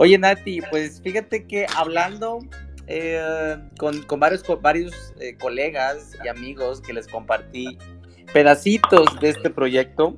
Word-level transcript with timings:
Oye, 0.00 0.16
Nati, 0.16 0.62
pues 0.70 0.98
fíjate 1.02 1.44
que 1.44 1.66
hablando 1.76 2.38
eh, 2.86 3.58
con, 3.76 4.02
varios, 4.18 4.42
varios 4.62 5.12
eh, 5.20 5.36
colegas 5.36 6.16
y 6.24 6.28
amigos 6.28 6.80
que 6.80 6.94
les 6.94 7.06
compartí 7.06 7.76
pedacitos 8.32 9.20
de 9.20 9.28
este 9.28 9.50
proyecto 9.50 10.16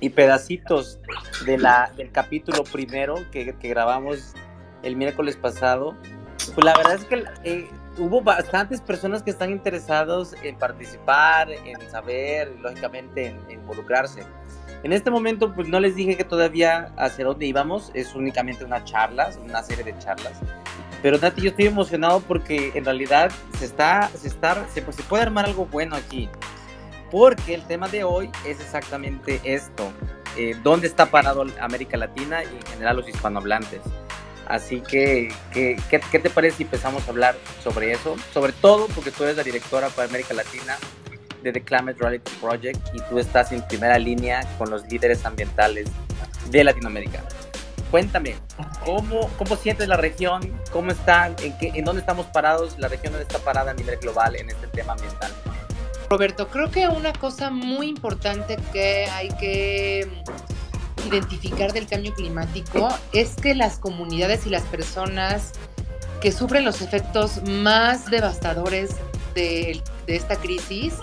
y 0.00 0.08
pedacitos 0.08 0.98
de 1.44 1.58
la, 1.58 1.92
del 1.94 2.10
capítulo 2.10 2.64
primero 2.64 3.16
que, 3.30 3.54
que 3.54 3.68
grabamos 3.68 4.32
el 4.82 4.96
miércoles 4.96 5.36
pasado, 5.36 5.94
pues 6.54 6.64
la 6.64 6.74
verdad 6.74 6.94
es 6.94 7.04
que 7.04 7.24
eh, 7.44 7.68
hubo 7.98 8.22
bastantes 8.22 8.80
personas 8.80 9.22
que 9.22 9.30
están 9.30 9.50
interesados 9.50 10.34
en 10.42 10.56
participar, 10.56 11.50
en 11.50 11.78
saber, 11.90 12.50
lógicamente 12.62 13.26
en, 13.26 13.60
involucrarse. 13.60 14.22
En 14.82 14.92
este 14.92 15.10
momento, 15.10 15.54
pues 15.54 15.68
no 15.68 15.78
les 15.78 15.94
dije 15.94 16.16
que 16.16 16.24
todavía 16.24 16.92
hacia 16.96 17.24
dónde 17.24 17.46
íbamos, 17.46 17.92
es 17.94 18.14
únicamente 18.14 18.64
una 18.64 18.84
charla, 18.84 19.30
una 19.44 19.62
serie 19.62 19.84
de 19.84 19.96
charlas. 19.98 20.40
Pero 21.02 21.18
Nati, 21.18 21.42
yo 21.42 21.50
estoy 21.50 21.66
emocionado 21.66 22.20
porque 22.20 22.72
en 22.74 22.84
realidad 22.84 23.30
se 23.58 23.64
está, 23.64 24.08
se 24.16 24.28
está, 24.28 24.66
se, 24.68 24.82
pues, 24.82 24.96
se 24.96 25.02
puede 25.04 25.22
armar 25.22 25.46
algo 25.46 25.66
bueno 25.66 25.94
aquí. 25.94 26.28
Porque 27.10 27.54
el 27.54 27.62
tema 27.66 27.88
de 27.88 28.04
hoy 28.04 28.30
es 28.46 28.60
exactamente 28.60 29.40
esto. 29.44 29.92
Eh, 30.36 30.56
¿Dónde 30.62 30.86
está 30.86 31.06
parado 31.06 31.44
América 31.60 31.96
Latina 31.96 32.42
y 32.42 32.56
en 32.56 32.66
general 32.66 32.96
los 32.96 33.08
hispanohablantes? 33.08 33.82
Así 34.46 34.80
que, 34.80 35.32
¿qué, 35.52 35.76
¿qué, 35.90 36.18
te 36.18 36.30
parece 36.30 36.58
si 36.58 36.62
empezamos 36.64 37.06
a 37.06 37.10
hablar 37.10 37.36
sobre 37.62 37.92
eso? 37.92 38.16
Sobre 38.32 38.52
todo 38.52 38.86
porque 38.88 39.10
tú 39.10 39.24
eres 39.24 39.36
la 39.36 39.42
directora 39.42 39.88
para 39.88 40.08
América 40.08 40.34
Latina 40.34 40.76
de 41.42 41.52
The 41.52 41.62
Climate 41.62 41.98
Reality 41.98 42.32
Project 42.40 42.94
y 42.94 43.00
tú 43.08 43.18
estás 43.18 43.52
en 43.52 43.62
primera 43.62 43.98
línea 43.98 44.46
con 44.58 44.70
los 44.70 44.86
líderes 44.88 45.24
ambientales 45.24 45.88
de 46.50 46.64
Latinoamérica. 46.64 47.22
Cuéntame, 47.90 48.36
¿cómo, 48.84 49.28
cómo 49.36 49.56
sientes 49.56 49.86
la 49.86 49.96
región? 49.96 50.40
¿Cómo 50.72 50.90
están? 50.92 51.36
¿En, 51.42 51.56
qué, 51.58 51.72
¿En 51.74 51.84
dónde 51.84 52.00
estamos 52.00 52.26
parados? 52.26 52.78
¿La 52.78 52.88
región 52.88 53.12
dónde 53.12 53.26
está 53.26 53.38
parada 53.38 53.72
a 53.72 53.74
nivel 53.74 53.98
global 53.98 54.36
en 54.36 54.48
este 54.48 54.66
tema 54.68 54.94
ambiental? 54.94 55.30
Roberto, 56.08 56.48
creo 56.48 56.70
que 56.70 56.88
una 56.88 57.12
cosa 57.12 57.50
muy 57.50 57.88
importante 57.88 58.56
que 58.72 59.06
hay 59.06 59.28
que 59.38 60.08
identificar 61.06 61.72
del 61.72 61.86
cambio 61.86 62.14
climático 62.14 62.88
es 63.12 63.34
que 63.36 63.54
las 63.54 63.78
comunidades 63.78 64.46
y 64.46 64.50
las 64.50 64.62
personas 64.64 65.52
que 66.20 66.32
sufren 66.32 66.64
los 66.64 66.82
efectos 66.82 67.42
más 67.46 68.10
devastadores 68.10 68.96
de, 69.34 69.82
esta 70.06 70.36
crisis 70.36 70.94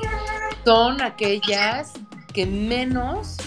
son 0.65 1.01
aquellas 1.01 1.93
que 2.33 2.45
menos 2.45 3.37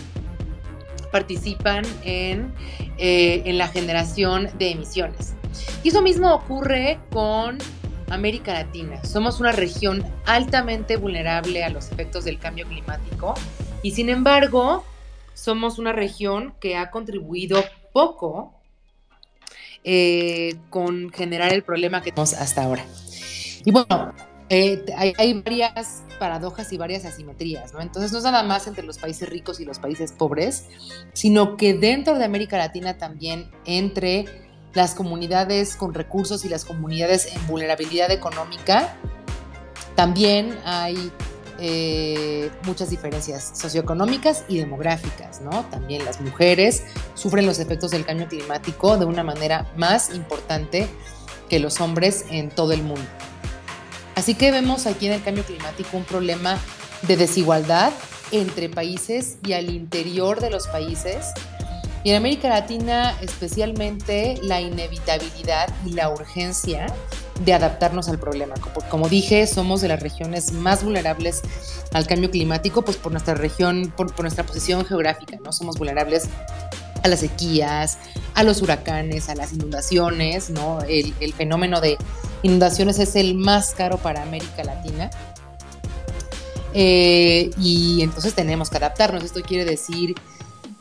participan 1.10 1.84
en, 2.04 2.52
eh, 2.98 3.42
en 3.44 3.58
la 3.58 3.68
generación 3.68 4.48
de 4.58 4.70
emisiones. 4.70 5.34
Y 5.82 5.88
eso 5.88 6.02
mismo 6.02 6.32
ocurre 6.32 6.98
con 7.10 7.58
América 8.10 8.52
Latina. 8.52 9.02
Somos 9.04 9.40
una 9.40 9.52
región 9.52 10.04
altamente 10.26 10.96
vulnerable 10.96 11.64
a 11.64 11.70
los 11.70 11.90
efectos 11.90 12.24
del 12.24 12.38
cambio 12.38 12.66
climático 12.66 13.34
y 13.82 13.92
sin 13.92 14.08
embargo 14.08 14.84
somos 15.34 15.78
una 15.78 15.92
región 15.92 16.54
que 16.60 16.76
ha 16.76 16.90
contribuido 16.90 17.64
poco 17.92 18.54
eh, 19.84 20.56
con 20.70 21.10
generar 21.10 21.52
el 21.52 21.62
problema 21.62 22.02
que 22.02 22.10
tenemos 22.12 22.34
hasta 22.34 22.62
ahora. 22.62 22.84
Y 23.64 23.70
bueno, 23.70 24.14
eh, 24.48 24.84
hay, 24.96 25.34
varias 25.42 26.02
paradojas 26.18 26.72
y 26.72 26.78
varias 26.78 27.04
asimetrías, 27.04 27.72
¿no? 27.72 27.80
Entonces 27.80 28.12
no 28.12 28.18
es 28.18 28.24
nada 28.24 28.42
más 28.42 28.66
entre 28.66 28.84
los 28.84 28.98
países 28.98 29.28
ricos 29.28 29.60
y 29.60 29.64
los 29.64 29.78
países 29.78 30.12
pobres, 30.12 30.66
sino 31.12 31.56
que 31.56 31.74
dentro 31.74 32.18
de 32.18 32.24
América 32.24 32.58
Latina 32.58 32.98
también 32.98 33.50
entre 33.64 34.26
las 34.74 34.94
comunidades 34.94 35.76
con 35.76 35.94
recursos 35.94 36.44
y 36.44 36.48
las 36.48 36.64
comunidades 36.64 37.34
en 37.34 37.46
vulnerabilidad 37.46 38.10
económica, 38.10 38.96
también 39.94 40.58
hay 40.64 41.12
eh, 41.58 42.50
muchas 42.64 42.90
diferencias 42.90 43.52
socioeconómicas 43.54 44.44
y 44.48 44.58
demográficas, 44.58 45.40
¿no? 45.42 45.64
También 45.66 46.04
las 46.04 46.20
mujeres 46.20 46.84
sufren 47.14 47.46
los 47.46 47.58
efectos 47.58 47.90
del 47.90 48.04
cambio 48.04 48.26
climático 48.26 48.96
de 48.96 49.04
una 49.04 49.22
manera 49.22 49.70
más 49.76 50.14
importante 50.14 50.88
que 51.48 51.60
los 51.60 51.80
hombres 51.80 52.24
en 52.30 52.48
todo 52.48 52.72
el 52.72 52.82
mundo. 52.82 53.04
Así 54.14 54.34
que 54.34 54.50
vemos 54.50 54.86
aquí 54.86 55.06
en 55.06 55.12
el 55.12 55.22
cambio 55.22 55.44
climático 55.44 55.96
un 55.96 56.04
problema 56.04 56.58
de 57.02 57.16
desigualdad 57.16 57.92
entre 58.30 58.68
países 58.68 59.36
y 59.44 59.52
al 59.52 59.70
interior 59.70 60.40
de 60.40 60.50
los 60.50 60.66
países. 60.68 61.26
Y 62.04 62.10
en 62.10 62.16
América 62.16 62.48
Latina 62.48 63.16
especialmente 63.20 64.38
la 64.42 64.60
inevitabilidad 64.60 65.68
y 65.86 65.92
la 65.92 66.10
urgencia 66.10 66.86
de 67.44 67.54
adaptarnos 67.54 68.08
al 68.08 68.18
problema. 68.18 68.54
Como, 68.90 69.08
dije, 69.08 69.46
somos 69.46 69.80
de 69.80 69.88
las 69.88 70.00
regiones 70.00 70.52
más 70.52 70.84
vulnerables 70.84 71.42
al 71.92 72.06
cambio 72.06 72.30
climático, 72.30 72.82
pues 72.82 72.96
por 72.96 73.12
nuestra 73.12 73.34
región, 73.34 73.92
por, 73.96 74.18
nuestra 74.20 74.44
posición 74.44 74.84
geográfica, 74.84 75.38
¿no? 75.42 75.52
Somos 75.52 75.78
vulnerables 75.78 76.28
a 77.02 77.08
las 77.08 77.20
sequías, 77.20 77.98
a 78.34 78.42
los 78.44 78.62
huracanes, 78.62 79.28
a 79.28 79.34
las 79.34 79.52
inundaciones, 79.52 80.50
¿no? 80.50 80.80
El, 80.82 81.32
fenómeno 81.34 81.80
de 81.80 81.98
inundaciones 82.42 82.98
es 82.98 83.16
el 83.16 83.34
más 83.34 83.74
caro 83.74 83.98
para 83.98 84.22
América 84.22 84.64
Latina. 84.64 85.10
Eh, 86.74 87.50
y 87.58 88.02
entonces 88.02 88.34
tenemos 88.34 88.70
que 88.70 88.78
adaptarnos. 88.78 89.22
Esto 89.24 89.42
quiere 89.42 89.64
decir 89.64 90.14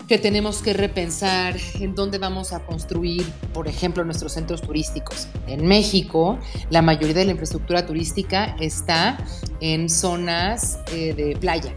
que 0.07 0.17
tenemos 0.17 0.61
que 0.61 0.73
repensar 0.73 1.55
en 1.75 1.95
dónde 1.95 2.17
vamos 2.17 2.51
a 2.51 2.65
construir, 2.65 3.25
por 3.53 3.67
ejemplo, 3.67 4.03
nuestros 4.03 4.33
centros 4.33 4.61
turísticos. 4.61 5.27
En 5.47 5.65
México, 5.65 6.37
la 6.69 6.81
mayoría 6.81 7.13
de 7.13 7.25
la 7.25 7.31
infraestructura 7.31 7.85
turística 7.85 8.55
está 8.59 9.17
en 9.61 9.89
zonas 9.89 10.79
eh, 10.91 11.13
de 11.13 11.37
playa. 11.37 11.73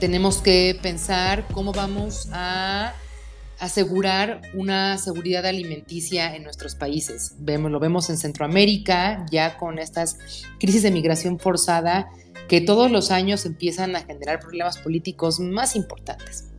Tenemos 0.00 0.38
que 0.38 0.76
pensar 0.82 1.46
cómo 1.52 1.72
vamos 1.72 2.28
a 2.32 2.94
asegurar 3.64 4.42
una 4.54 4.98
seguridad 4.98 5.46
alimenticia 5.46 6.34
en 6.36 6.42
nuestros 6.42 6.74
países. 6.74 7.34
Vemos, 7.38 7.70
lo 7.70 7.80
vemos 7.80 8.10
en 8.10 8.18
Centroamérica, 8.18 9.24
ya 9.30 9.56
con 9.56 9.78
estas 9.78 10.18
crisis 10.60 10.82
de 10.82 10.90
migración 10.90 11.38
forzada 11.38 12.08
que 12.48 12.60
todos 12.60 12.90
los 12.90 13.10
años 13.10 13.46
empiezan 13.46 13.96
a 13.96 14.02
generar 14.02 14.40
problemas 14.40 14.78
políticos 14.78 15.40
más 15.40 15.76
importantes. 15.76 16.50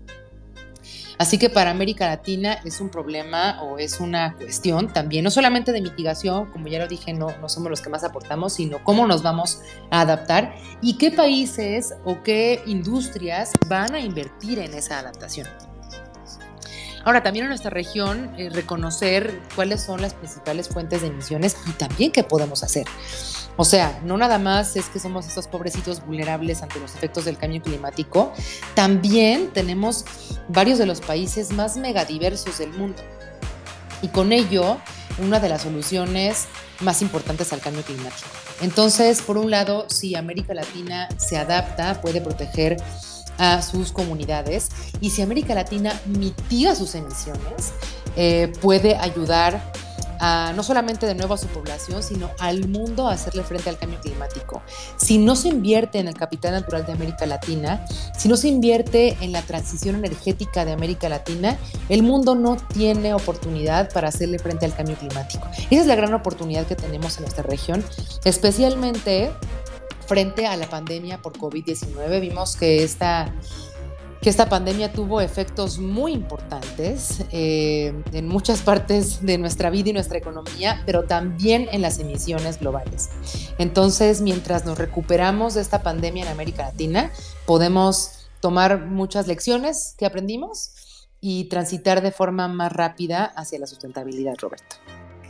Así 1.18 1.38
que 1.38 1.50
para 1.50 1.72
América 1.72 2.08
Latina 2.08 2.60
es 2.66 2.82
un 2.82 2.90
problema 2.90 3.64
o 3.64 3.78
es 3.78 4.02
una 4.02 4.36
cuestión 4.36 4.92
también, 4.92 5.24
no 5.24 5.32
solamente 5.32 5.72
de 5.72 5.80
mitigación, 5.80 6.52
como 6.52 6.68
ya 6.68 6.80
lo 6.80 6.88
dije, 6.88 7.14
no, 7.14 7.28
no 7.40 7.48
somos 7.48 7.70
los 7.70 7.80
que 7.80 7.90
más 7.90 8.04
aportamos, 8.04 8.54
sino 8.54 8.84
cómo 8.84 9.08
nos 9.08 9.24
vamos 9.24 9.62
a 9.92 10.02
adaptar 10.02 10.56
y 10.82 10.98
qué 10.98 11.12
países 11.12 11.94
o 12.04 12.22
qué 12.22 12.62
industrias 12.66 13.52
van 13.70 13.96
a 13.96 14.00
invertir 14.02 14.60
en 14.60 14.74
esa 14.74 15.00
adaptación. 15.00 15.48
Ahora, 17.06 17.22
también 17.22 17.46
en 17.46 17.50
nuestra 17.50 17.70
región, 17.70 18.34
eh, 18.36 18.50
reconocer 18.50 19.40
cuáles 19.56 19.84
son 19.84 20.02
las 20.02 20.16
principales 20.16 20.68
fuentes 20.70 21.02
de 21.02 21.08
emisiones 21.08 21.56
y 21.68 21.72
también 21.74 22.12
qué 22.12 22.24
podemos 22.24 22.64
hacer. 22.64 22.88
O 23.58 23.64
sea, 23.64 24.02
no 24.04 24.18
nada 24.18 24.40
más 24.40 24.76
es 24.76 24.88
que 24.90 25.00
somos 25.00 25.28
estos 25.28 25.48
pobrecitos 25.48 26.04
vulnerables 26.04 26.64
ante 26.64 26.80
los 26.80 26.96
efectos 26.96 27.24
del 27.26 27.38
cambio 27.38 27.62
climático, 27.62 28.34
también 28.74 29.52
tenemos 29.54 30.04
varios 30.50 30.80
de 30.80 30.88
los 30.88 31.00
países 31.00 31.52
más 31.52 31.78
megadiversos 31.78 32.58
del 32.58 32.72
mundo. 32.72 33.04
Y 34.02 34.08
con 34.08 34.32
ello, 34.34 34.78
una 35.20 35.40
de 35.40 35.48
las 35.48 35.62
soluciones 35.62 36.48
más 36.80 37.04
importantes 37.04 37.54
al 37.54 37.62
cambio 37.62 37.84
climático. 37.84 38.28
Entonces, 38.62 39.22
por 39.22 39.38
un 39.38 39.52
lado, 39.52 39.86
si 39.90 40.16
América 40.16 40.56
Latina 40.56 41.08
se 41.18 41.38
adapta, 41.38 42.02
puede 42.02 42.20
proteger 42.20 42.78
a 43.38 43.62
sus 43.62 43.92
comunidades 43.92 44.70
y 45.02 45.10
si 45.10 45.22
América 45.22 45.54
Latina 45.56 45.94
mitiga 46.06 46.76
sus 46.76 46.96
emisiones, 46.96 47.74
eh, 48.16 48.52
puede 48.62 48.96
ayudar 48.96 49.62
a, 50.20 50.54
no 50.56 50.64
solamente 50.64 51.06
de 51.06 51.16
nuevo 51.16 51.34
a 51.34 51.38
su 51.38 51.48
población, 51.48 52.04
sino 52.04 52.30
al 52.40 52.68
mundo 52.68 53.08
a 53.08 53.14
hacerle 53.14 53.44
frente 53.44 53.70
al 53.70 53.78
cambio 53.78 54.00
climático. 54.00 54.62
Si 54.98 55.18
no 55.18 55.36
se 55.36 55.50
invierte 55.50 56.00
en 56.00 56.08
el 56.08 56.16
capital 56.16 56.54
natural 56.54 56.86
de 56.86 56.94
América 56.94 57.26
Latina, 57.26 57.86
si 58.18 58.30
no 58.30 58.38
se 58.38 58.48
invierte 58.48 59.18
en 59.22 59.32
la 59.32 59.42
transición 59.42 59.96
energética 59.96 60.66
de 60.66 60.72
América 60.72 61.10
Latina, 61.10 61.58
el 61.90 62.04
mundo 62.04 62.36
no 62.36 62.58
tiene 62.58 63.14
oportunidad 63.14 63.92
para 63.92 64.10
hacerle 64.10 64.40
frente 64.40 64.66
al 64.66 64.76
cambio 64.76 64.96
climático. 64.96 65.48
Esa 65.70 65.82
es 65.82 65.88
la 65.88 65.96
gran 65.96 66.14
oportunidad 66.14 66.66
que 66.66 66.76
tenemos 66.76 67.18
en 67.18 67.24
nuestra 67.24 67.44
región, 67.44 67.84
especialmente 68.24 69.32
frente 70.08 70.48
a 70.48 70.56
la 70.58 70.70
pandemia 70.70 71.22
por 71.22 71.34
COVID-19. 71.38 72.22
Vimos 72.22 72.56
que 72.56 72.84
esta, 72.84 73.34
que 74.22 74.30
esta 74.30 74.50
pandemia 74.50 74.92
tuvo 74.92 75.22
efectos 75.22 75.80
muy 75.80 76.14
importantes 76.14 77.24
eh, 77.32 77.94
en 78.14 78.28
muchas 78.28 78.62
partes 78.62 79.26
de 79.26 79.38
nuestra 79.38 79.70
vida 79.70 79.90
y 79.90 79.94
nuestra 79.94 80.18
economía, 80.18 80.82
pero 80.86 81.04
también 81.04 81.68
en 81.72 81.82
las 81.82 82.00
emisiones 82.00 82.60
globales. 82.60 83.10
Entonces, 83.58 84.22
mientras 84.22 84.66
nos 84.66 84.78
recuperamos 84.78 85.54
de 85.56 85.62
esta 85.62 85.84
pandemia 85.84 86.24
en 86.24 86.30
América 86.30 86.64
Latina, 86.64 87.12
podemos 87.46 88.30
tomar 88.40 88.86
muchas 88.86 89.28
lecciones 89.28 89.96
que 89.98 90.06
aprendimos 90.06 91.10
y 91.28 91.46
transitar 91.46 92.02
de 92.02 92.12
forma 92.12 92.48
más 92.48 92.72
rápida 92.72 93.26
hacia 93.26 93.58
la 93.58 93.66
sustentabilidad, 93.66 94.36
Roberto. 94.38 94.76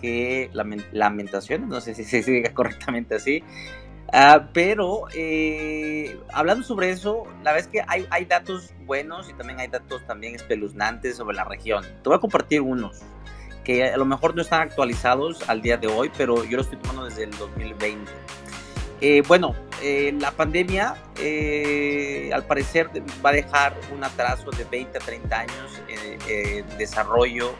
Que 0.02 0.50
lamentaciones, 0.92 1.70
no 1.70 1.80
sé 1.80 1.96
si 1.96 2.04
se 2.04 2.22
diga 2.22 2.54
correctamente 2.54 3.16
así, 3.16 3.42
Ah, 4.14 4.48
pero 4.54 5.06
eh, 5.14 6.18
hablando 6.32 6.64
sobre 6.64 6.92
eso, 6.92 7.24
la 7.44 7.52
verdad 7.52 7.60
es 7.60 7.68
que 7.68 7.84
hay, 7.88 8.06
hay, 8.12 8.26
datos 8.26 8.72
buenos 8.86 9.30
y 9.30 9.34
también 9.34 9.60
hay 9.60 9.68
datos 9.68 10.06
también 10.06 10.36
espeluznantes 10.36 11.18
sobre 11.18 11.36
la 11.36 11.44
región. 11.44 11.84
Te 11.84 12.10
voy 12.10 12.16
a 12.16 12.20
compartir 12.20 12.62
unos 12.62 13.02
que 13.64 13.84
a 13.84 13.98
lo 13.98 14.06
mejor 14.06 14.36
no 14.36 14.44
están 14.44 14.62
actualizados 14.62 15.50
al 15.50 15.62
día 15.62 15.78
de 15.78 15.88
hoy, 15.88 16.12
pero 16.16 16.44
yo 16.44 16.58
los 16.58 16.68
estoy 16.68 16.80
tomando 16.80 17.06
desde 17.06 17.24
el 17.24 17.32
2020. 17.32 18.12
Eh, 19.02 19.24
bueno, 19.28 19.56
eh, 19.82 20.16
la 20.20 20.32
pandemia 20.32 20.96
al 22.32 22.44
parecer 22.46 22.90
va 23.26 23.32
a 23.32 23.34
dejar 23.34 23.76
un 23.94 24.04
atraso 24.04 24.52
de 24.52 24.66
20 24.66 24.98
a 24.98 25.02
30 25.02 25.40
años 25.40 25.82
en 25.88 26.78
desarrollo 26.78 27.56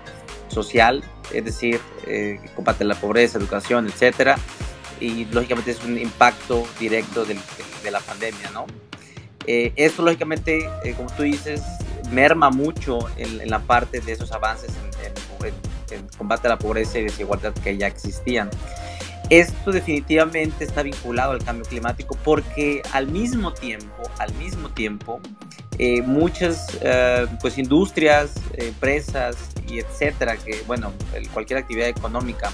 social, 0.48 1.04
es 1.34 1.44
decir, 1.44 1.82
combate 2.56 2.84
a 2.84 2.88
la 2.88 2.96
pobreza, 2.96 3.40
educación, 3.40 3.88
etcétera 3.88 4.38
y 5.00 5.26
lógicamente 5.26 5.72
es 5.72 5.84
un 5.84 5.98
impacto 5.98 6.66
directo 6.80 7.26
de, 7.26 7.36
la 7.92 8.00
pandemia, 8.00 8.50
¿no? 8.52 8.66
Eh, 9.46 9.74
esto 9.76 10.02
lógicamente, 10.02 10.68
eh, 10.84 10.94
como 10.96 11.12
tú 11.12 11.24
dices, 11.24 11.62
merma 12.12 12.50
mucho 12.50 13.00
en, 13.18 13.48
la 13.50 13.60
parte 13.60 14.00
de 14.00 14.12
esos 14.12 14.32
avances 14.32 14.72
en, 15.42 15.96
en, 15.96 16.08
combate 16.18 16.48
a 16.48 16.52
la 16.52 16.58
pobreza 16.58 16.98
y 16.98 17.04
desigualdad 17.04 17.54
que 17.54 17.78
ya 17.78 17.88
existían. 17.88 18.50
Esto 19.30 19.72
definitivamente 19.72 20.66
está 20.66 20.84
vinculado 20.84 21.32
al 21.32 21.44
cambio 21.44 21.66
climático 21.66 22.18
porque 22.24 22.82
al 22.92 23.08
mismo 23.08 23.54
tiempo, 23.54 24.04
al 24.20 24.34
mismo 24.36 24.70
tiempo, 24.70 25.20
eh, 25.78 26.02
muchas 26.02 26.80
pues 27.42 27.58
industrias, 27.58 28.32
empresas 28.54 29.36
y 29.68 29.80
etcétera, 29.80 30.38
que 30.38 30.64
bueno, 30.66 30.92
cualquier 31.34 31.60
actividad 31.60 31.88
económica 31.90 32.52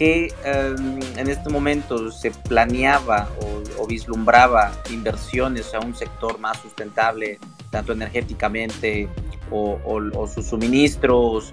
que 0.00 0.32
em, 0.44 0.98
en 1.18 1.28
este 1.28 1.50
momento 1.50 2.10
se 2.10 2.30
planeaba 2.30 3.28
o, 3.78 3.86
vislumbraba 3.86 4.72
inversiones 4.90 5.74
a 5.74 5.80
un 5.80 5.94
sector 5.94 6.38
más 6.38 6.58
sustentable, 6.58 7.38
tanto 7.70 7.92
energéticamente 7.92 9.08
o, 9.50 10.26
sus 10.26 10.46
suministros 10.46 11.52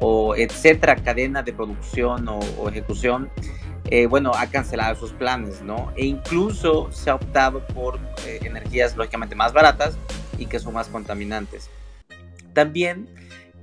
o 0.00 0.34
etcétera, 0.36 0.96
cadena 0.96 1.42
de 1.42 1.54
producción 1.54 2.28
o, 2.28 2.68
ejecución, 2.68 3.30
eh, 3.86 4.04
bueno, 4.04 4.32
ha 4.34 4.46
cancelado 4.48 4.92
esos 4.92 5.12
planes, 5.12 5.62
¿no? 5.62 5.90
E 5.96 6.04
incluso 6.04 6.92
se 6.92 7.08
ha 7.08 7.14
optado 7.14 7.66
por 7.68 7.98
eh, 8.26 8.40
energías 8.42 8.94
lógicamente 8.94 9.34
más 9.34 9.54
baratas 9.54 9.96
y 10.36 10.44
que 10.44 10.58
son 10.58 10.74
más 10.74 10.88
contaminantes. 10.88 11.70
También 12.52 13.08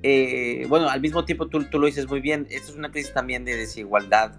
eh, 0.05 0.65
bueno, 0.67 0.89
al 0.89 0.99
mismo 0.99 1.23
tiempo 1.23 1.47
tú, 1.47 1.63
tú, 1.63 1.79
lo 1.79 1.87
dices 1.87 2.09
muy 2.09 2.19
bien, 2.19 2.45
esto 2.49 2.73
es 2.73 2.77
una 2.77 2.91
crisis 2.91 3.13
también 3.13 3.45
de 3.45 3.55
desigualdad. 3.55 4.33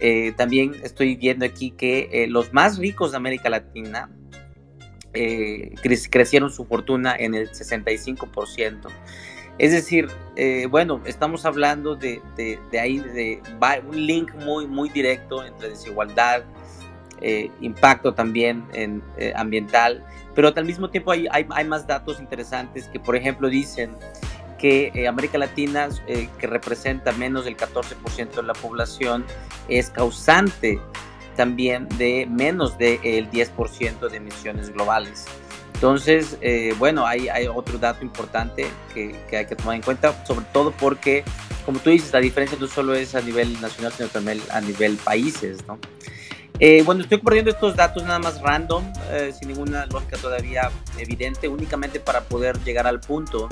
Eh, 0.00 0.32
también 0.36 0.74
estoy 0.84 1.16
viendo 1.16 1.46
aquí 1.46 1.70
que 1.70 2.10
eh, 2.12 2.26
los 2.28 2.52
más 2.52 2.78
ricos 2.78 3.12
de 3.12 3.16
América 3.16 3.48
Latina 3.48 4.10
crecieron 6.12 6.52
su 6.52 6.64
fortuna 6.66 7.16
en 7.18 7.34
el 7.34 7.50
65%. 7.50 8.88
Es 9.58 9.72
decir, 9.72 10.06
bueno, 10.70 11.00
estamos 11.06 11.44
hablando 11.44 11.96
de, 11.96 12.20
de, 12.36 12.78
ahí, 12.78 12.98
de 12.98 13.42
un 13.88 14.06
link 14.06 14.32
muy, 14.44 14.68
muy 14.68 14.88
directo 14.90 15.44
entre 15.44 15.70
desigualdad, 15.70 16.44
impacto 17.60 18.14
también 18.14 18.64
en, 18.74 19.02
ambiental, 19.34 20.04
pero 20.36 20.52
al 20.54 20.64
mismo 20.64 20.88
tiempo 20.88 21.10
hay, 21.10 21.26
hay, 21.32 21.64
más 21.64 21.84
datos 21.84 22.20
interesantes 22.20 22.86
que, 22.86 23.00
por 23.00 23.16
ejemplo, 23.16 23.48
dicen 23.48 23.96
que 24.58 24.90
eh, 24.94 25.08
América 25.08 25.38
Latina, 25.38 25.88
eh, 26.06 26.28
que 26.38 26.46
representa 26.46 27.12
menos 27.12 27.44
del 27.44 27.56
14% 27.56 28.34
de 28.34 28.42
la 28.42 28.52
población, 28.52 29.24
es 29.68 29.90
causante 29.90 30.80
también 31.36 31.88
de 31.96 32.26
menos 32.26 32.76
del 32.76 33.30
10% 33.30 34.08
de 34.08 34.16
emisiones 34.16 34.70
globales. 34.72 35.24
Entonces, 35.74 36.36
eh, 36.40 36.74
bueno, 36.78 37.06
hay, 37.06 37.28
hay, 37.28 37.46
otro 37.46 37.78
dato 37.78 38.04
importante 38.04 38.66
que, 38.92 39.14
que, 39.30 39.36
hay 39.36 39.46
que 39.46 39.54
tomar 39.54 39.76
en 39.76 39.82
cuenta, 39.82 40.24
sobre 40.26 40.44
todo 40.52 40.72
porque, 40.72 41.22
como 41.64 41.78
tú 41.78 41.90
dices, 41.90 42.12
la 42.12 42.18
diferencia 42.18 42.58
no 42.60 42.66
solo 42.66 42.94
es 42.94 43.14
a 43.14 43.20
nivel 43.20 43.60
nacional, 43.60 43.92
sino 43.92 44.08
también 44.08 44.40
a 44.50 44.60
nivel 44.60 44.96
países, 44.96 45.64
¿no? 45.66 45.78
bueno, 46.84 47.02
estoy 47.02 47.18
compartiendo 47.18 47.52
estos 47.52 47.76
datos 47.76 48.02
nada 48.02 48.18
más 48.18 48.40
random, 48.40 48.82
sin 49.38 49.46
ninguna 49.46 49.86
lógica 49.86 50.16
todavía 50.16 50.72
evidente, 50.98 51.46
únicamente 51.46 52.00
para 52.00 52.22
poder 52.22 52.58
llegar 52.64 52.88
al 52.88 52.98
punto 52.98 53.48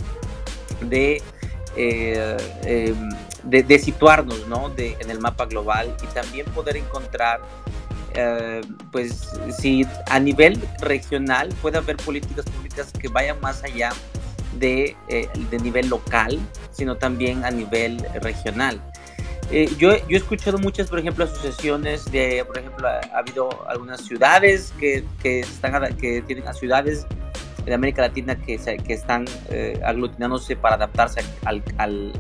de, 0.81 1.23
eh, 1.77 2.37
em, 2.65 3.11
de, 3.45 3.79
situarnos 3.79 4.47
¿no? 4.49 4.71
de, 4.71 4.97
en 5.01 5.11
el 5.11 5.19
mapa 5.21 5.47
global 5.47 5.95
y 6.03 6.07
también 6.09 6.47
poder 6.47 6.77
encontrar, 6.77 7.41
eh, 8.15 8.63
pues, 8.91 9.31
si 9.59 9.87
a 10.11 10.19
nivel 10.19 10.61
regional 10.81 11.49
puede 11.61 11.79
haber 11.79 11.97
políticas 11.97 12.45
públicas 12.47 12.91
que 12.93 13.09
vayan 13.09 13.41
más 13.41 13.63
allá 13.63 13.93
de, 14.59 14.97
eh, 15.09 15.29
de 15.51 15.59
nivel 15.59 15.89
local, 15.89 16.39
sino 16.73 16.97
también 16.97 17.45
a 17.45 17.51
nivel 17.51 17.99
regional. 18.23 18.81
yo, 19.79 19.97
yo, 20.09 20.09
he 20.11 20.17
escuchado 20.17 20.59
muchas, 20.59 20.89
por 20.89 20.99
ejemplo, 20.99 21.25
asociaciones 21.25 22.11
de, 22.11 22.43
por 22.47 22.59
ejemplo, 22.59 22.89
ha, 22.89 23.01
habido 23.19 23.49
algunas 23.69 24.01
ciudades 24.01 24.73
que, 24.81 25.05
que, 25.23 25.41
están, 25.41 25.95
que 25.97 26.23
tienen 26.23 26.49
a 26.49 26.53
ciudades 26.53 27.07
de 27.67 27.75
América 27.75 28.03
Latina 28.03 28.37
que, 28.37 28.59
que 28.59 28.93
están 28.93 29.25
eh, 29.51 29.79
aglutinándose 29.85 30.55
para 30.57 30.77
adaptarse 30.77 31.21
al, 31.45 31.63
al, 31.79 32.13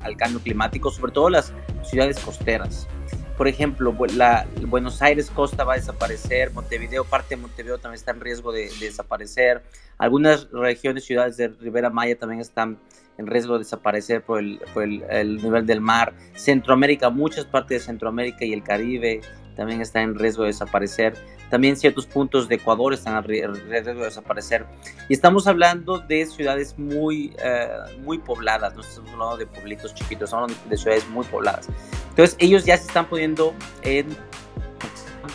al, 0.00 0.16
cambio 0.16 0.40
climático, 0.40 0.90
sobre 0.90 1.12
todo 1.12 1.28
las 1.28 1.52
ciudades 1.82 2.18
costeras. 2.18 2.88
Por 3.36 3.46
ejemplo, 3.46 3.94
la, 4.14 4.46
Buenos 4.66 5.00
Aires 5.02 5.30
costa 5.30 5.64
va 5.64 5.74
a 5.74 5.76
desaparecer, 5.76 6.52
Montevideo, 6.52 7.04
parte 7.04 7.36
de 7.36 7.42
Montevideo 7.42 7.78
también 7.78 7.98
está 7.98 8.10
en 8.10 8.20
riesgo 8.20 8.52
de, 8.52 8.70
desaparecer, 8.80 9.62
algunas 9.98 10.50
regiones, 10.50 11.04
ciudades 11.04 11.36
de 11.36 11.48
Ribera 11.48 11.90
Maya 11.90 12.18
también 12.18 12.40
están 12.40 12.78
en 13.18 13.26
riesgo 13.26 13.54
de 13.54 13.60
desaparecer 13.60 14.22
por, 14.22 14.40
el, 14.40 14.60
por 14.72 14.82
el, 14.82 15.04
el, 15.10 15.42
nivel 15.42 15.66
del 15.66 15.82
mar. 15.82 16.14
Centroamérica, 16.34 17.10
muchas 17.10 17.44
partes 17.44 17.80
de 17.80 17.86
Centroamérica 17.86 18.46
y 18.46 18.54
el 18.54 18.62
Caribe 18.62 19.20
también 19.56 19.82
están 19.82 20.04
en 20.04 20.14
riesgo 20.18 20.44
de 20.44 20.48
desaparecer. 20.48 21.14
También 21.50 21.76
ciertos 21.76 22.06
puntos 22.06 22.48
de 22.48 22.54
Ecuador 22.54 22.94
están 22.94 23.16
a 23.16 23.22
de 23.22 23.94
desaparecer. 23.94 24.66
Y 25.08 25.14
estamos 25.14 25.46
hablando 25.46 25.98
de 25.98 26.24
ciudades 26.26 26.78
muy, 26.78 27.34
eh, 27.44 27.68
muy 28.02 28.18
pobladas, 28.18 28.74
no 28.74 28.82
estamos 28.82 29.10
hablando 29.10 29.36
de 29.36 29.46
pueblitos 29.46 29.94
chiquitos, 29.94 30.28
estamos 30.28 30.44
hablando 30.44 30.70
de 30.70 30.76
ciudades 30.76 31.08
muy 31.08 31.26
pobladas. 31.26 31.68
Entonces 32.10 32.36
ellos 32.38 32.64
ya 32.64 32.76
se 32.76 32.86
están 32.86 33.06
poniendo 33.06 33.52
en 33.82 34.16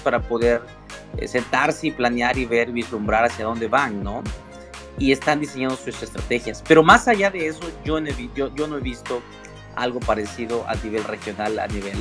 para 0.03 0.21
poder 0.21 0.61
eh, 1.17 1.27
sentarse 1.27 1.87
y 1.87 1.91
planear 1.91 2.37
y 2.37 2.45
ver, 2.45 2.71
vislumbrar 2.71 3.25
hacia 3.25 3.45
dónde 3.45 3.67
van, 3.67 4.03
¿no? 4.03 4.23
Y 4.97 5.11
están 5.11 5.39
diseñando 5.39 5.75
sus 5.75 6.01
estrategias. 6.01 6.63
Pero 6.67 6.83
más 6.83 7.07
allá 7.07 7.29
de 7.29 7.47
eso, 7.47 7.61
yo 7.83 7.99
yo, 8.35 8.53
yo 8.55 8.67
no 8.67 8.77
he 8.77 8.81
visto 8.81 9.21
algo 9.75 9.99
parecido 9.99 10.65
a 10.67 10.75
nivel 10.75 11.03
regional, 11.03 11.59
a 11.59 11.67
nivel 11.67 11.97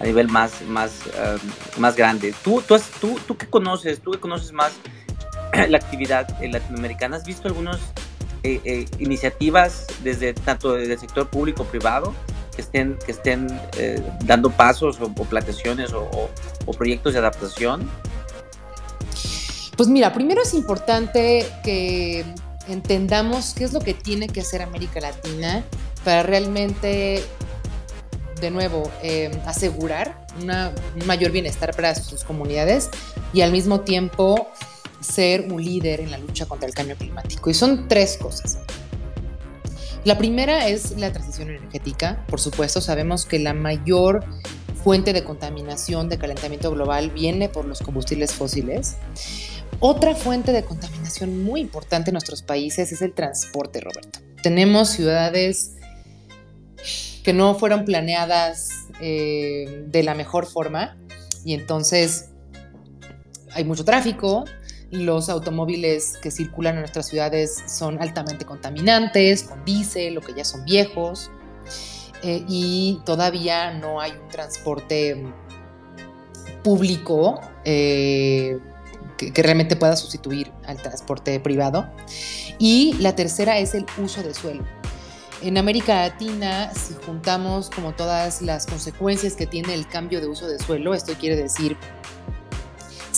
a 0.00 0.04
nivel 0.04 0.28
más, 0.28 0.62
más, 0.62 0.92
eh, 1.14 1.36
más 1.78 1.96
grande. 1.96 2.34
¿Tú, 2.42 2.62
tú, 2.66 2.76
tú, 3.00 3.18
tú 3.26 3.36
qué 3.36 3.46
conoces? 3.46 4.00
¿Tú 4.00 4.12
que 4.12 4.20
conoces 4.20 4.52
más 4.52 4.72
la 5.68 5.76
actividad 5.76 6.28
latinoamericana? 6.40 7.16
¿Has 7.16 7.24
visto 7.24 7.48
algunas 7.48 7.78
eh, 8.42 8.60
eh, 8.64 8.86
iniciativas 8.98 9.86
desde 10.02 10.34
tanto 10.34 10.72
del 10.72 10.98
sector 10.98 11.28
público 11.28 11.64
privado 11.64 12.14
que 12.54 12.62
estén, 12.62 12.98
que 13.04 13.12
estén 13.12 13.48
dando 14.24 14.50
pasos 14.50 15.00
o, 15.00 15.06
o 15.06 15.24
plantaciones 15.24 15.92
o, 15.92 16.30
proyectos 16.76 17.12
de 17.12 17.18
adaptación? 17.18 17.88
Pues 19.76 19.88
mira, 19.88 20.12
primero 20.12 20.42
es 20.42 20.54
importante 20.54 21.46
que 21.64 22.24
entendamos 22.68 23.54
qué 23.54 23.64
es 23.64 23.72
lo 23.72 23.80
que 23.80 23.92
tiene 23.92 24.28
que 24.28 24.40
hacer 24.40 24.62
América 24.62 25.00
Latina 25.00 25.64
para 26.04 26.22
realmente 26.22 27.24
de 28.44 28.50
nuevo, 28.50 28.90
eh, 29.02 29.30
asegurar 29.46 30.26
un 30.38 31.06
mayor 31.06 31.32
bienestar 31.32 31.74
para 31.74 31.94
sus 31.94 32.24
comunidades 32.24 32.90
y 33.32 33.40
al 33.40 33.50
mismo 33.50 33.80
tiempo 33.80 34.48
ser 35.00 35.52
un 35.52 35.62
líder 35.62 36.00
en 36.00 36.10
la 36.10 36.18
lucha 36.18 36.46
contra 36.46 36.68
el 36.68 36.74
cambio 36.74 36.96
climático. 36.96 37.50
Y 37.50 37.54
son 37.54 37.88
tres 37.88 38.16
cosas. 38.16 38.58
La 40.04 40.18
primera 40.18 40.68
es 40.68 40.92
la 40.98 41.10
transición 41.12 41.48
energética. 41.48 42.24
Por 42.28 42.38
supuesto, 42.38 42.80
sabemos 42.82 43.24
que 43.24 43.38
la 43.38 43.54
mayor 43.54 44.24
fuente 44.82 45.14
de 45.14 45.24
contaminación 45.24 46.10
de 46.10 46.18
calentamiento 46.18 46.70
global 46.70 47.10
viene 47.10 47.48
por 47.48 47.64
los 47.64 47.80
combustibles 47.80 48.34
fósiles. 48.34 48.96
Otra 49.80 50.14
fuente 50.14 50.52
de 50.52 50.62
contaminación 50.62 51.42
muy 51.42 51.60
importante 51.60 52.10
en 52.10 52.14
nuestros 52.14 52.42
países 52.42 52.92
es 52.92 53.00
el 53.00 53.14
transporte, 53.14 53.80
Roberto. 53.80 54.20
Tenemos 54.42 54.90
ciudades 54.90 55.76
que 57.24 57.32
no 57.32 57.56
fueron 57.56 57.84
planeadas 57.84 58.70
eh, 59.00 59.84
de 59.88 60.02
la 60.04 60.14
mejor 60.14 60.46
forma 60.46 60.96
y 61.44 61.54
entonces 61.54 62.30
hay 63.52 63.64
mucho 63.64 63.84
tráfico, 63.84 64.44
los 64.90 65.28
automóviles 65.28 66.18
que 66.22 66.30
circulan 66.30 66.74
en 66.74 66.80
nuestras 66.80 67.06
ciudades 67.06 67.64
son 67.66 68.00
altamente 68.00 68.44
contaminantes, 68.44 69.42
con 69.42 69.64
diésel 69.64 70.18
o 70.18 70.20
que 70.20 70.34
ya 70.34 70.44
son 70.44 70.64
viejos, 70.64 71.30
eh, 72.22 72.44
y 72.48 73.00
todavía 73.04 73.72
no 73.72 74.00
hay 74.00 74.12
un 74.12 74.28
transporte 74.28 75.22
público 76.62 77.40
eh, 77.64 78.58
que, 79.18 79.42
realmente 79.42 79.76
pueda 79.76 79.96
sustituir 79.96 80.50
al 80.66 80.80
transporte 80.80 81.38
privado. 81.40 81.90
Y 82.58 82.94
la 83.00 83.14
tercera 83.14 83.58
es 83.58 83.74
el 83.74 83.84
uso 83.98 84.22
de 84.22 84.32
suelo. 84.32 84.64
En 85.42 85.58
América 85.58 85.94
Latina, 85.94 86.72
si 86.74 86.94
juntamos 87.04 87.70
como 87.70 87.92
todas 87.92 88.40
las 88.40 88.66
consecuencias 88.66 89.34
que 89.34 89.46
tiene 89.46 89.74
el 89.74 89.86
cambio 89.86 90.20
de 90.20 90.28
uso 90.28 90.46
de 90.46 90.58
suelo, 90.58 90.94
esto 90.94 91.12
quiere 91.14 91.36
decir 91.36 91.76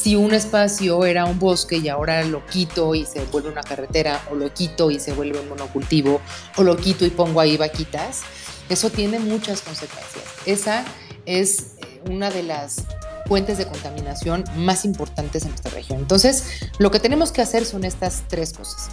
si 0.06 0.14
un 0.14 0.32
espacio 0.34 1.04
era 1.04 1.24
un 1.24 1.38
bosque 1.38 1.78
y 1.78 1.88
ahora 1.88 2.22
lo 2.22 2.46
quito 2.46 2.94
y 2.94 3.04
se 3.04 3.24
vuelve 3.24 3.48
una 3.48 3.62
carretera, 3.62 4.22
o 4.30 4.36
lo 4.36 4.54
quito 4.54 4.90
y 4.90 5.00
se 5.00 5.12
vuelve 5.12 5.40
un 5.40 5.48
monocultivo, 5.48 6.20
o 6.56 6.62
lo 6.62 6.76
quito 6.76 7.04
y 7.04 7.10
pongo 7.10 7.40
ahí 7.40 7.56
vaquitas, 7.56 8.22
eso 8.68 8.90
tiene 8.90 9.18
muchas 9.18 9.62
consecuencias. 9.62 10.24
Esa 10.44 10.84
es 11.24 11.74
eh, 11.78 12.02
una 12.08 12.30
de 12.30 12.44
las 12.44 12.84
fuentes 13.26 13.58
de 13.58 13.66
contaminación 13.66 14.44
más 14.56 14.84
importantes 14.84 15.42
en 15.42 15.48
nuestra 15.48 15.72
región. 15.72 15.98
Entonces, 15.98 16.70
lo 16.78 16.92
que 16.92 17.00
tenemos 17.00 17.32
que 17.32 17.42
hacer 17.42 17.64
son 17.64 17.84
estas 17.84 18.22
tres 18.28 18.52
cosas. 18.52 18.90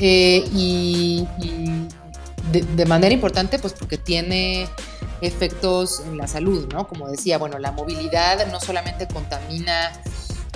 Eh, 0.00 0.44
y, 0.52 1.26
de, 2.52 2.86
manera 2.86 3.12
importante, 3.12 3.58
pues 3.58 3.74
porque 3.74 3.98
tiene 3.98 4.68
efectos 5.20 6.00
en 6.06 6.16
la 6.16 6.26
salud, 6.26 6.66
¿no? 6.72 6.88
Como 6.88 7.08
decía, 7.08 7.36
bueno, 7.36 7.58
la 7.58 7.72
movilidad 7.72 8.50
no 8.50 8.58
solamente 8.58 9.06
contamina 9.06 9.92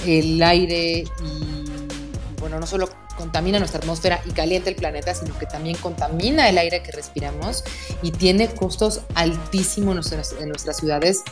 el 0.06 0.42
aire 0.42 1.04
y, 1.22 1.64
bueno, 2.40 2.58
no 2.58 2.66
solo 2.66 2.88
contamina 3.16 3.58
nuestra 3.58 3.80
atmósfera 3.80 4.22
y 4.24 4.30
calienta 4.30 4.70
el 4.70 4.76
planeta, 4.76 5.14
sino 5.14 5.38
que 5.38 5.44
también 5.44 5.76
contamina 5.76 6.48
el 6.48 6.56
aire 6.56 6.82
que 6.82 6.92
respiramos 6.92 7.62
y 8.00 8.10
tiene 8.10 8.48
costos 8.48 9.02
altísimos 9.14 10.10
en 10.40 10.48
nuestras, 10.48 10.76
ciudades 10.78 11.22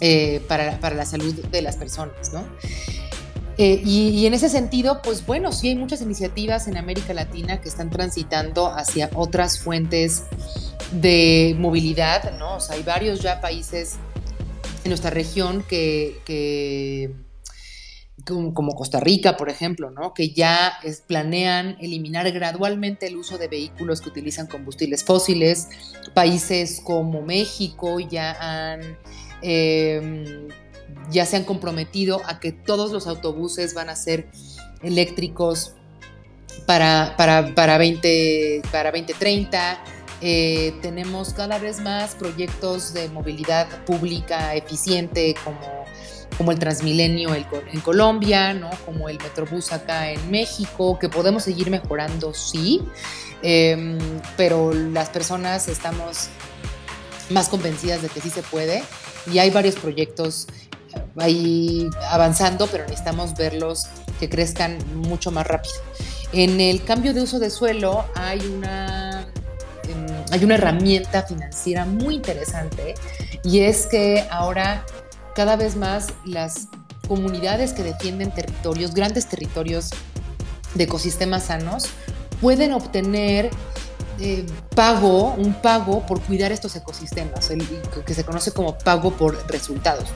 eh, 0.00 0.44
para, 0.48 0.80
para, 0.80 0.96
la 0.96 1.06
salud 1.06 1.34
de 1.34 1.62
las 1.62 1.76
personas, 1.76 2.32
¿no? 2.32 2.44
Eh, 3.62 3.82
y, 3.84 4.24
en 4.24 4.32
ese 4.32 4.48
sentido, 4.48 5.02
pues 5.02 5.26
bueno, 5.26 5.52
sí 5.52 5.68
hay 5.68 5.74
muchas 5.74 6.00
iniciativas 6.00 6.66
en 6.66 6.78
América 6.78 7.12
Latina 7.12 7.60
que 7.60 7.68
están 7.68 7.90
transitando 7.90 8.68
hacia 8.68 9.10
otras 9.14 9.58
fuentes 9.58 10.22
de 10.92 11.54
movilidad, 11.58 12.38
¿no? 12.38 12.56
O 12.56 12.60
sea, 12.60 12.76
hay 12.76 12.82
varios 12.82 13.20
ya 13.20 13.42
países 13.42 13.96
en 14.82 14.88
nuestra 14.88 15.10
región 15.10 15.62
que, 15.68 17.12
como 18.24 18.74
Costa 18.74 18.98
Rica, 18.98 19.36
por 19.36 19.50
ejemplo, 19.50 19.90
¿no? 19.90 20.14
que 20.14 20.30
ya 20.30 20.78
planean 21.06 21.76
eliminar 21.80 22.32
gradualmente 22.32 23.08
el 23.08 23.18
uso 23.18 23.36
de 23.36 23.48
vehículos 23.48 24.00
que 24.00 24.08
utilizan 24.08 24.46
combustibles 24.46 25.04
fósiles. 25.04 25.68
Países 26.14 26.80
como 26.82 27.20
México 27.20 28.00
ya 28.00 28.38
han 28.40 28.96
eh, 29.42 30.48
ya 31.10 31.26
se 31.26 31.36
han 31.36 31.44
comprometido 31.44 32.20
a 32.26 32.40
que 32.40 32.52
todos 32.52 32.92
los 32.92 33.06
autobuses 33.06 33.74
van 33.74 33.90
a 33.90 33.96
ser 33.96 34.28
eléctricos 34.82 35.74
para, 36.66 37.14
para, 37.16 37.54
para, 37.54 37.78
20, 37.78 38.62
para 38.70 38.90
2030. 38.90 39.82
Eh, 40.22 40.74
tenemos 40.82 41.32
cada 41.32 41.58
vez 41.58 41.80
más 41.80 42.14
proyectos 42.14 42.92
de 42.92 43.08
movilidad 43.08 43.66
pública 43.86 44.54
eficiente 44.54 45.34
como, 45.44 45.86
como 46.36 46.52
el 46.52 46.58
Transmilenio 46.58 47.34
en 47.34 47.80
Colombia, 47.80 48.52
¿no? 48.52 48.70
como 48.84 49.08
el 49.08 49.18
Metrobús 49.18 49.72
acá 49.72 50.10
en 50.10 50.30
México, 50.30 50.98
que 50.98 51.08
podemos 51.08 51.44
seguir 51.44 51.70
mejorando, 51.70 52.34
sí, 52.34 52.82
em, 53.42 53.98
pero 54.36 54.74
las 54.74 55.08
personas 55.08 55.68
estamos 55.68 56.28
más 57.30 57.48
convencidas 57.48 58.02
de 58.02 58.08
que 58.08 58.20
sí 58.20 58.28
se 58.28 58.42
puede 58.42 58.82
y 59.32 59.38
hay 59.38 59.50
varios 59.50 59.76
proyectos 59.76 60.48
ahí 61.16 61.88
avanzando, 62.08 62.66
pero 62.66 62.84
necesitamos 62.84 63.34
verlos 63.34 63.86
que 64.18 64.28
crezcan 64.28 64.78
mucho 64.94 65.30
más 65.30 65.46
rápido. 65.46 65.74
En 66.32 66.60
el 66.60 66.84
cambio 66.84 67.12
de 67.12 67.22
uso 67.22 67.38
de 67.38 67.50
suelo 67.50 68.04
hay 68.14 68.40
una, 68.46 69.26
em, 69.84 70.06
hay 70.30 70.44
una 70.44 70.54
herramienta 70.54 71.22
financiera 71.22 71.84
muy 71.84 72.14
interesante 72.16 72.94
y 73.42 73.60
es 73.60 73.86
que 73.86 74.24
ahora 74.30 74.84
cada 75.34 75.56
vez 75.56 75.76
más 75.76 76.08
las 76.24 76.68
comunidades 77.08 77.72
que 77.72 77.82
defienden 77.82 78.30
territorios, 78.32 78.94
grandes 78.94 79.26
territorios 79.26 79.90
de 80.74 80.84
ecosistemas 80.84 81.44
sanos, 81.44 81.88
pueden 82.40 82.72
obtener 82.72 83.50
eh, 84.20 84.46
pago, 84.76 85.32
un 85.32 85.54
pago 85.54 86.04
por 86.06 86.20
cuidar 86.20 86.52
estos 86.52 86.76
ecosistemas, 86.76 87.50
que 88.06 88.14
se 88.14 88.24
conoce 88.24 88.52
como 88.52 88.76
pago 88.78 89.12
por 89.12 89.50
resultados. 89.50 90.10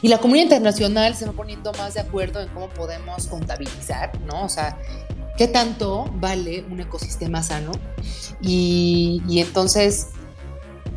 Y 0.00 0.08
la 0.08 0.18
comunidad 0.18 0.44
internacional 0.44 1.14
se 1.14 1.26
va 1.26 1.32
poniendo 1.32 1.72
más 1.72 1.94
de 1.94 2.00
acuerdo 2.00 2.40
en 2.40 2.48
cómo 2.48 2.68
podemos 2.68 3.26
contabilizar, 3.26 4.18
¿no? 4.22 4.44
O 4.44 4.48
sea, 4.48 4.78
qué 5.36 5.48
tanto 5.48 6.10
vale 6.14 6.64
un 6.70 6.80
ecosistema 6.80 7.42
sano. 7.42 7.72
Y, 8.40 9.22
y 9.28 9.40
entonces 9.40 10.08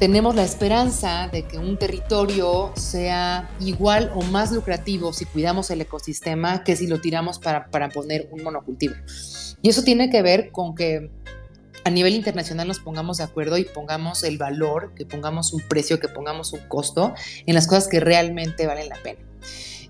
tenemos 0.01 0.35
la 0.35 0.43
esperanza 0.43 1.29
de 1.31 1.43
que 1.43 1.59
un 1.59 1.77
territorio 1.77 2.71
sea 2.75 3.51
igual 3.59 4.11
o 4.15 4.23
más 4.23 4.51
lucrativo 4.51 5.13
si 5.13 5.25
cuidamos 5.25 5.69
el 5.69 5.81
ecosistema 5.81 6.63
que 6.63 6.75
si 6.75 6.87
lo 6.87 6.99
tiramos 6.99 7.37
para, 7.37 7.67
para 7.67 7.89
poner 7.89 8.27
un 8.31 8.41
monocultivo. 8.41 8.95
Y 9.61 9.69
eso 9.69 9.83
tiene 9.83 10.09
que 10.09 10.23
ver 10.23 10.51
con 10.51 10.73
que 10.73 11.11
a 11.83 11.89
nivel 11.89 12.13
internacional 12.13 12.67
nos 12.67 12.79
pongamos 12.79 13.17
de 13.17 13.23
acuerdo 13.23 13.57
y 13.57 13.65
pongamos 13.65 14.23
el 14.23 14.37
valor, 14.37 14.93
que 14.95 15.05
pongamos 15.05 15.53
un 15.53 15.61
precio, 15.61 15.99
que 15.99 16.07
pongamos 16.07 16.53
un 16.53 16.61
costo 16.67 17.13
en 17.45 17.55
las 17.55 17.67
cosas 17.67 17.87
que 17.87 17.99
realmente 17.99 18.67
valen 18.67 18.89
la 18.89 18.97
pena. 18.97 19.19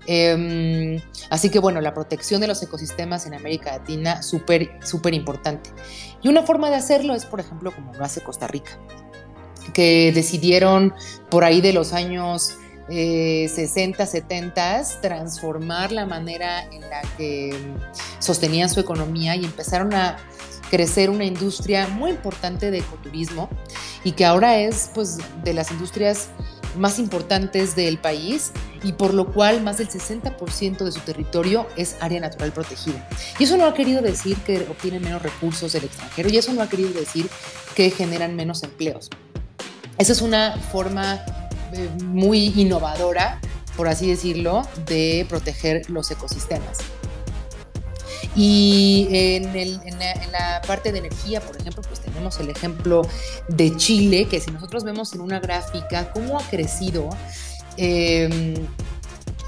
Em, 0.06 1.00
así 1.30 1.50
que 1.50 1.58
bueno, 1.58 1.80
la 1.80 1.94
protección 1.94 2.40
de 2.40 2.48
los 2.48 2.62
ecosistemas 2.62 3.26
en 3.26 3.34
América 3.34 3.72
Latina, 3.72 4.22
súper, 4.22 4.70
súper 4.84 5.14
importante. 5.14 5.70
Y 6.22 6.28
una 6.28 6.42
forma 6.42 6.70
de 6.70 6.76
hacerlo 6.76 7.14
es, 7.14 7.24
por 7.24 7.40
ejemplo, 7.40 7.72
como 7.72 7.92
lo 7.94 8.04
hace 8.04 8.20
Costa 8.20 8.46
Rica, 8.48 8.78
que 9.72 10.12
decidieron 10.12 10.94
por 11.30 11.44
ahí 11.44 11.60
de 11.60 11.72
los 11.72 11.92
años 11.92 12.54
60, 12.88 14.02
eh, 14.02 14.06
70, 14.06 14.82
transformar 15.00 15.92
la 15.92 16.04
manera 16.04 16.64
en 16.64 16.80
la 16.82 17.02
que 17.16 17.56
sostenían 18.18 18.68
su 18.68 18.80
economía 18.80 19.36
y 19.36 19.44
empezaron 19.44 19.94
a 19.94 20.18
crecer 20.72 21.10
una 21.10 21.26
industria 21.26 21.86
muy 21.86 22.12
importante 22.12 22.70
de 22.70 22.78
ecoturismo 22.78 23.50
y 24.04 24.12
que 24.12 24.24
ahora 24.24 24.58
es 24.58 24.90
pues 24.94 25.18
de 25.44 25.52
las 25.52 25.70
industrias 25.70 26.28
más 26.78 26.98
importantes 26.98 27.76
del 27.76 27.98
país 27.98 28.52
y 28.82 28.92
por 28.92 29.12
lo 29.12 29.30
cual 29.34 29.62
más 29.62 29.76
del 29.76 29.90
60% 29.90 30.78
de 30.78 30.90
su 30.90 31.00
territorio 31.00 31.66
es 31.76 31.96
área 32.00 32.20
natural 32.20 32.52
protegida. 32.52 33.06
Y 33.38 33.44
eso 33.44 33.58
no 33.58 33.66
ha 33.66 33.74
querido 33.74 34.00
decir 34.00 34.38
que 34.38 34.66
obtienen 34.70 35.02
menos 35.02 35.20
recursos 35.20 35.74
del 35.74 35.84
extranjero 35.84 36.30
y 36.30 36.38
eso 36.38 36.54
no 36.54 36.62
ha 36.62 36.68
querido 36.70 36.90
decir 36.94 37.28
que 37.74 37.90
generan 37.90 38.34
menos 38.34 38.62
empleos. 38.62 39.10
Esa 39.98 40.12
es 40.12 40.22
una 40.22 40.56
forma 40.56 41.22
eh, 41.74 41.86
muy 42.02 42.46
innovadora, 42.56 43.42
por 43.76 43.88
así 43.88 44.08
decirlo, 44.08 44.66
de 44.86 45.26
proteger 45.28 45.90
los 45.90 46.10
ecosistemas. 46.10 46.78
Y 48.34 49.08
en, 49.10 49.52
la, 50.32 50.62
parte 50.66 50.90
de 50.92 51.00
energía, 51.00 51.40
por 51.40 51.56
ejemplo, 51.56 51.82
pues 51.82 52.00
tenemos 52.00 52.38
el 52.40 52.48
ejemplo 52.48 53.02
de 53.48 53.76
Chile, 53.76 54.26
que 54.26 54.40
si 54.40 54.50
nosotros 54.50 54.84
vemos 54.84 55.12
en 55.12 55.20
una 55.20 55.38
gráfica 55.38 56.10
cómo 56.12 56.38
ha 56.38 56.42
crecido 56.42 57.10
em, 57.76 58.54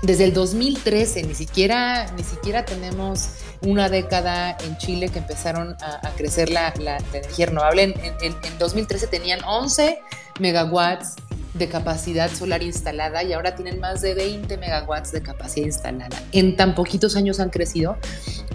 desde 0.02 0.24
el 0.24 0.34
2013, 0.34 1.22
ni 1.22 1.34
siquiera, 1.34 2.12
ni 2.12 2.24
siquiera 2.24 2.64
tenemos 2.66 3.28
una 3.62 3.88
década 3.88 4.56
en 4.66 4.76
Chile 4.76 5.08
que 5.08 5.20
empezaron 5.20 5.76
a, 5.80 6.10
crecer 6.10 6.50
la, 6.50 6.74
energía 7.12 7.46
renovable. 7.46 7.84
En, 7.84 7.94
en 8.20 8.58
2013 8.58 9.06
tenían 9.06 9.42
11 9.44 9.98
megawatts 10.40 11.14
de 11.54 11.68
capacidad 11.68 12.30
solar 12.32 12.62
instalada 12.62 13.22
y 13.22 13.32
ahora 13.32 13.54
tienen 13.54 13.78
más 13.80 14.02
de 14.02 14.14
20 14.14 14.58
megawatts 14.58 15.12
de 15.12 15.22
capacidad 15.22 15.66
instalada. 15.66 16.20
En 16.32 16.56
tan 16.56 16.74
poquitos 16.74 17.16
años 17.16 17.40
han 17.40 17.50
crecido 17.50 17.96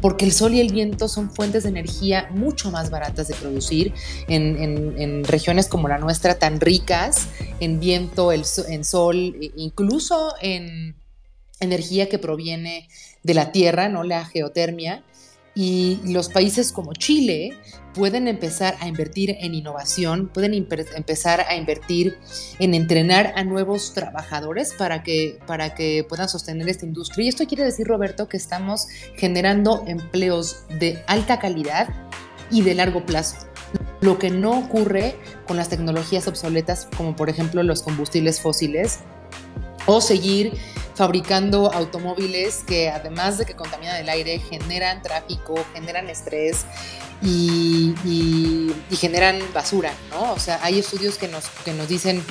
porque 0.02 0.26
el 0.26 0.32
sol 0.32 0.54
y 0.54 0.60
el 0.60 0.72
viento 0.72 1.08
son 1.08 1.32
fuentes 1.32 1.64
de 1.64 1.70
energía 1.70 2.30
mucho 2.32 2.72
más 2.72 2.90
baratas 2.90 3.28
de 3.30 3.36
producir 3.36 3.94
en, 4.28 5.24
regiones 5.24 5.68
como 5.68 5.88
la 5.88 5.98
nuestra 5.98 6.38
tan 6.40 6.60
ricas 6.60 7.28
en 7.60 7.80
viento, 7.80 8.32
en 8.32 8.84
sol, 8.84 9.36
e 9.42 9.52
incluso 9.56 10.34
en 10.42 10.96
energía 11.60 12.10
que 12.10 12.20
proviene 12.20 12.88
de 13.24 13.34
la 13.34 13.52
tierra, 13.52 13.90
no 13.90 14.04
la 14.04 14.26
geotermia. 14.26 15.04
Y 15.56 16.00
los 16.06 16.30
países 16.30 16.72
como 16.72 16.94
Chile, 16.94 17.58
pueden 17.94 18.28
empezar 18.28 18.76
a 18.80 18.88
invertir 18.88 19.36
en 19.40 19.56
innovación, 19.56 20.30
pueden 20.30 20.54
empezar 20.54 21.42
a 21.42 21.56
invertir 21.56 22.18
en 22.60 22.74
entrenar 22.74 23.34
a 23.36 23.44
nuevos 23.44 23.94
trabajadores 23.94 24.74
para 24.74 25.04
que, 25.04 25.40
para 25.48 25.76
que 25.76 26.06
puedan 26.08 26.30
sostener 26.30 26.70
esta 26.70 26.86
industria. 26.86 27.26
Y 27.26 27.30
esto 27.30 27.46
quiere 27.46 27.64
decir, 27.64 27.88
Roberto, 27.88 28.28
que 28.28 28.38
estamos 28.38 28.88
generando 29.16 29.84
empleos 29.88 30.66
de 30.80 31.04
alta 31.08 31.40
calidad 31.40 31.90
y 32.52 32.62
de 32.62 32.76
largo 32.76 33.06
plazo. 33.06 33.38
Lo 34.02 34.18
que 34.18 34.30
no 34.30 34.58
ocurre 34.58 35.16
con 35.46 35.58
las 35.58 35.70
tecnologías 35.70 36.28
obsoletas, 36.28 36.88
como 36.98 37.16
por 37.16 37.30
ejemplo 37.30 37.62
los 37.64 37.84
combustibles 37.84 38.40
fósiles, 38.40 39.00
o 39.86 40.02
seguir 40.02 40.54
fabricando 40.96 41.72
automóviles 41.74 42.64
que 42.68 42.90
además 42.90 43.38
de 43.38 43.46
que 43.46 43.56
contaminan 43.56 43.98
el 43.98 44.10
aire, 44.10 44.40
generan 44.40 45.02
tráfico, 45.02 45.56
generan 45.74 46.10
estrés 46.10 46.66
y, 47.22 48.74
generan 48.92 49.40
basura, 49.54 49.94
¿no? 50.10 50.34
O 50.34 50.40
sea, 50.40 50.60
hay 50.62 50.80
estudios 50.80 51.18
que 51.18 51.28
nos, 51.28 51.46
que 51.64 51.74
nos 51.74 51.88
dicen, 51.88 52.24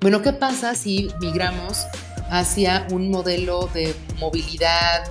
bueno, 0.00 0.22
¿qué 0.22 0.32
pasa 0.32 0.74
si 0.74 1.10
migramos 1.20 1.86
hacia 2.30 2.86
un 2.90 3.10
modelo 3.10 3.68
de 3.74 3.94
movilidad 4.18 5.04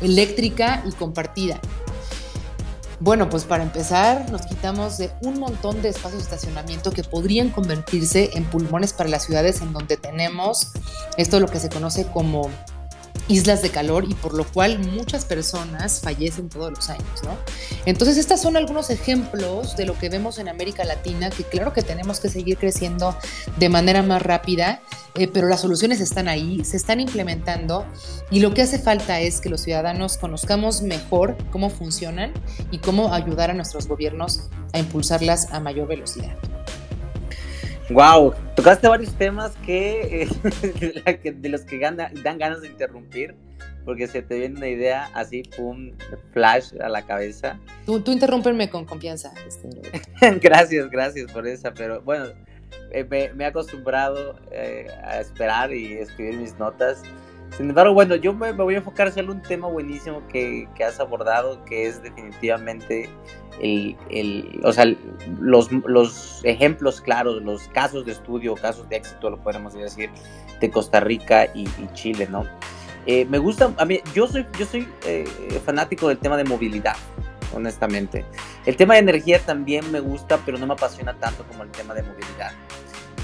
eléctrica 0.00 0.82
y 0.86 0.92
compartida? 0.92 1.60
Bueno, 3.00 3.28
pues 3.28 3.44
para 3.44 3.62
empezar, 3.62 4.28
nos 4.32 4.42
quitamos 4.42 4.98
de 4.98 5.12
un 5.22 5.38
montón 5.38 5.80
de 5.82 5.90
espacios 5.90 6.14
de 6.14 6.24
estacionamiento 6.24 6.90
que 6.90 7.04
podrían 7.04 7.50
convertirse 7.50 8.30
en 8.34 8.44
pulmones 8.44 8.92
para 8.92 9.08
las 9.08 9.24
ciudades 9.24 9.62
en 9.62 9.72
donde 9.72 9.96
tenemos 9.96 10.72
esto 11.16 11.38
lo 11.38 11.46
que 11.46 11.60
se 11.60 11.68
conoce 11.68 12.06
como 12.06 12.50
islas 13.28 13.62
de 13.62 13.70
calor 13.70 14.04
y 14.08 14.14
por 14.14 14.34
lo 14.34 14.44
cual 14.44 14.78
muchas 14.78 15.24
personas 15.24 16.00
fallecen 16.00 16.48
todos 16.48 16.70
los 16.70 16.88
años, 16.90 17.22
¿no? 17.22 17.36
Entonces, 17.86 18.16
estos 18.16 18.40
son 18.40 18.56
algunos 18.56 18.90
ejemplos 18.90 19.76
de 19.76 19.84
lo 19.84 19.98
que 19.98 20.08
vemos 20.08 20.38
en 20.38 20.48
América 20.48 20.84
Latina, 20.84 21.30
que 21.30 21.44
claro 21.44 21.72
que 21.72 21.82
tenemos 21.82 22.20
que 22.20 22.28
seguir 22.28 22.56
creciendo 22.56 23.16
de 23.56 23.68
manera 23.68 24.02
más 24.02 24.22
rápida, 24.22 24.80
eh, 25.14 25.28
pero 25.28 25.48
las 25.48 25.60
soluciones 25.60 26.00
están 26.00 26.28
ahí, 26.28 26.64
se 26.64 26.76
están 26.76 27.00
implementando 27.00 27.86
y 28.30 28.40
lo 28.40 28.54
que 28.54 28.62
hace 28.62 28.78
falta 28.78 29.20
es 29.20 29.40
que 29.40 29.48
los 29.48 29.60
ciudadanos 29.60 30.16
conozcamos 30.16 30.82
mejor 30.82 31.36
cómo 31.50 31.70
funcionan 31.70 32.32
y 32.70 32.78
cómo 32.78 33.12
ayudar 33.12 33.50
a 33.50 33.54
nuestros 33.54 33.88
gobiernos 33.88 34.48
a 34.72 34.78
impulsarlas 34.78 35.52
a 35.52 35.60
mayor 35.60 35.88
velocidad. 35.88 36.36
Wow, 37.90 38.34
tocaste 38.54 38.86
varios 38.86 39.14
temas 39.14 39.56
que, 39.64 40.28
de 41.34 41.48
los 41.48 41.62
que 41.62 41.78
dan 41.78 42.38
ganas 42.38 42.60
de 42.60 42.68
interrumpir, 42.68 43.34
porque 43.86 44.06
se 44.06 44.20
te 44.20 44.38
viene 44.38 44.56
una 44.56 44.68
idea 44.68 45.10
así, 45.14 45.42
pum, 45.56 45.92
flash 46.32 46.74
a 46.82 46.90
la 46.90 47.00
cabeza. 47.06 47.58
Tú, 47.86 48.00
tú 48.00 48.12
interrúmpeme 48.12 48.68
con 48.68 48.84
confianza. 48.84 49.32
Este, 49.46 49.68
gracias, 50.40 50.90
gracias 50.90 51.32
por 51.32 51.46
esa, 51.46 51.72
pero 51.72 52.02
bueno, 52.02 52.26
eh, 52.90 53.04
me, 53.04 53.44
he 53.44 53.46
acostumbrado 53.46 54.38
eh, 54.50 54.88
a 55.02 55.20
esperar 55.20 55.72
y 55.72 55.94
escribir 55.94 56.36
mis 56.36 56.58
notas. 56.58 57.02
Sin 57.56 57.70
embargo, 57.70 57.94
bueno, 57.94 58.16
yo 58.16 58.34
me, 58.34 58.52
voy 58.52 58.74
a 58.74 58.78
enfocar 58.78 59.10
en 59.16 59.30
un 59.30 59.40
tema 59.40 59.68
buenísimo 59.68 60.26
que, 60.28 60.68
que 60.74 60.84
has 60.84 61.00
abordado, 61.00 61.64
que 61.64 61.86
es 61.86 62.02
definitivamente 62.02 63.08
el, 63.60 63.96
el, 64.10 64.60
o 64.64 64.72
sea, 64.72 64.86
los, 65.40 65.70
los, 65.72 66.40
ejemplos 66.44 67.00
claros, 67.00 67.42
los 67.42 67.68
casos 67.68 68.04
de 68.04 68.12
estudio, 68.12 68.54
casos 68.54 68.88
de 68.88 68.96
éxito, 68.96 69.30
lo 69.30 69.38
podemos 69.38 69.74
decir, 69.74 70.10
de 70.60 70.70
Costa 70.70 71.00
Rica 71.00 71.48
y, 71.54 71.66
Chile, 71.94 72.28
¿no? 72.30 72.46
Eh, 73.06 73.24
me 73.24 73.38
gusta, 73.38 73.72
a 73.78 73.84
mí, 73.84 74.00
yo 74.14 74.26
soy, 74.26 74.46
yo 74.58 74.66
soy 74.66 74.86
eh, 75.06 75.24
fanático 75.64 76.08
del 76.08 76.18
tema 76.18 76.36
de 76.36 76.44
movilidad, 76.44 76.96
honestamente. 77.54 78.24
El 78.66 78.76
tema 78.76 78.94
de 78.94 79.00
energía 79.00 79.40
también 79.40 79.90
me 79.90 80.00
gusta, 80.00 80.38
pero 80.44 80.58
no 80.58 80.66
me 80.66 80.74
apasiona 80.74 81.14
tanto 81.14 81.44
como 81.44 81.62
el 81.62 81.70
tema 81.70 81.94
de 81.94 82.02
movilidad. 82.02 82.52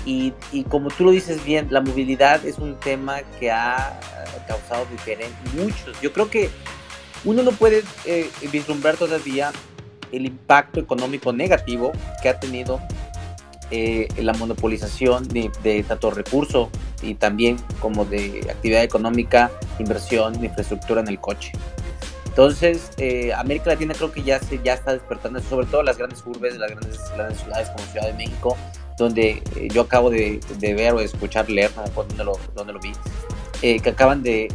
Y, 0.06 0.32
y, 0.52 0.64
como 0.64 0.88
tú 0.88 1.04
lo 1.04 1.10
dices 1.10 1.44
bien, 1.44 1.68
la 1.70 1.80
movilidad 1.80 2.44
es 2.44 2.58
un 2.58 2.78
tema 2.80 3.22
que 3.38 3.50
ha 3.50 3.98
causado 4.46 4.86
diferentes, 4.90 5.54
muchos. 5.54 5.98
Yo 6.00 6.12
creo 6.12 6.28
que 6.28 6.50
uno 7.24 7.42
no 7.42 7.52
puede 7.52 7.82
eh, 8.04 8.30
vislumbrar 8.52 8.96
todavía 8.96 9.52
el 10.16 10.26
impacto 10.26 10.80
económico 10.80 11.32
negativo 11.32 11.92
que 12.22 12.28
ha 12.28 12.38
tenido 12.38 12.80
eh, 13.70 14.08
la 14.18 14.34
monopolización 14.34 15.26
de, 15.26 15.84
tanto 15.88 16.10
recursos 16.10 16.68
y 17.02 17.14
también 17.14 17.56
como 17.80 18.04
de 18.04 18.46
actividad 18.50 18.84
económica, 18.84 19.50
inversión, 19.78 20.44
infraestructura 20.44 21.00
en 21.00 21.08
el 21.08 21.18
coche. 21.18 21.52
Entonces, 22.26 22.90
eh, 22.98 23.32
América 23.32 23.70
Latina 23.70 23.94
creo 23.94 24.12
que 24.12 24.22
ya, 24.22 24.38
se, 24.38 24.60
ya 24.62 24.74
está 24.74 24.92
despertando, 24.92 25.40
sobre 25.40 25.66
todo 25.66 25.82
las 25.82 25.96
grandes 25.96 26.22
urbes, 26.26 26.56
las 26.58 26.70
grandes, 26.70 27.00
grandes 27.16 27.40
ciudades 27.40 27.70
como 27.70 27.84
Ciudad 27.86 28.06
de 28.06 28.12
México, 28.12 28.56
donde 28.98 29.42
eh, 29.56 29.68
yo 29.72 29.82
acabo 29.82 30.10
de, 30.10 30.40
ver 30.60 30.92
o 30.92 30.98
de 30.98 31.04
escuchar, 31.04 31.48
leer, 31.48 31.70
no 31.76 31.84
dónde 31.94 32.24
lo, 32.24 32.38
dónde 32.54 32.72
lo 32.74 32.80
vi, 32.80 32.92
que 33.60 33.88
acaban 33.88 34.22
de, 34.22 34.48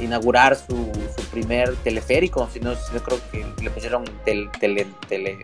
inaugurar 0.00 0.56
su, 0.56 0.90
primer 1.34 1.74
teleférico, 1.82 2.48
si 2.52 2.60
no, 2.60 2.74
creo 3.04 3.18
que 3.32 3.44
le 3.60 3.70
pusieron 3.70 4.04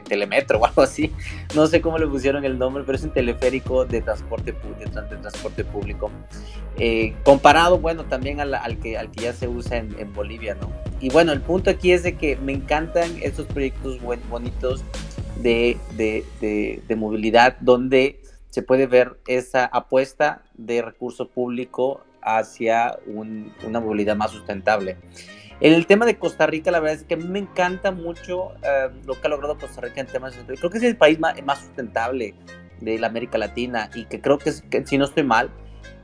telemetro 0.05 0.61
o 0.61 0.65
algo 0.65 0.83
así, 0.83 1.13
no 1.57 1.67
sé 1.67 1.81
cómo 1.81 1.99
le 1.99 2.07
pusieron 2.07 2.45
el 2.45 2.59
nombre, 2.59 2.85
pero 2.87 2.97
es 2.97 3.03
un 3.03 3.11
teleférico 3.11 3.85
de 3.85 4.01
transporte, 4.01 4.53
de, 4.53 4.87
transporte 4.87 5.65
público, 5.65 6.13
eh, 6.79 7.15
comparado, 7.25 7.79
bueno, 7.79 8.05
también 8.05 8.41
al, 8.41 8.79
que, 8.79 8.97
al 8.97 9.11
que 9.11 9.25
ya 9.25 9.33
se 9.33 9.49
usa 9.49 9.79
en, 9.79 10.15
Bolivia, 10.15 10.55
¿no? 10.55 10.71
Y 11.01 11.11
bueno, 11.11 11.33
el 11.33 11.41
punto 11.41 11.71
aquí 11.71 11.91
es 11.91 12.05
de 12.05 12.17
que 12.17 12.37
me 12.37 12.53
encantan 12.53 13.11
estos 13.21 13.47
proyectos 13.47 13.99
bonitos 14.29 14.85
de, 15.43 15.77
de 15.97 16.97
movilidad 16.97 17.57
donde 17.61 18.21
se 18.51 18.63
puede 18.63 18.87
ver 18.87 19.19
esa 19.27 19.65
apuesta 19.65 20.43
de 20.55 20.83
recurso 20.83 21.29
público 21.29 22.03
hacia 22.23 22.97
una 23.07 23.81
movilidad 23.81 24.15
más 24.15 24.31
sustentable. 24.31 24.97
En 25.61 25.75
el 25.75 25.87
tema 25.87 26.07
de 26.07 26.19
Costa 26.19 26.47
Rica, 26.47 26.71
la 26.71 26.81
verdad 26.81 26.97
es 26.97 27.05
que 27.05 27.15
a 27.15 27.17
mí 27.19 27.25
me 27.25 27.39
encanta 27.39 27.91
mucho 27.91 28.53
eh, 28.63 28.89
lo 29.05 29.21
que 29.21 29.27
ha 29.27 29.31
logrado 29.31 29.59
Costa 29.59 29.83
Rica 29.83 30.01
en 30.01 30.07
temas 30.07 30.35
de 30.35 30.57
Creo 30.57 30.71
que 30.71 30.79
es 30.79 30.85
el 30.85 30.97
país 30.97 31.19
más, 31.19 31.59
sustentable 31.59 32.35
de 32.81 32.99
la 32.99 33.09
América 33.09 33.37
Latina 33.37 33.91
y 33.95 34.07
que 34.07 34.23
creo 34.23 34.39
que, 34.39 34.51
es, 34.51 34.65
si 34.87 34.97
no 34.97 35.05
estoy 35.05 35.23
mal, 35.23 35.51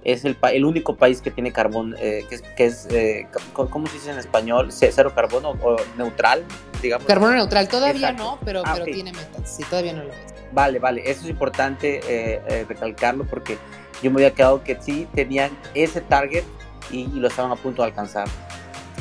es 0.05 0.27
el, 0.27 0.37
el 0.53 0.65
único 0.67 0.97
país 0.97 1.23
que 1.23 1.31
tiene 1.31 1.53
carbón, 1.53 1.97
eh, 1.99 2.27
que 2.29 2.35
es, 2.35 2.43
que 2.43 2.67
es 2.67 2.87
eh, 2.91 3.29
¿cómo 3.55 3.87
se 3.87 3.95
dice 3.95 4.11
en 4.11 4.19
español? 4.19 4.71
Cero 4.71 5.13
carbono 5.15 5.53
o 5.63 5.77
neutral, 5.97 6.45
digamos. 6.83 7.07
Carbono 7.07 7.33
neutral, 7.33 7.67
todavía 7.67 8.13
no, 8.13 8.39
pero, 8.45 8.63
ah, 8.67 8.73
pero 8.75 8.85
tiene 8.85 9.13
metas, 9.13 9.57
sí, 9.57 9.65
todavía 9.71 9.95
no 9.95 10.05
lo 10.05 10.11
es. 10.11 10.35
Vale, 10.53 10.79
vale, 10.79 11.03
eso 11.11 11.23
es 11.23 11.31
importante 11.31 12.43
recalcarlo 12.69 13.25
porque 13.25 13.59
yo 14.03 14.11
me 14.11 14.19
había 14.19 14.33
quedado 14.33 14.63
que 14.63 14.77
sí 14.81 15.09
tenían 15.15 15.51
ese 15.75 16.03
target 16.03 16.45
y, 16.91 17.07
lo 17.07 17.29
estaban 17.29 17.51
a 17.51 17.57
punto 17.57 17.83
de 17.83 17.89
alcanzar. 17.89 18.29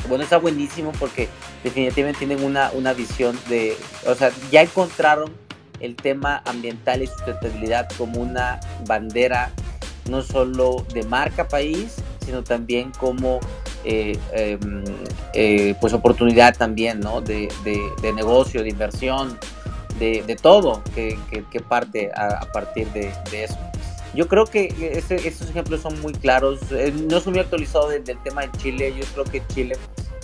Bueno, 0.08 0.24
está 0.24 0.38
buenísimo 0.38 0.92
porque 0.98 1.28
definitivamente 1.64 2.26
tienen 2.26 2.44
una, 2.44 2.70
una 2.72 2.92
visión 2.92 3.38
de, 3.48 3.76
o 4.06 4.14
sea, 4.14 4.30
ya 4.50 4.62
encontraron 4.62 5.32
el 5.80 5.96
tema 5.96 6.42
ambiental 6.46 7.02
y 7.02 7.06
sustentabilidad 7.06 7.88
como 7.98 8.20
una 8.20 8.60
bandera 8.86 9.50
no 10.08 10.22
solo 10.22 10.86
de 10.94 11.02
marca 11.02 11.48
país, 11.48 11.96
sino 12.24 12.42
también 12.42 12.92
como 12.98 13.40
eh, 13.84 14.18
em, 14.32 14.84
eh, 15.32 15.74
pues 15.80 15.92
oportunidad 15.92 16.56
también, 16.56 17.00
¿no? 17.00 17.20
De, 17.20 17.48
de, 17.64 18.12
negocio, 18.12 18.62
de 18.62 18.68
inversión, 18.68 19.38
de, 19.98 20.22
de 20.26 20.36
todo 20.36 20.82
que, 20.94 21.18
parte 21.68 22.10
a 22.14 22.46
partir 22.52 22.88
de, 22.92 23.12
eso. 23.32 23.56
Yo 24.14 24.28
creo 24.28 24.46
que 24.46 24.68
estos 24.96 25.50
ejemplos 25.50 25.82
son 25.82 26.00
muy 26.00 26.12
claros. 26.12 26.60
Eh, 26.72 26.92
no 27.10 27.20
soy 27.20 27.34
muy 27.34 27.40
actualizado 27.40 27.88
del, 27.88 28.04
tema 28.04 28.42
de 28.42 28.50
Chile. 28.58 28.94
Yo 28.98 29.04
creo 29.12 29.24
que 29.24 29.42
Chile 29.48 29.76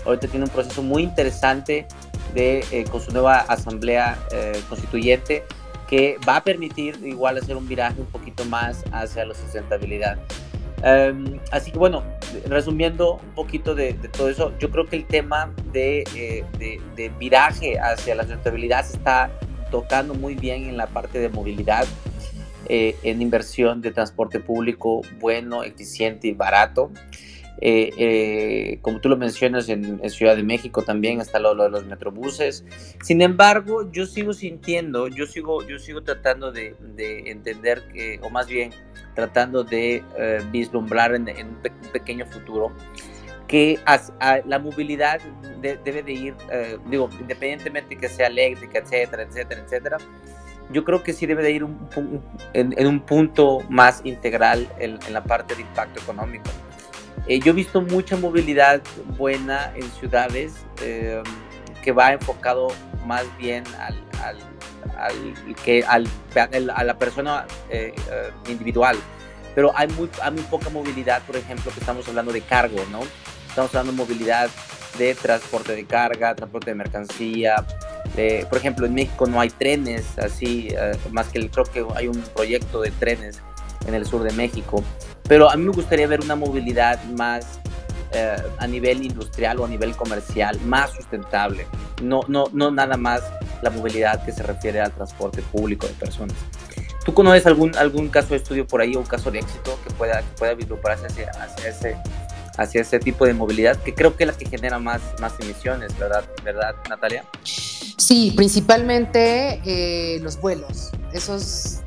ahorita 0.04 0.28
tiene 0.28 0.46
un 0.46 0.50
proceso 0.50 0.82
muy 0.82 1.02
interesante 1.02 1.86
de, 2.34 2.64
eh, 2.70 2.84
con 2.90 3.00
su 3.00 3.12
nueva 3.12 3.40
asamblea 3.40 4.18
eh, 4.32 4.60
constituyente 4.68 5.44
que 5.88 6.16
va 6.26 6.36
a 6.36 6.44
permitir 6.44 6.98
igual 7.04 7.36
hacer 7.36 7.54
un 7.54 7.68
viraje 7.68 8.00
un 8.00 8.06
poquito 8.06 8.44
más 8.46 8.82
hacia 8.92 9.26
la 9.26 9.34
sustentabilidad. 9.34 10.16
Em, 10.82 11.38
así 11.50 11.70
que 11.70 11.78
bueno, 11.78 12.02
resumiendo 12.46 13.16
un 13.16 13.34
poquito 13.34 13.74
de, 13.74 13.92
todo 14.10 14.30
eso, 14.30 14.52
yo 14.58 14.70
creo 14.70 14.86
que 14.86 14.96
el 14.96 15.06
tema 15.06 15.52
de, 15.70 16.42
de, 16.96 17.08
viraje 17.18 17.78
hacia 17.78 18.14
la 18.14 18.22
sustentabilidad 18.22 18.86
se 18.86 18.96
está 18.96 19.30
tocando 19.70 20.14
muy 20.14 20.34
bien 20.34 20.64
en 20.64 20.78
la 20.78 20.86
parte 20.86 21.18
de 21.18 21.28
movilidad. 21.28 21.86
Eh, 22.68 22.96
en 23.02 23.20
inversión 23.22 23.80
de 23.80 23.90
transporte 23.90 24.40
público 24.40 25.02
bueno, 25.20 25.64
eficiente 25.64 26.28
y 26.28 26.32
barato. 26.32 26.90
Eh, 27.60 27.90
eh, 27.96 28.78
como 28.82 29.00
tú 29.00 29.08
lo 29.08 29.16
mencionas, 29.16 29.68
en, 29.68 30.00
Ciudad 30.10 30.34
de 30.36 30.42
México 30.42 30.82
también 30.82 31.20
está 31.20 31.38
lo, 31.38 31.54
de 31.54 31.70
los 31.70 31.86
metrobuses. 31.86 32.64
Sin 33.02 33.22
embargo, 33.22 33.90
yo 33.92 34.06
sigo 34.06 34.32
sintiendo, 34.32 35.08
yo 35.08 35.26
sigo, 35.26 35.66
yo 35.66 35.78
sigo 35.78 36.02
tratando 36.02 36.50
de, 36.50 36.74
entender, 37.26 37.82
que, 37.92 38.18
o 38.22 38.30
más 38.30 38.48
bien 38.48 38.72
tratando 39.14 39.62
de 39.62 40.02
vislumbrar 40.50 41.14
en, 41.14 41.28
un 41.28 41.92
pequeño 41.92 42.26
futuro, 42.26 42.72
que 43.46 43.78
la 44.46 44.58
movilidad 44.58 45.20
debe 45.60 46.02
de 46.02 46.12
ir, 46.12 46.34
eh, 46.50 46.78
digo, 46.90 47.08
independientemente 47.20 47.96
que 47.96 48.08
sea 48.08 48.28
eléctrica, 48.28 48.78
etcétera, 48.78 49.22
etcétera, 49.24 49.62
etcétera, 49.62 49.98
yo 50.70 50.84
creo 50.84 51.02
que 51.02 51.12
sí 51.12 51.26
debe 51.26 51.42
de 51.42 51.52
ir 51.52 51.66
en, 52.52 52.86
un 52.86 53.00
punto 53.00 53.60
más 53.68 54.00
integral 54.04 54.68
en, 54.78 54.98
la 55.12 55.22
parte 55.22 55.54
de 55.54 55.62
impacto 55.62 56.00
económico. 56.00 56.50
Eh, 57.26 57.38
yo 57.40 57.50
he 57.50 57.54
visto 57.54 57.82
mucha 57.82 58.16
movilidad 58.16 58.80
buena 59.16 59.72
en 59.76 59.82
ciudades 59.92 60.64
eh, 60.82 61.22
que 61.82 61.92
va 61.92 62.12
enfocado 62.12 62.68
más 63.06 63.24
bien 63.38 63.64
al, 63.78 64.00
al, 64.22 64.36
que, 65.64 65.84
al, 65.84 66.08
a 66.74 66.84
la 66.84 66.98
persona 66.98 67.46
individual 68.48 68.96
pero 69.54 69.72
hay 69.76 69.88
muy, 69.88 70.08
hay 70.22 70.30
muy 70.30 70.42
poca 70.42 70.70
movilidad, 70.70 71.22
por 71.22 71.36
ejemplo, 71.36 71.70
que 71.72 71.80
estamos 71.80 72.08
hablando 72.08 72.32
de 72.32 72.40
cargo, 72.40 72.78
¿no? 72.90 73.00
Estamos 73.48 73.74
hablando 73.74 73.92
de 73.92 73.98
movilidad 73.98 74.48
de 74.98 75.14
transporte 75.14 75.74
de 75.74 75.84
carga, 75.84 76.34
transporte 76.34 76.70
de 76.70 76.74
mercancía. 76.74 77.56
Por 78.48 78.58
ejemplo, 78.58 78.86
en 78.86 78.94
México 78.94 79.26
no 79.26 79.40
hay 79.40 79.50
trenes 79.50 80.18
así, 80.18 80.68
eh, 80.70 80.92
más 81.10 81.28
que 81.28 81.38
el, 81.38 81.50
creo 81.50 81.64
que 81.64 81.84
hay 81.96 82.08
un 82.08 82.20
proyecto 82.34 82.82
de 82.82 82.90
trenes 82.90 83.40
en 83.86 83.94
el 83.94 84.06
sur 84.06 84.22
de 84.22 84.32
México. 84.32 84.82
Pero 85.28 85.50
a 85.50 85.56
mí 85.56 85.64
me 85.64 85.72
gustaría 85.72 86.06
ver 86.06 86.20
una 86.20 86.36
movilidad 86.36 87.02
más 87.04 87.60
eh, 88.12 88.36
a 88.58 88.66
nivel 88.66 89.02
industrial 89.02 89.58
o 89.60 89.64
a 89.64 89.68
nivel 89.68 89.96
comercial, 89.96 90.60
más 90.66 90.92
sustentable. 90.92 91.66
No, 92.02 92.20
no, 92.28 92.44
no 92.52 92.70
nada 92.70 92.96
más 92.96 93.22
la 93.62 93.70
movilidad 93.70 94.24
que 94.24 94.32
se 94.32 94.42
refiere 94.42 94.80
al 94.80 94.92
transporte 94.92 95.40
público 95.40 95.86
de 95.86 95.94
personas. 95.94 96.36
¿Tú 97.04 97.14
conoces 97.14 97.46
algún, 97.46 97.74
algún 97.76 98.08
caso 98.08 98.30
de 98.30 98.36
estudio 98.36 98.66
por 98.66 98.80
ahí 98.80 98.94
o 98.94 99.00
un 99.00 99.06
caso 99.06 99.30
de 99.30 99.38
éxito 99.40 99.78
que 99.82 99.94
pueda, 99.94 100.20
que 100.20 100.36
pueda 100.36 100.94
hacia, 100.94 101.30
hacia 101.30 101.68
ese 101.68 101.96
hacia 102.56 102.82
ese 102.82 102.98
tipo 102.98 103.24
de 103.26 103.34
movilidad, 103.34 103.76
que 103.78 103.94
creo 103.94 104.16
que 104.16 104.24
es 104.24 104.28
la 104.28 104.36
que 104.36 104.46
genera 104.46 104.78
más, 104.78 105.00
más 105.20 105.34
emisiones, 105.40 105.96
¿verdad, 105.98 106.24
¿verdad 106.44 106.74
Natalia? 106.88 107.24
Sí, 107.44 108.32
principalmente 108.36 109.60
eh, 109.64 110.18
los 110.20 110.40
vuelos, 110.40 110.90
esos 111.12 111.82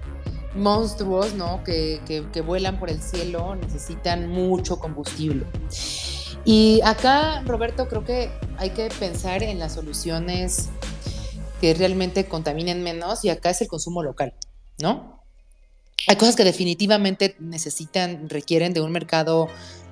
monstruos 0.55 1.33
¿no? 1.33 1.63
Que, 1.63 2.01
que, 2.05 2.41
vuelan 2.41 2.79
por 2.79 2.89
el 2.89 3.01
cielo 3.01 3.55
necesitan 3.55 4.29
mucho 4.29 4.79
combustible. 4.79 5.45
Y 6.45 6.79
acá, 6.83 7.41
Roberto, 7.45 7.87
creo 7.87 8.03
que 8.05 8.29
hay 8.57 8.69
que 8.69 8.89
pensar 8.99 9.43
en 9.43 9.59
las 9.59 9.73
soluciones 9.73 10.69
que 11.59 11.73
realmente 11.73 12.25
contaminen 12.25 12.83
menos 12.83 13.25
y 13.25 13.29
acá 13.29 13.49
es 13.49 13.61
el 13.61 13.67
consumo 13.67 14.03
local, 14.03 14.33
¿no? 14.79 15.23
Hay 16.07 16.17
cosas 16.17 16.35
que 16.35 16.43
definitivamente 16.43 17.35
necesitan, 17.39 18.29
requieren 18.29 18.73
de 18.73 18.81
un 18.81 18.91
mercado 18.91 19.47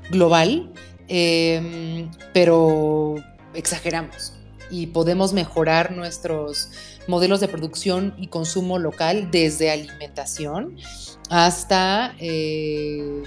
global, 0.10 0.72
em, 1.08 2.10
pero 2.34 3.16
exageramos 3.54 4.34
y 4.70 4.88
podemos 4.88 5.34
mejorar 5.34 5.92
nuestros 5.92 6.70
modelos 7.08 7.40
de 7.40 7.48
producción 7.48 8.14
y 8.18 8.28
consumo 8.28 8.80
local 8.80 9.30
desde 9.30 9.72
alimentación 9.72 10.78
hasta, 11.30 12.16
eh, 12.20 13.24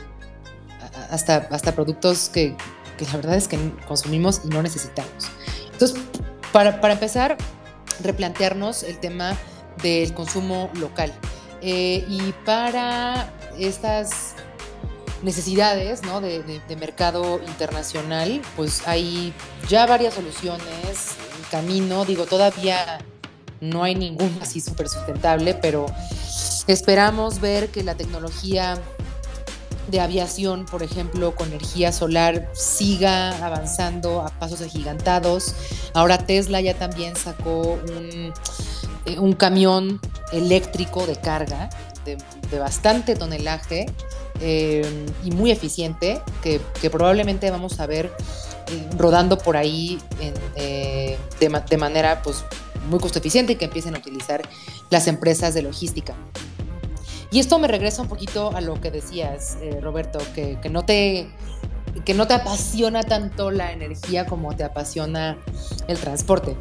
hasta, 1.11 1.49
hasta 1.51 1.73
productos 1.73 2.29
que, 2.29 2.55
la 2.99 3.17
verdad 3.17 3.37
es 3.37 3.49
que 3.49 3.59
consumimos 3.87 4.43
y 4.45 4.49
no 4.49 4.63
necesitamos. 4.63 5.29
Entonces, 5.73 6.01
para, 6.53 6.93
empezar, 6.93 7.37
replantearnos 8.03 8.83
el 8.83 8.99
tema 8.99 9.37
del 9.83 10.15
consumo 10.15 10.71
local. 10.75 11.13
Eh, 11.61 12.05
y 12.09 12.33
para 12.45 13.33
estas 13.59 14.36
necesidades 15.23 16.03
¿no? 16.03 16.21
de, 16.21 16.61
mercado 16.79 17.41
internacional, 17.47 18.43
pues 18.57 18.87
hay 18.87 19.33
ya 19.69 19.87
varias 19.87 20.15
soluciones 20.15 21.17
en 21.37 21.45
camino. 21.51 22.05
Digo, 22.05 22.27
todavía 22.27 22.99
no 23.61 23.83
hay 23.83 23.95
ninguna 23.95 24.43
así 24.43 24.61
súper 24.61 24.89
sustentable, 24.89 25.55
pero 25.55 25.87
esperamos 26.67 27.41
ver 27.41 27.71
que 27.71 27.83
la 27.83 27.95
tecnología 27.95 28.79
de 29.89 30.01
aviación, 30.01 30.67
por 30.67 30.83
ejemplo, 30.83 31.35
con 31.35 31.49
energía 31.49 31.93
solar, 31.93 32.51
siga 32.55 33.45
avanzando 33.45 34.21
a 34.23 34.29
pasos 34.39 34.61
agigantados. 34.61 35.55
Ahora 35.95 36.19
Tesla 36.19 36.61
ya 36.61 36.75
también 36.75 37.15
sacó 37.15 37.79
un, 37.89 38.33
eh, 39.07 39.37
camión 39.39 40.01
eléctrico 40.33 41.07
de 41.07 41.17
carga 41.17 41.71
de, 42.05 42.19
de 42.51 42.59
bastante 42.59 43.15
tonelaje 43.15 43.87
eh, 44.41 45.07
y 45.25 45.31
muy 45.31 45.51
eficiente 45.51 46.21
que, 46.43 46.61
probablemente 46.91 47.51
vamos 47.51 47.81
a 47.81 47.87
ver 47.87 48.13
eh, 48.69 48.89
rodando 48.97 49.39
por 49.39 49.57
ahí 49.57 49.99
eh, 50.57 51.19
de, 51.41 51.79
manera 51.79 52.23
pues, 52.23 52.45
muy 52.89 53.01
costo 53.01 53.19
eficiente 53.19 53.55
y 53.55 53.57
que 53.57 53.65
empiecen 53.65 53.95
a 53.95 53.99
utilizar 53.99 54.43
las 54.91 55.07
empresas 55.09 55.55
de 55.55 55.63
logística. 55.63 56.15
Y 57.31 57.41
esto 57.41 57.59
me 57.59 57.67
regresa 57.67 58.03
un 58.03 58.09
poquito 58.09 58.55
a 58.55 58.61
lo 58.61 58.81
que 58.81 58.91
decías, 58.91 59.59
Roberto, 59.83 60.21
que, 60.35 60.59
no 60.71 60.85
te, 60.85 61.29
que 62.05 62.15
no 62.15 62.29
te 62.29 62.35
apasiona 62.35 63.03
tanto 63.03 63.51
la 63.51 63.73
energía 63.73 64.27
como 64.27 64.55
te 64.55 64.63
apasiona 64.63 65.37
el 65.89 65.99
transporte. 65.99 66.57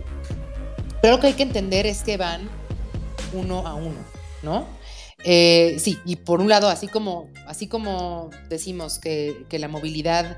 Pero 1.02 1.16
lo 1.16 1.22
que 1.22 1.28
hay 1.28 1.34
que 1.34 1.44
entender 1.44 1.86
es 1.86 2.02
que 2.02 2.18
van 2.18 2.50
uno 3.34 3.68
a 3.68 3.76
uno, 3.76 4.00
¿no? 4.42 4.66
Eh, 5.28 5.78
sí, 5.80 6.00
y 6.06 6.18
por 6.18 6.40
un 6.40 6.50
lado, 6.50 6.70
así 6.70 6.88
como, 6.88 7.32
así 7.48 7.68
como 7.68 8.30
decimos 8.48 9.00
que, 9.00 9.46
la 9.50 9.68
movilidad 9.68 10.38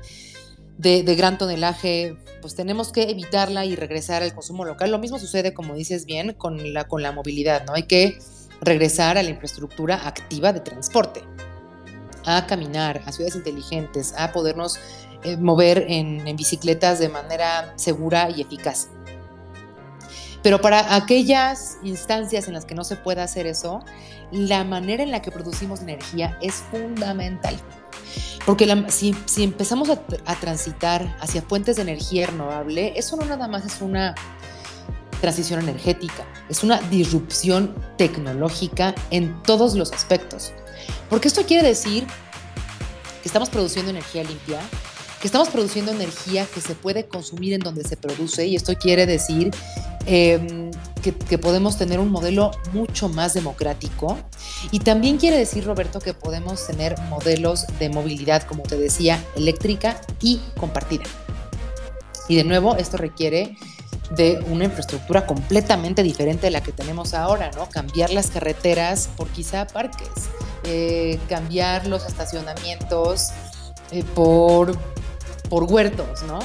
de, 0.78 1.02
gran 1.14 1.36
tonelaje, 1.36 2.16
pues 2.40 2.54
tenemos 2.54 2.90
que 2.90 3.02
evitarla 3.02 3.66
y 3.66 3.76
regresar 3.76 4.22
al 4.22 4.34
consumo 4.34 4.64
local. 4.64 4.90
Lo 4.90 4.98
mismo 4.98 5.18
sucede, 5.18 5.52
como 5.52 5.74
dices 5.74 6.06
bien, 6.06 6.32
con 6.32 6.72
la, 6.72 6.88
con 6.88 7.02
la 7.02 7.12
movilidad, 7.12 7.66
¿no? 7.66 7.74
Hay 7.74 7.82
que 7.82 8.18
regresar 8.62 9.18
a 9.18 9.22
la 9.22 9.28
infraestructura 9.28 10.08
activa 10.08 10.54
de 10.54 10.60
transporte, 10.60 11.22
a 12.24 12.46
caminar, 12.46 13.02
a 13.04 13.12
ciudades 13.12 13.36
inteligentes, 13.36 14.14
a 14.16 14.32
podernos 14.32 14.78
eh, 15.22 15.36
mover 15.36 15.84
en 15.88 16.34
bicicletas 16.34 16.98
de 16.98 17.10
manera 17.10 17.74
segura 17.76 18.30
y 18.30 18.40
eficaz. 18.40 18.88
Pero 20.48 20.62
para 20.62 20.94
aquellas 20.94 21.76
instancias 21.82 22.48
en 22.48 22.54
las 22.54 22.64
que 22.64 22.74
no 22.74 22.82
se 22.82 22.96
pueda 22.96 23.22
hacer 23.22 23.46
eso, 23.46 23.84
la 24.32 24.64
manera 24.64 25.02
en 25.02 25.10
la 25.10 25.20
que 25.20 25.30
producimos 25.30 25.82
energía 25.82 26.38
es 26.40 26.54
fundamental. 26.70 27.54
Porque 28.46 28.66
si, 28.88 29.14
empezamos 29.42 29.90
a, 29.90 30.00
transitar 30.40 31.14
hacia 31.20 31.42
fuentes 31.42 31.76
de 31.76 31.82
energía 31.82 32.28
renovable, 32.28 32.94
eso 32.96 33.14
no 33.16 33.26
nada 33.26 33.46
más 33.46 33.66
es 33.66 33.82
una 33.82 34.14
transición 35.20 35.60
energética, 35.60 36.24
es 36.48 36.64
una 36.64 36.80
disrupción 36.80 37.74
tecnológica 37.98 38.94
en 39.10 39.42
todos 39.42 39.74
los 39.74 39.92
aspectos. 39.92 40.54
Porque 41.10 41.28
esto 41.28 41.42
quiere 41.44 41.68
decir 41.68 42.06
que 43.22 43.28
estamos 43.28 43.50
produciendo 43.50 43.90
energía 43.90 44.24
limpia, 44.24 44.60
que 45.20 45.26
estamos 45.26 45.50
produciendo 45.50 45.92
energía 45.92 46.46
que 46.46 46.62
se 46.62 46.74
puede 46.74 47.06
consumir 47.06 47.52
en 47.52 47.60
donde 47.60 47.84
se 47.84 47.98
produce, 47.98 48.46
y 48.46 48.56
esto 48.56 48.74
quiere 48.76 49.04
decir 49.04 49.50
Em, 50.10 50.70
que, 51.02 51.38
podemos 51.38 51.76
tener 51.76 52.00
un 52.00 52.10
modelo 52.10 52.50
mucho 52.72 53.08
más 53.10 53.34
democrático. 53.34 54.18
Y 54.70 54.80
también 54.80 55.18
quiere 55.18 55.36
decir, 55.36 55.64
Roberto, 55.64 56.00
que 56.00 56.14
podemos 56.14 56.66
tener 56.66 56.98
modelos 57.10 57.66
de 57.78 57.90
movilidad, 57.90 58.42
como 58.42 58.62
te 58.62 58.76
decía, 58.78 59.22
eléctrica 59.36 60.00
y 60.20 60.40
compartida. 60.58 61.04
Y 62.26 62.36
de 62.36 62.44
nuevo, 62.44 62.76
esto 62.76 62.96
requiere 62.96 63.56
de 64.16 64.42
una 64.48 64.64
infraestructura 64.64 65.26
completamente 65.26 66.02
diferente 66.02 66.46
de 66.46 66.50
la 66.52 66.62
que 66.62 66.72
tenemos 66.72 67.12
ahora, 67.12 67.50
¿no? 67.54 67.68
Cambiar 67.68 68.10
las 68.10 68.28
carreteras 68.30 69.10
por 69.16 69.28
quizá 69.28 69.66
parques, 69.66 70.08
eh, 70.64 71.18
cambiar 71.28 71.86
los 71.86 72.06
estacionamientos 72.06 73.28
eh, 73.90 74.04
por, 74.14 74.76
por 75.48 75.64
huertos, 75.64 76.22
¿no? 76.22 76.38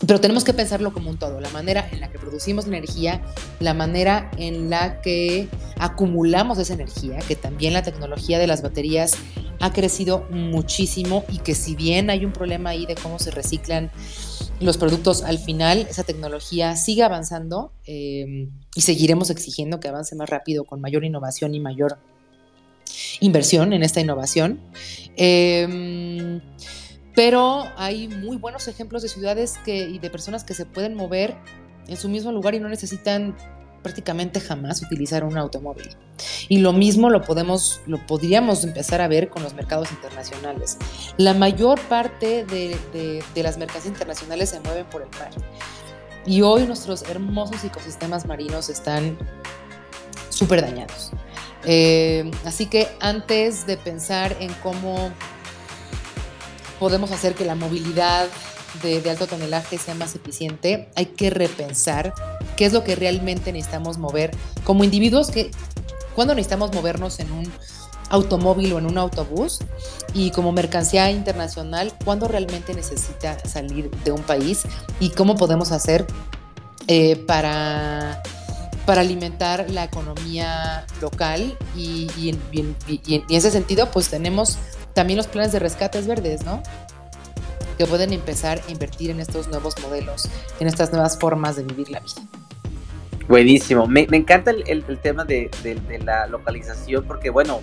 Em, 0.00 0.06
pero 0.06 0.20
tenemos 0.20 0.44
que 0.44 0.52
pensarlo 0.54 0.92
como 0.92 1.10
un 1.10 1.18
todo, 1.18 1.40
la 1.40 1.50
manera 1.50 1.88
en 1.90 2.00
la 2.00 2.10
que 2.10 2.18
producimos 2.18 2.66
energía, 2.66 3.22
la 3.60 3.74
manera 3.74 4.30
en 4.36 4.70
la 4.70 5.00
que 5.00 5.48
acumulamos 5.76 6.58
esa 6.58 6.74
energía, 6.74 7.18
que 7.26 7.36
también 7.36 7.72
la 7.72 7.82
tecnología 7.82 8.38
de 8.38 8.46
las 8.46 8.62
baterías 8.62 9.12
ha 9.60 9.72
crecido 9.72 10.26
muchísimo 10.30 11.24
y 11.32 11.38
que 11.38 11.54
si 11.54 11.74
bien 11.74 12.10
hay 12.10 12.24
un 12.24 12.32
problema 12.32 12.70
ahí 12.70 12.86
de 12.86 12.94
cómo 12.94 13.18
se 13.18 13.30
reciclan 13.30 13.90
los 14.60 14.76
productos, 14.76 15.22
al 15.22 15.38
final 15.38 15.86
esa 15.90 16.04
tecnología 16.04 16.76
sigue 16.76 17.02
avanzando 17.02 17.72
eh, 17.86 18.48
y 18.74 18.80
seguiremos 18.80 19.30
exigiendo 19.30 19.80
que 19.80 19.88
avance 19.88 20.14
más 20.16 20.28
rápido 20.28 20.64
con 20.64 20.80
mayor 20.80 21.04
innovación 21.04 21.54
y 21.54 21.60
mayor 21.60 21.98
inversión 23.20 23.72
en 23.72 23.82
esta 23.82 24.00
innovación. 24.00 24.60
Eh, 25.16 26.40
pero 27.18 27.66
hay 27.76 28.06
muy 28.06 28.36
buenos 28.36 28.68
ejemplos 28.68 29.02
de 29.02 29.08
ciudades 29.08 29.58
que, 29.64 29.76
y 29.76 29.98
de 29.98 30.08
personas 30.08 30.44
que 30.44 30.54
se 30.54 30.64
pueden 30.66 30.94
mover 30.94 31.34
en 31.88 31.96
su 31.96 32.08
mismo 32.08 32.30
lugar 32.30 32.54
y 32.54 32.60
no 32.60 32.68
necesitan 32.68 33.36
prácticamente 33.82 34.38
jamás 34.38 34.82
utilizar 34.82 35.24
un 35.24 35.36
automóvil. 35.36 35.96
Y 36.48 36.58
lo 36.58 36.72
mismo 36.72 37.10
lo 37.10 37.22
podemos, 37.22 37.80
lo 37.86 38.06
podríamos 38.06 38.62
empezar 38.62 39.00
a 39.00 39.08
ver 39.08 39.30
con 39.30 39.42
los 39.42 39.54
mercados 39.54 39.90
internacionales. 39.90 40.78
La 41.16 41.34
mayor 41.34 41.80
parte 41.88 42.44
de, 42.44 43.24
las 43.34 43.58
mercancías 43.58 43.86
internacionales 43.86 44.50
se 44.50 44.60
mueven 44.60 44.86
por 44.86 45.02
el 45.02 45.08
mar. 45.18 45.30
Y 46.24 46.42
hoy 46.42 46.68
nuestros 46.68 47.02
hermosos 47.02 47.64
ecosistemas 47.64 48.26
marinos 48.26 48.68
están 48.68 49.18
súper 50.28 50.62
dañados. 50.62 51.10
Eh, 51.64 52.30
así 52.44 52.66
que 52.66 52.86
antes 53.00 53.66
de 53.66 53.76
pensar 53.76 54.36
en 54.38 54.52
cómo 54.62 55.10
podemos 56.78 57.12
hacer 57.12 57.34
que 57.34 57.44
la 57.44 57.54
movilidad 57.54 58.28
de, 58.82 59.08
alto 59.10 59.26
tonelaje 59.26 59.78
sea 59.78 59.94
más 59.94 60.14
eficiente, 60.14 60.88
hay 60.94 61.06
que 61.06 61.30
repensar 61.30 62.12
qué 62.56 62.66
es 62.66 62.72
lo 62.72 62.84
que 62.84 62.96
realmente 62.96 63.52
necesitamos 63.52 63.98
mover 63.98 64.30
como 64.64 64.84
individuos, 64.84 65.30
que 65.30 65.50
cuando 66.14 66.34
necesitamos 66.34 66.72
movernos 66.72 67.20
en 67.20 67.32
un 67.32 67.52
automóvil 68.10 68.72
o 68.72 68.78
en 68.78 68.86
un 68.86 68.98
autobús 68.98 69.58
y 70.14 70.30
como 70.30 70.52
mercancía 70.52 71.10
internacional, 71.10 71.92
cuándo 72.04 72.28
realmente 72.28 72.74
necesita 72.74 73.38
salir 73.46 73.90
de 74.04 74.12
un 74.12 74.22
país 74.22 74.62
y 75.00 75.10
cómo 75.10 75.36
podemos 75.36 75.72
hacer 75.72 76.06
eh, 76.86 77.16
para, 77.26 78.22
para 78.86 79.02
alimentar 79.02 79.68
la 79.70 79.84
economía 79.84 80.86
local 81.02 81.56
y, 81.76 82.10
y, 82.16 82.30
en, 82.30 82.76
y, 82.88 83.14
en, 83.14 83.24
ese 83.28 83.50
sentido 83.50 83.90
pues 83.90 84.08
tenemos 84.08 84.56
también 84.94 85.16
los 85.16 85.26
planes 85.26 85.52
de 85.52 85.58
rescates 85.58 86.06
verdes, 86.06 86.44
¿no? 86.44 86.62
que 87.78 87.86
pueden 87.86 88.12
empezar 88.12 88.60
a 88.66 88.70
invertir 88.72 89.10
en 89.10 89.20
estos 89.20 89.46
nuevos 89.48 89.80
modelos, 89.80 90.28
en 90.58 90.66
estas 90.66 90.92
nuevas 90.92 91.16
formas 91.16 91.56
de 91.56 91.62
vivir 91.62 91.90
la 91.90 92.00
vida. 92.00 92.22
Buenísimo, 93.28 93.86
me, 93.86 94.02
encanta 94.10 94.50
el, 94.50 94.84
tema 95.00 95.24
de, 95.24 95.48
la 96.04 96.26
localización 96.26 97.04
porque 97.04 97.30
bueno, 97.30 97.60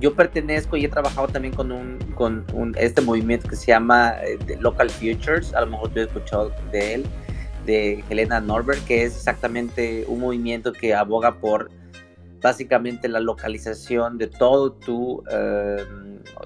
yo 0.00 0.14
pertenezco 0.14 0.76
y 0.76 0.84
he 0.84 0.88
trabajado 0.88 1.28
también 1.28 1.54
con 1.54 1.70
un 1.70 2.74
este 2.76 3.02
movimiento 3.02 3.48
que 3.48 3.56
se 3.56 3.66
llama 3.66 4.14
eh, 4.24 4.38
Local 4.58 4.90
Futures, 4.90 5.54
a 5.54 5.60
lo 5.60 5.68
mejor 5.68 5.90
tú 5.90 6.00
has 6.00 6.06
escuchado 6.06 6.52
de 6.72 6.94
él, 6.94 7.06
de 7.66 8.02
Helena 8.10 8.40
Norbert, 8.40 8.84
que 8.84 9.04
es 9.04 9.16
exactamente 9.16 10.04
un 10.08 10.20
movimiento 10.20 10.72
que 10.72 10.94
aboga 10.94 11.36
por 11.36 11.70
básicamente 12.40 13.08
la 13.08 13.20
localización 13.20 14.18
de 14.18 14.26
todo 14.28 14.72
tu, 14.72 15.22
eh, 15.30 15.84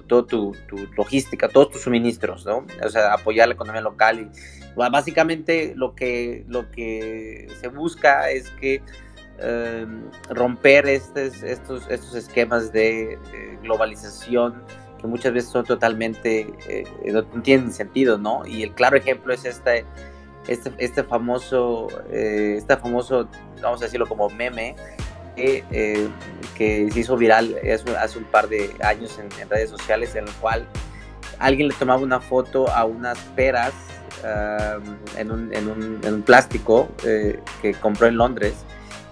todo 0.07 0.25
tu, 0.25 0.55
logística, 0.95 1.47
todos 1.47 1.71
tus 1.71 1.81
suministros, 1.81 2.45
¿no? 2.45 2.65
O 2.83 2.89
sea, 2.89 3.13
apoyar 3.13 3.47
la 3.47 3.55
economía 3.55 3.81
local 3.81 4.19
y 4.19 4.29
básicamente 4.75 5.73
lo 5.75 5.95
que, 5.95 6.45
lo 6.47 6.69
que 6.71 7.47
se 7.59 7.67
busca 7.67 8.29
es 8.29 8.49
que 8.51 8.81
eh, 9.39 9.85
romper 10.29 10.87
estos, 10.87 11.43
estos, 11.43 11.89
estos 11.89 12.15
esquemas 12.15 12.71
de, 12.71 13.17
globalización 13.63 14.63
que 14.99 15.07
muchas 15.07 15.33
veces 15.33 15.51
son 15.51 15.65
totalmente, 15.65 16.47
eh, 16.67 16.85
no 17.11 17.23
tienen 17.41 17.71
sentido, 17.71 18.17
¿no? 18.17 18.45
Y 18.45 18.63
el 18.63 18.71
claro 18.73 18.97
ejemplo 18.97 19.33
es 19.33 19.45
este, 19.45 19.83
este, 20.47 20.71
este 20.77 21.03
famoso, 21.03 21.87
este 22.11 22.77
famoso, 22.77 23.27
vamos 23.61 23.81
a 23.81 23.85
decirlo 23.85 24.07
como 24.07 24.29
meme, 24.29 24.75
eh, 25.37 26.09
que 26.57 26.89
se 26.91 26.99
hizo 26.99 27.17
viral 27.17 27.55
hace, 27.97 28.17
un 28.17 28.25
par 28.25 28.49
de 28.49 28.69
años 28.83 29.19
en, 29.19 29.49
redes 29.49 29.69
sociales, 29.69 30.15
en 30.15 30.27
el 30.27 30.33
cual 30.35 30.67
alguien 31.39 31.67
le 31.67 31.73
tomaba 31.73 32.01
una 32.01 32.19
foto 32.19 32.69
a 32.69 32.85
unas 32.85 33.17
peras 33.35 33.73
en, 35.17 35.31
un, 35.31 35.53
en, 35.53 36.13
un, 36.13 36.21
plástico 36.21 36.89
eh, 37.03 37.39
que 37.61 37.73
compró 37.73 38.07
en 38.07 38.17
Londres 38.17 38.53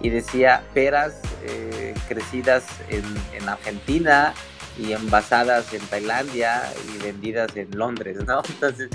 y 0.00 0.10
decía 0.10 0.62
peras 0.72 1.20
eh, 1.44 1.94
crecidas 2.08 2.64
en, 2.90 3.02
en, 3.32 3.48
Argentina 3.48 4.32
y 4.78 4.92
envasadas 4.92 5.72
en 5.74 5.80
Tailandia 5.80 6.62
y 6.94 7.02
vendidas 7.02 7.56
en 7.56 7.70
Londres, 7.76 8.18
¿no? 8.26 8.42
Entonces 8.48 8.88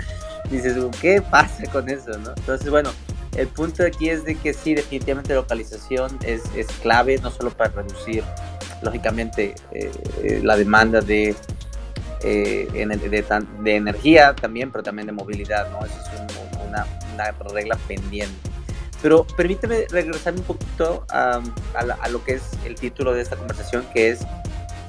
dices, 0.50 0.78
¿qué 1.02 1.22
pasa 1.22 1.64
con 1.72 1.90
eso, 1.90 2.18
no? 2.20 2.34
Entonces, 2.38 2.70
bueno, 2.70 2.92
el 3.36 3.48
punto 3.48 3.84
aquí 3.84 4.10
es 4.10 4.24
de 4.24 4.36
que 4.36 4.54
sí, 4.54 4.74
definitivamente 4.76 5.34
localización 5.34 6.18
es, 6.24 6.44
es 6.56 6.68
clave, 6.82 7.18
no 7.20 7.32
solo 7.32 7.52
para 7.52 7.70
reducir, 7.72 8.24
lógicamente, 8.82 9.56
eh, 9.72 9.92
eh, 10.24 10.42
la 10.44 10.56
demanda 10.56 11.02
de, 11.02 11.36
eh, 12.22 12.68
de, 13.64 13.76
energía 13.76 14.36
también, 14.36 14.72
pero 14.72 14.84
también 14.84 15.08
de 15.08 15.12
movilidad, 15.12 15.70
¿no? 15.72 15.86
Esa 15.86 16.02
es 16.02 16.22
una, 16.68 16.86
una, 17.14 17.32
regla 17.54 17.78
pendiente. 17.88 18.50
Pero 19.02 19.28
permíteme 19.36 19.86
regresar 19.90 20.34
un 20.34 20.44
poquito 20.44 21.06
a, 21.10 21.42
a, 21.74 22.10
lo 22.10 22.24
que 22.24 22.36
es 22.36 22.44
el 22.66 22.76
título 22.76 23.14
de 23.14 23.22
esta 23.22 23.36
conversación, 23.36 23.86
que 23.94 24.12
es 24.12 24.20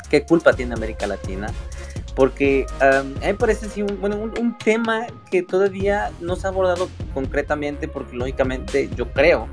¿qué 0.09 0.25
culpa 0.25 0.53
tiene 0.53 0.75
América 0.75 1.07
Latina? 1.07 1.49
Porque 2.17 2.65
a 2.81 3.03
mí 3.03 3.15
me 3.21 3.35
parece 3.35 3.83
un, 3.83 4.01
bueno, 4.01 4.17
un, 4.17 4.57
tema 4.57 5.07
que 5.31 5.43
todavía 5.43 6.11
no 6.19 6.35
se 6.35 6.47
ha 6.47 6.51
abordado 6.51 6.89
concretamente, 7.13 7.89
porque 7.89 8.17
lógicamente 8.17 8.89
yo 8.97 9.13
creo 9.13 9.49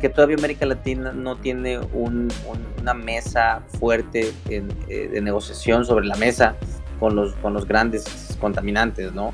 que 0.00 0.08
todavía 0.08 0.36
América 0.36 0.66
Latina 0.66 1.12
no 1.12 1.36
tiene 1.36 1.78
una 1.78 2.94
mesa 2.94 3.62
fuerte 3.78 4.32
eh, 4.50 5.08
de 5.12 5.20
negociación 5.20 5.86
sobre 5.86 6.04
la 6.04 6.16
mesa 6.16 6.56
con 6.98 7.14
los, 7.14 7.32
con 7.36 7.54
los 7.54 7.66
grandes 7.66 8.36
contaminantes, 8.40 9.12
¿no? 9.12 9.32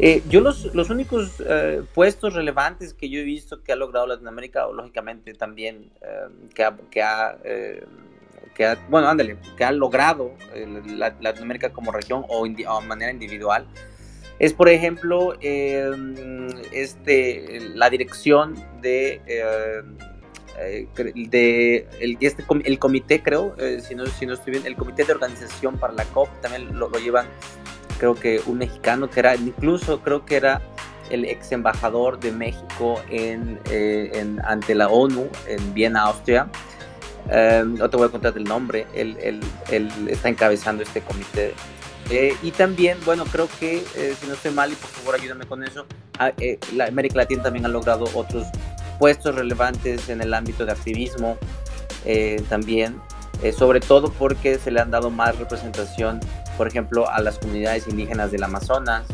Eh, 0.00 0.22
yo 0.28 0.40
los, 0.40 0.74
los 0.74 0.90
únicos 0.90 1.40
eh, 1.46 1.82
puestos 1.94 2.34
relevantes 2.34 2.94
que 2.94 3.08
yo 3.08 3.20
he 3.20 3.24
visto 3.24 3.62
que 3.62 3.72
ha 3.72 3.76
logrado 3.76 4.08
Latinoamérica, 4.08 4.66
lógicamente 4.74 5.34
también 5.34 5.92
que 6.52 6.64
ha, 6.64 6.76
que 6.90 7.02
ha 7.02 7.36
que 8.54 8.66
ha, 8.66 8.78
bueno, 8.88 9.08
ándale, 9.08 9.36
que 9.56 9.64
ha 9.64 9.72
logrado 9.72 10.34
eh, 10.54 10.66
Latinoamérica 11.20 11.72
como 11.72 11.92
región 11.92 12.24
o, 12.28 12.46
de 12.46 12.66
manera 12.86 13.10
individual, 13.10 13.66
es 14.38 14.52
por 14.52 14.68
ejemplo 14.68 15.34
em, 15.40 16.48
este, 16.72 17.60
la 17.74 17.90
dirección 17.90 18.54
de, 18.80 19.20
em, 19.26 19.96
eh, 20.58 20.88
de 21.28 21.86
el, 22.00 22.18
este, 22.20 22.44
el 22.64 22.78
comité, 22.78 23.22
creo, 23.22 23.54
eh, 23.58 23.80
si, 23.80 23.94
no, 23.94 24.06
si 24.06 24.26
no 24.26 24.34
estoy 24.34 24.52
bien, 24.52 24.66
el 24.66 24.76
comité 24.76 25.04
de 25.04 25.12
organización 25.12 25.78
para 25.78 25.92
la 25.92 26.04
COP, 26.06 26.28
también 26.40 26.78
lo, 26.78 26.88
lo 26.88 26.98
llevan, 26.98 27.26
creo 27.98 28.14
que 28.14 28.40
un 28.46 28.58
mexicano 28.58 29.08
que 29.08 29.20
era, 29.20 29.36
incluso 29.36 30.00
creo 30.02 30.24
que 30.24 30.36
era 30.36 30.60
el 31.10 31.24
ex 31.24 31.52
embajador 31.52 32.18
de 32.18 32.32
México 32.32 33.00
en, 33.10 33.60
en, 33.70 34.40
ante 34.44 34.74
la 34.74 34.88
ONU 34.88 35.28
en 35.46 35.74
Viena, 35.74 36.02
Austria. 36.02 36.48
Em, 37.30 37.76
no 37.76 37.88
te 37.88 37.96
voy 37.96 38.08
a 38.08 38.10
contar 38.10 38.36
el 38.36 38.44
nombre, 38.44 38.86
él, 38.94 39.16
él, 39.20 39.40
está 40.08 40.28
encabezando 40.28 40.82
este 40.82 41.00
comité. 41.00 41.54
Eh, 42.10 42.36
y 42.42 42.50
también, 42.50 42.98
bueno, 43.04 43.24
creo 43.24 43.48
que, 43.60 43.84
eh, 43.96 44.14
si 44.20 44.26
no 44.26 44.34
estoy 44.34 44.50
mal, 44.50 44.72
y 44.72 44.74
por 44.74 44.90
favor 44.90 45.14
ayúdame 45.14 45.46
con 45.46 45.62
eso, 45.62 45.86
ah, 46.18 46.32
eh, 46.38 46.58
la 46.74 46.86
América 46.86 47.16
Latina 47.16 47.42
también 47.44 47.64
ha 47.64 47.68
logrado 47.68 48.06
otros 48.14 48.46
puestos 48.98 49.34
relevantes 49.34 50.08
en 50.08 50.20
el 50.20 50.34
ámbito 50.34 50.66
de 50.66 50.72
activismo 50.72 51.36
también, 52.48 53.00
sobre 53.56 53.78
todo 53.78 54.10
porque 54.12 54.58
se 54.58 54.72
le 54.72 54.80
han 54.80 54.90
dado 54.90 55.08
más 55.08 55.38
representación, 55.38 56.18
por 56.56 56.66
ejemplo, 56.66 57.08
a 57.08 57.20
las 57.20 57.38
comunidades 57.38 57.86
indígenas 57.86 58.32
del 58.32 58.42
Amazonas 58.42 59.06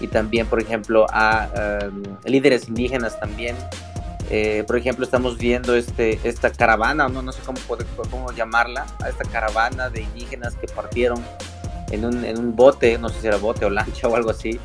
y 0.00 0.06
también, 0.08 0.46
por 0.46 0.60
ejemplo, 0.60 1.06
a 1.10 1.78
em, 1.82 2.02
líderes 2.24 2.68
indígenas 2.68 3.20
también 3.20 3.54
eh, 4.34 4.64
por 4.66 4.78
ejemplo, 4.78 5.04
estamos 5.04 5.36
viendo 5.36 5.76
este, 5.76 6.18
esta 6.24 6.50
caravana, 6.50 7.06
no, 7.06 7.20
no 7.20 7.32
sé 7.32 7.42
cómo, 7.44 7.58
poder, 7.68 7.86
cómo 8.10 8.32
llamarla, 8.32 8.86
a 9.04 9.10
esta 9.10 9.24
caravana 9.24 9.90
de 9.90 10.00
indígenas 10.00 10.56
que 10.56 10.66
partieron 10.68 11.22
en 11.90 12.06
un, 12.06 12.24
en 12.24 12.38
un, 12.38 12.56
bote, 12.56 12.96
no 12.96 13.10
sé 13.10 13.20
si 13.20 13.26
era 13.26 13.36
bote 13.36 13.66
o 13.66 13.70
lancha 13.70 14.08
o 14.08 14.16
algo 14.16 14.30
así, 14.30 14.58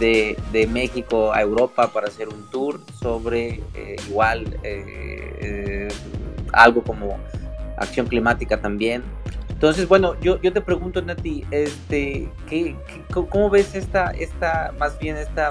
de, 0.00 0.36
de 0.50 0.66
México 0.66 1.32
a 1.32 1.40
Europa 1.40 1.92
para 1.92 2.08
hacer 2.08 2.30
un 2.30 2.50
tour 2.50 2.80
sobre 3.00 3.62
eh, 3.76 3.94
igual 4.08 4.58
eh, 4.64 5.86
algo 6.52 6.82
como 6.82 7.16
acción 7.76 8.08
climática 8.08 8.60
también. 8.60 9.04
Entonces, 9.50 9.86
bueno, 9.86 10.18
yo, 10.20 10.40
yo 10.42 10.52
te 10.52 10.60
pregunto, 10.60 11.00
Nati, 11.00 11.44
este, 11.52 12.28
¿qué, 12.48 12.74
cómo 13.12 13.50
ves 13.50 13.76
esta, 13.76 14.10
esta, 14.10 14.74
más 14.80 14.98
bien 14.98 15.16
esta 15.16 15.50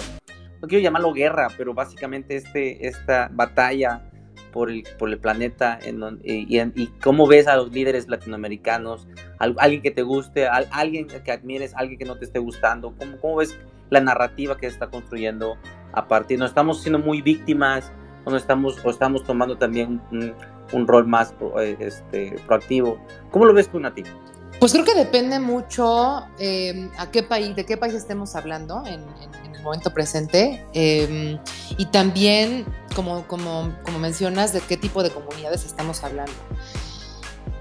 no 0.62 0.67
quiero 0.67 0.84
llamarlo 0.84 1.13
guerra, 1.13 1.47
pero 1.58 1.74
básicamente 1.74 2.36
este, 2.36 2.88
esta 2.88 3.30
batalla 3.34 4.04
por 4.52 4.69
el, 4.69 4.84
por 5.00 5.10
el 5.10 5.17
planeta 5.17 5.80
y, 6.24 6.88
cómo 7.02 7.28
ves 7.28 7.47
a 7.47 7.56
los 7.56 7.71
líderes 7.71 8.08
latinoamericanos, 8.08 9.08
alguien 9.39 9.82
que 9.82 9.91
te 9.91 10.04
guste, 10.04 10.47
alguien 10.47 11.08
que 11.08 11.32
admires, 11.32 11.74
alguien 11.76 11.97
que 11.97 12.06
no 12.06 12.17
te 12.17 12.26
esté 12.26 12.39
gustando, 12.39 12.93
cómo, 12.97 13.17
cómo 13.17 13.36
ves 13.38 13.58
la 13.89 14.02
narrativa 14.02 14.58
que 14.58 14.67
se 14.67 14.74
está 14.74 14.89
construyendo 14.89 15.58
a 15.93 16.08
partir, 16.08 16.39
no 16.39 16.45
estamos 16.45 16.82
siendo 16.82 17.00
muy 17.00 17.21
víctimas 17.21 17.91
o 18.26 18.32
no 18.32 18.38
estamos, 18.38 18.84
o 18.86 18.89
estamos 18.89 19.24
tomando 19.24 19.58
también 19.58 20.02
un, 20.12 20.88
rol 20.88 21.08
más 21.08 21.34
eh, 21.60 21.76
este, 21.80 22.36
proactivo. 22.45 22.97
¿Cómo 23.32 23.45
lo 23.45 23.54
ves 23.54 23.69
tú, 23.69 23.80
Nati? 23.80 24.04
Pues 24.60 24.74
creo 24.74 24.86
que 24.86 24.93
depende 24.93 25.39
mucho 25.39 26.28
eh, 26.38 26.89
a 26.97 27.10
qué 27.10 27.24
país, 27.24 27.56
de 27.56 27.65
qué 27.65 27.78
país 27.78 27.93
estemos 27.93 28.36
hablando 28.36 28.84
en, 28.86 29.02
el 29.02 29.50
momento 29.62 29.93
presente 29.93 30.65
em, 30.74 31.39
y 31.78 31.86
también, 31.88 32.65
como, 32.95 33.28
como, 33.28 33.74
como 33.84 34.00
mencionas, 34.00 34.54
de 34.54 34.62
qué 34.62 34.78
tipo 34.78 35.04
de 35.04 35.10
comunidades 35.12 35.65
estamos 35.65 36.04
hablando. 36.04 36.34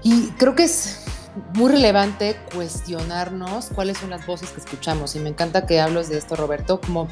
Y 0.03 0.27
creo 0.31 0.55
que 0.55 0.63
es 0.63 1.05
muy 1.53 1.71
relevante 1.71 2.37
cuestionarnos 2.53 3.67
cuáles 3.73 3.97
son 3.97 4.09
las 4.09 4.25
voces 4.25 4.49
que 4.49 4.59
escuchamos. 4.59 5.15
Y 5.15 5.19
me 5.19 5.29
encanta 5.29 5.65
que 5.65 5.79
hables 5.79 6.09
de 6.09 6.17
esto, 6.17 6.35
Roberto, 6.35 6.81
como 6.81 7.07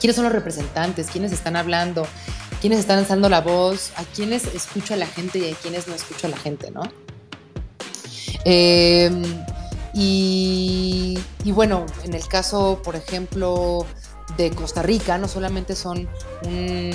quiénes 0.00 0.16
son 0.16 0.24
los 0.24 0.32
representantes, 0.32 1.08
quiénes 1.10 1.32
están 1.32 1.56
hablando, 1.56 2.06
quiénes 2.60 2.80
están 2.80 2.98
alzando 2.98 3.28
la 3.28 3.40
voz, 3.40 3.92
a 3.96 4.04
quiénes 4.04 4.44
escucha 4.46 4.96
la 4.96 5.06
gente 5.06 5.38
y 5.38 5.52
a 5.52 5.54
quiénes 5.54 5.88
no 5.88 5.94
escucha 5.94 6.28
la 6.28 6.36
gente, 6.36 6.70
¿no? 6.70 6.82
Em, 8.44 9.22
y, 9.98 11.18
bueno, 11.46 11.86
en 12.04 12.12
el 12.12 12.26
caso, 12.28 12.80
por 12.84 12.96
ejemplo, 12.96 13.86
de 14.36 14.50
Costa 14.50 14.82
Rica, 14.82 15.16
no 15.16 15.26
solamente 15.26 15.74
son 15.74 16.08
un, 16.44 16.90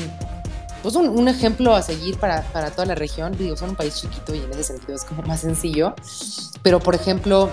pues 0.83 0.95
un, 0.95 1.27
ejemplo 1.27 1.75
a 1.75 1.81
seguir 1.81 2.17
para, 2.17 2.43
para, 2.51 2.69
toda 2.71 2.85
la 2.85 2.95
región, 2.95 3.35
digo, 3.37 3.57
son 3.57 3.71
un 3.71 3.75
país 3.75 3.95
chiquito 3.99 4.35
y 4.35 4.39
en 4.39 4.51
ese 4.51 4.63
sentido 4.63 4.95
es 4.95 5.03
como 5.03 5.23
más 5.23 5.41
sencillo, 5.41 5.95
pero 6.61 6.79
por 6.79 6.93
ejemplo, 6.93 7.49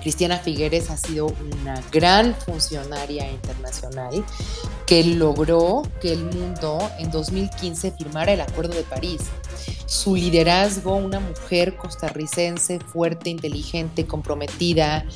Cristiana 0.00 0.38
Figueres 0.38 0.90
ha 0.90 0.96
sido 0.96 1.26
una 1.26 1.82
gran 1.92 2.34
funcionaria 2.34 3.30
internacional 3.30 4.24
que 4.86 5.04
logró 5.04 5.82
que 6.00 6.12
el 6.12 6.24
mundo 6.24 6.78
en 6.98 7.10
2015 7.10 7.92
firmara 7.92 8.32
el 8.32 8.40
Acuerdo 8.40 8.74
de 8.74 8.84
París. 8.84 9.20
Su 9.88 10.14
liderazgo, 10.14 10.96
una 10.96 11.18
mujer 11.18 11.76
costarricense 11.76 12.78
fuerte, 12.78 13.30
inteligente, 13.30 14.06
comprometida 14.06 15.06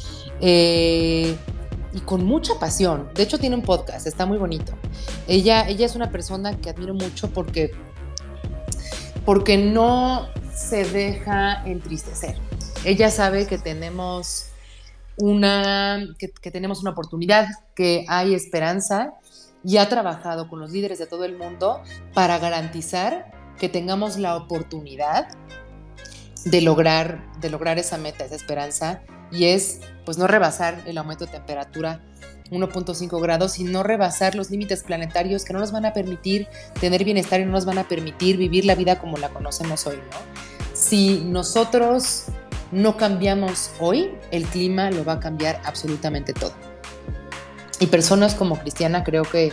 eh, 0.41 1.37
y 1.93 2.01
con 2.01 2.25
mucha 2.25 2.59
pasión. 2.59 3.11
De 3.15 3.23
hecho 3.23 3.39
tiene 3.39 3.55
un 3.55 3.63
podcast, 3.63 4.07
está 4.07 4.25
muy 4.25 4.39
bonito. 4.39 4.73
Ella, 5.29 5.69
ella 5.69 5.85
es 5.85 5.95
una 5.95 6.11
persona 6.11 6.57
que 6.57 6.71
admiro 6.71 6.95
mucho 6.95 7.31
porque, 7.31 7.73
porque 9.27 9.59
no 9.59 10.29
se 10.55 10.85
deja 10.85 11.63
entristecer. 11.67 12.39
Ella 12.85 13.11
sabe 13.11 13.47
que 13.47 13.59
tenemos 13.59 14.47
una, 15.17 16.01
que, 16.19 16.51
tenemos 16.51 16.81
una 16.81 16.93
oportunidad, 16.93 17.47
que 17.75 18.07
hay 18.09 18.35
esperanza 18.35 19.13
y 19.65 19.77
ha 19.77 19.89
trabajado 19.89 20.49
con 20.49 20.61
los 20.61 20.71
líderes 20.73 20.99
de 20.99 21.07
todo 21.07 21.25
el 21.25 21.37
mundo 21.37 21.83
para 22.15 22.39
garantizar 22.39 23.42
que 23.59 23.69
tengamos 23.69 24.19
la 24.19 24.37
oportunidad 24.37 25.29
de 26.45 26.61
lograr, 26.61 27.33
de 27.41 27.51
lograr 27.51 27.79
esa 27.79 27.99
meta, 27.99 28.25
esa 28.25 28.35
esperanza, 28.35 29.03
y 29.31 29.47
es 29.47 29.81
pues 30.05 30.19
no 30.19 30.27
rebasar 30.27 30.83
el 30.87 30.99
aumento 30.99 31.27
de 31.27 31.33
temperatura 31.33 32.01
1.5 32.51 33.21
grados 33.21 33.59
y 33.59 33.65
no 33.65 33.83
rebasar 33.83 34.35
los 34.35 34.51
límites 34.51 34.83
planetarios 34.83 35.45
que 35.45 35.53
no 35.53 35.61
nos 35.61 35.73
van 35.73 35.87
a 35.87 35.93
permitir 35.93 36.49
tener 36.81 37.05
bienestar 37.05 37.41
y 37.41 37.45
no 37.45 37.53
nos 37.53 37.65
van 37.65 37.79
a 37.79 37.89
permitir 37.89 38.37
vivir 38.37 38.67
la 38.67 38.75
vida 38.75 38.99
como 38.99 39.17
la 39.17 39.31
conocemos 39.31 39.87
hoy. 39.87 39.99
Si 40.75 41.23
nosotros 41.25 42.25
no 42.71 42.97
cambiamos 42.97 43.71
hoy, 43.81 44.11
el 44.31 44.45
clima 44.47 44.91
lo 44.91 45.05
va 45.05 45.15
a 45.15 45.21
cambiar 45.21 45.61
absolutamente 45.65 46.33
todo. 46.33 46.53
Y 47.81 47.87
personas 47.87 48.35
como 48.35 48.59
Cristiana 48.59 49.03
creo 49.03 49.23
que 49.23 49.53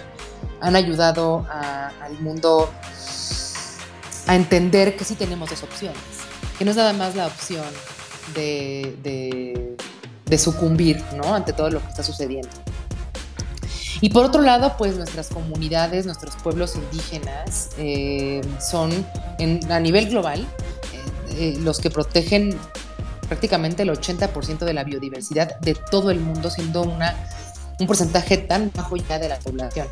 han 0.61 0.75
ayudado 0.75 1.45
al 1.49 2.19
mundo 2.19 2.69
a 4.29 4.35
entender 4.35 4.95
que 4.95 5.03
sí 5.05 5.15
tenemos 5.15 5.49
dos 5.49 5.63
opciones, 5.63 5.97
que 6.59 6.63
no 6.63 6.69
es 6.69 6.77
nada 6.77 6.93
más 6.93 7.15
la 7.15 7.25
opción 7.25 7.65
de, 8.35 9.75
sucumbir 10.37 11.03
¿no? 11.15 11.33
ante 11.33 11.51
todo 11.51 11.71
lo 11.71 11.81
que 11.81 11.87
está 11.87 12.03
sucediendo. 12.03 12.47
Y 14.01 14.09
por 14.09 14.25
otro 14.25 14.43
lado, 14.43 14.75
pues 14.77 14.97
nuestras 14.97 15.29
comunidades, 15.29 16.05
nuestros 16.05 16.35
pueblos 16.35 16.75
indígenas 16.75 17.71
eh, 17.79 18.41
son 18.61 18.91
a 19.67 19.79
nivel 19.79 20.09
global 20.09 20.41
eh, 20.41 20.45
eh, 21.31 21.57
los 21.61 21.79
que 21.79 21.89
protegen 21.89 22.55
prácticamente 23.27 23.81
el 23.81 23.89
80% 23.89 24.59
de 24.59 24.73
la 24.75 24.83
biodiversidad 24.83 25.59
de 25.59 25.73
todo 25.73 26.11
el 26.11 26.19
mundo, 26.19 26.51
siendo 26.51 26.83
una, 26.83 27.15
un 27.79 27.87
porcentaje 27.87 28.37
tan 28.37 28.71
bajo 28.75 28.95
ya 28.95 29.17
de 29.17 29.27
la 29.27 29.39
población. 29.39 29.87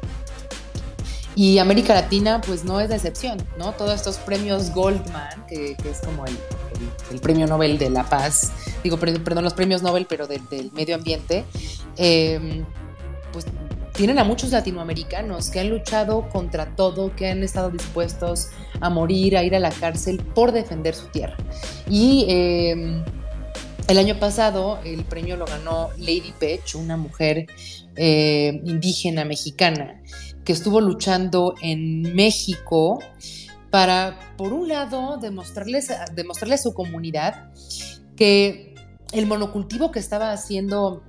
Y 1.38 1.60
América 1.60 1.94
Latina, 1.94 2.42
pues 2.42 2.66
no 2.66 2.80
es 2.80 2.90
la 2.90 2.96
excepción, 2.96 3.38
¿no? 3.60 3.72
Todos 3.74 3.94
estos 3.94 4.18
premios 4.18 4.72
Goldman, 4.72 5.46
que, 5.48 5.78
es 5.88 6.00
como 6.04 6.26
el, 6.26 7.20
premio 7.20 7.46
Nobel 7.46 7.78
de 7.78 7.92
la 7.92 8.10
Paz, 8.10 8.52
digo, 8.84 8.98
perdón, 8.98 9.44
los 9.44 9.54
premios 9.54 9.84
Nobel, 9.84 10.08
pero 10.10 10.26
del, 10.26 10.42
medio 10.74 10.96
ambiente, 10.96 11.46
em, 11.96 12.66
pues 13.32 13.46
tienen 13.94 14.18
a 14.18 14.24
muchos 14.24 14.50
latinoamericanos 14.50 15.52
que 15.52 15.60
han 15.60 15.70
luchado 15.70 16.28
contra 16.30 16.76
todo, 16.76 17.16
que 17.16 17.30
han 17.30 17.44
estado 17.44 17.70
dispuestos 17.70 18.48
a 18.82 18.90
morir, 18.90 19.38
a 19.38 19.44
ir 19.44 19.56
a 19.56 19.60
la 19.60 19.70
cárcel 19.70 20.18
por 20.34 20.52
defender 20.52 20.96
su 20.96 21.06
tierra. 21.10 21.38
Y 21.88 22.26
eh, 22.30 23.04
el 23.88 23.98
año 24.00 24.20
pasado 24.20 24.80
el 24.84 25.04
premio 25.04 25.38
lo 25.38 25.46
ganó 25.46 25.90
Lady 26.00 26.34
Pech, 26.40 26.74
una 26.74 26.98
mujer 26.98 27.46
eh, 27.96 28.60
indígena 28.66 29.24
mexicana 29.24 30.02
que 30.48 30.54
estuvo 30.54 30.80
luchando 30.80 31.56
en 31.62 32.16
México 32.16 33.00
para, 33.70 34.18
por 34.38 34.54
un 34.54 34.70
lado, 34.70 35.18
demostrarles, 35.18 35.92
demostrarle 36.16 36.56
a 36.56 36.58
su 36.58 36.74
comunidad 36.74 37.52
que 38.16 38.74
el 39.12 39.26
monocultivo 39.26 39.92
que 39.92 40.00
estaba 40.00 40.32
haciendo 40.32 41.04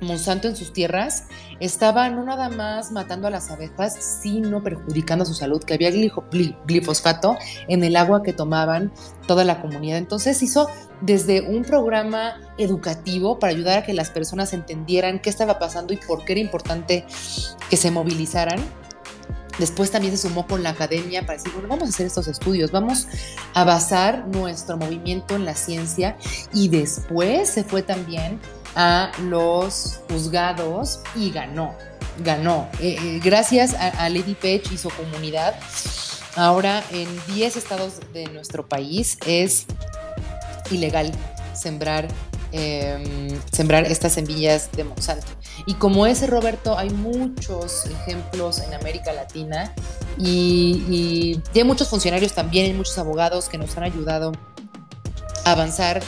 Monsanto 0.00 0.46
en 0.46 0.54
sus 0.54 0.72
tierras 0.72 1.24
estaba 1.58 2.08
no 2.08 2.22
nada 2.22 2.50
más 2.50 2.92
matando 2.92 3.26
a 3.26 3.30
las 3.30 3.50
abejas, 3.50 4.20
sino 4.22 4.62
perjudicando 4.62 5.24
su 5.24 5.34
salud, 5.34 5.62
que 5.64 5.74
había 5.74 5.90
glifosfato 5.90 7.36
en 7.66 7.82
el 7.82 7.96
agua 7.96 8.22
que 8.22 8.32
tomaban 8.32 8.92
toda 9.26 9.44
la 9.44 9.60
comunidad. 9.60 9.98
Entonces 9.98 10.40
hizo 10.42 10.68
desde 11.00 11.42
un 11.42 11.62
programa 11.62 12.40
educativo 12.58 13.40
para 13.40 13.52
ayudar 13.52 13.78
a 13.78 13.82
que 13.82 13.92
las 13.92 14.10
personas 14.10 14.52
entendieran 14.52 15.20
qué 15.20 15.30
estaba 15.30 15.58
pasando 15.58 15.92
y 15.92 15.96
por 15.96 16.24
qué 16.24 16.34
era 16.34 16.40
importante 16.40 17.04
que 17.70 17.76
se 17.76 17.90
movilizaran. 17.90 18.60
Después 19.58 19.90
también 19.90 20.16
se 20.16 20.28
sumó 20.28 20.46
con 20.46 20.62
la 20.62 20.70
academia 20.70 21.22
para 21.22 21.34
decir, 21.34 21.52
bueno, 21.52 21.68
vamos 21.68 21.86
a 21.86 21.88
hacer 21.90 22.06
estos 22.06 22.26
estudios, 22.28 22.70
vamos 22.72 23.06
a 23.54 23.64
basar 23.64 24.26
nuestro 24.28 24.76
movimiento 24.76 25.36
en 25.36 25.44
la 25.44 25.54
ciencia 25.54 26.16
y 26.52 26.68
después 26.68 27.50
se 27.50 27.64
fue 27.64 27.82
también 27.82 28.40
a 28.74 29.12
los 29.22 30.00
juzgados 30.08 31.00
y 31.14 31.30
ganó, 31.30 31.74
ganó. 32.18 32.68
Eh, 32.80 32.96
eh, 33.00 33.20
gracias 33.22 33.74
a, 33.74 34.08
Lady 34.08 34.34
Pech 34.34 34.70
y 34.72 34.78
su 34.78 34.90
comunidad, 34.90 35.54
ahora 36.36 36.82
en 36.90 37.08
10 37.34 37.56
estados 37.56 38.00
de 38.12 38.26
nuestro 38.26 38.66
país 38.66 39.18
es 39.26 39.66
ilegal 40.70 41.12
sembrar, 41.54 42.08
em, 42.56 43.36
sembrar 43.50 43.84
estas 43.84 44.12
semillas 44.12 44.70
de 44.76 44.84
Monsanto. 44.84 45.26
Y 45.66 45.74
como 45.74 46.06
ese, 46.06 46.28
Roberto, 46.28 46.78
hay 46.78 46.88
muchos 46.90 47.84
ejemplos 47.86 48.60
en 48.60 48.72
América 48.74 49.12
Latina 49.12 49.74
y, 50.16 51.40
hay 51.52 51.64
muchos 51.64 51.88
funcionarios 51.88 52.32
también, 52.32 52.66
hay 52.66 52.72
muchos 52.74 52.96
abogados 52.96 53.48
que 53.48 53.58
nos 53.58 53.76
han 53.76 53.82
ayudado 53.82 54.30
a 55.44 55.50
avanzar 55.50 56.00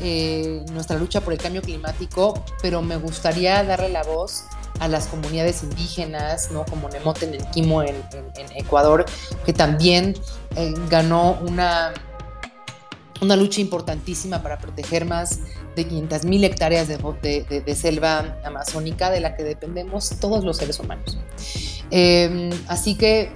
eh, 0.00 0.64
nuestra 0.72 0.96
lucha 0.96 1.20
por 1.20 1.34
el 1.34 1.38
cambio 1.38 1.60
climático, 1.60 2.42
pero 2.62 2.80
me 2.80 2.96
gustaría 2.96 3.62
darle 3.62 3.90
la 3.90 4.02
voz 4.02 4.44
a 4.78 4.88
las 4.88 5.06
comunidades 5.06 5.62
indígenas, 5.62 6.50
¿no? 6.50 6.64
como 6.64 6.88
Nemote 6.88 7.26
en 7.26 7.34
el 7.34 7.46
Quimo 7.50 7.82
en, 7.82 8.02
Ecuador, 8.54 9.04
que 9.44 9.52
también 9.52 10.14
eh, 10.56 10.72
ganó 10.88 11.38
una, 11.42 11.92
una 13.20 13.36
lucha 13.36 13.60
importantísima 13.60 14.42
para 14.42 14.58
proteger 14.58 15.04
más 15.04 15.40
de 15.76 15.86
500 15.86 16.24
mil 16.24 16.44
hectáreas 16.44 16.88
de, 16.88 17.74
selva 17.74 18.38
amazónica 18.44 19.10
de 19.10 19.20
la 19.20 19.36
que 19.36 19.44
dependemos 19.44 20.10
todos 20.20 20.44
los 20.44 20.56
seres 20.56 20.78
humanos. 20.78 21.18
Eh, 21.90 22.50
así 22.68 22.94
que 22.94 23.30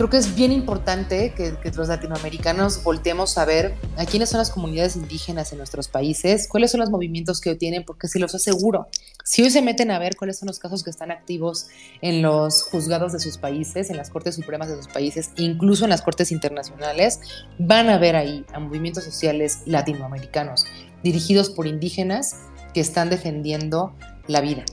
creo 0.00 0.08
que 0.08 0.16
es 0.16 0.34
bien 0.34 0.50
importante 0.50 1.34
que, 1.34 1.52
los 1.76 1.88
latinoamericanos 1.88 2.82
volteemos 2.82 3.36
a 3.36 3.44
ver 3.44 3.74
a 3.98 4.06
quiénes 4.06 4.30
son 4.30 4.38
las 4.38 4.48
comunidades 4.48 4.96
indígenas 4.96 5.52
en 5.52 5.58
nuestros 5.58 5.88
países, 5.88 6.48
cuáles 6.48 6.70
son 6.70 6.80
los 6.80 6.88
movimientos 6.88 7.38
que 7.38 7.54
tienen, 7.54 7.84
porque 7.84 8.08
se 8.08 8.18
los 8.18 8.34
aseguro, 8.34 8.88
si 9.24 9.42
hoy 9.42 9.50
se 9.50 9.60
meten 9.60 9.90
a 9.90 9.98
ver 9.98 10.16
cuáles 10.16 10.38
son 10.38 10.46
los 10.46 10.58
casos 10.58 10.82
que 10.82 10.88
están 10.88 11.10
activos 11.10 11.66
en 12.00 12.22
los 12.22 12.62
juzgados 12.62 13.12
de 13.12 13.20
sus 13.20 13.36
países, 13.36 13.90
en 13.90 13.98
las 13.98 14.08
cortes 14.08 14.36
supremas 14.36 14.70
de 14.70 14.76
sus 14.76 14.88
países, 14.88 15.32
incluso 15.36 15.84
en 15.84 15.90
las 15.90 16.00
cortes 16.00 16.32
internacionales, 16.32 17.20
van 17.58 17.90
a 17.90 17.98
ver 17.98 18.16
ahí 18.16 18.46
a 18.54 18.58
movimientos 18.58 19.04
sociales 19.04 19.58
latinoamericanos 19.66 20.64
dirigidos 21.02 21.50
por 21.50 21.66
indígenas 21.66 22.36
que 22.72 22.80
están 22.80 23.10
defendiendo 23.10 23.94
la 24.28 24.40
vida. 24.40 24.64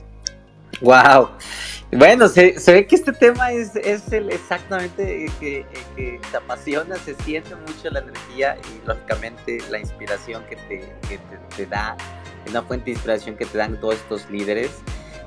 Wow. 0.80 1.30
Bueno, 1.90 2.28
se, 2.28 2.52
ve 2.66 2.86
que 2.86 2.96
este 2.96 3.12
tema 3.12 3.50
es, 3.50 3.74
es 3.74 4.12
el 4.12 4.30
exactamente 4.30 5.26
que, 5.40 5.64
que, 5.96 6.20
te 6.30 6.36
apasiona, 6.36 6.96
se 6.96 7.14
siente 7.14 7.54
mucho 7.54 7.88
la 7.90 8.00
energía 8.00 8.58
y 8.58 8.86
lógicamente 8.86 9.58
la 9.70 9.78
inspiración 9.78 10.44
que 10.50 10.56
te, 10.56 10.80
que 11.08 11.18
te, 11.56 11.64
da, 11.64 11.96
una 12.46 12.60
fuente 12.62 12.86
de 12.86 12.90
inspiración 12.92 13.36
que 13.36 13.46
te 13.46 13.56
dan 13.56 13.80
todos 13.80 13.94
estos 13.94 14.28
líderes. 14.30 14.70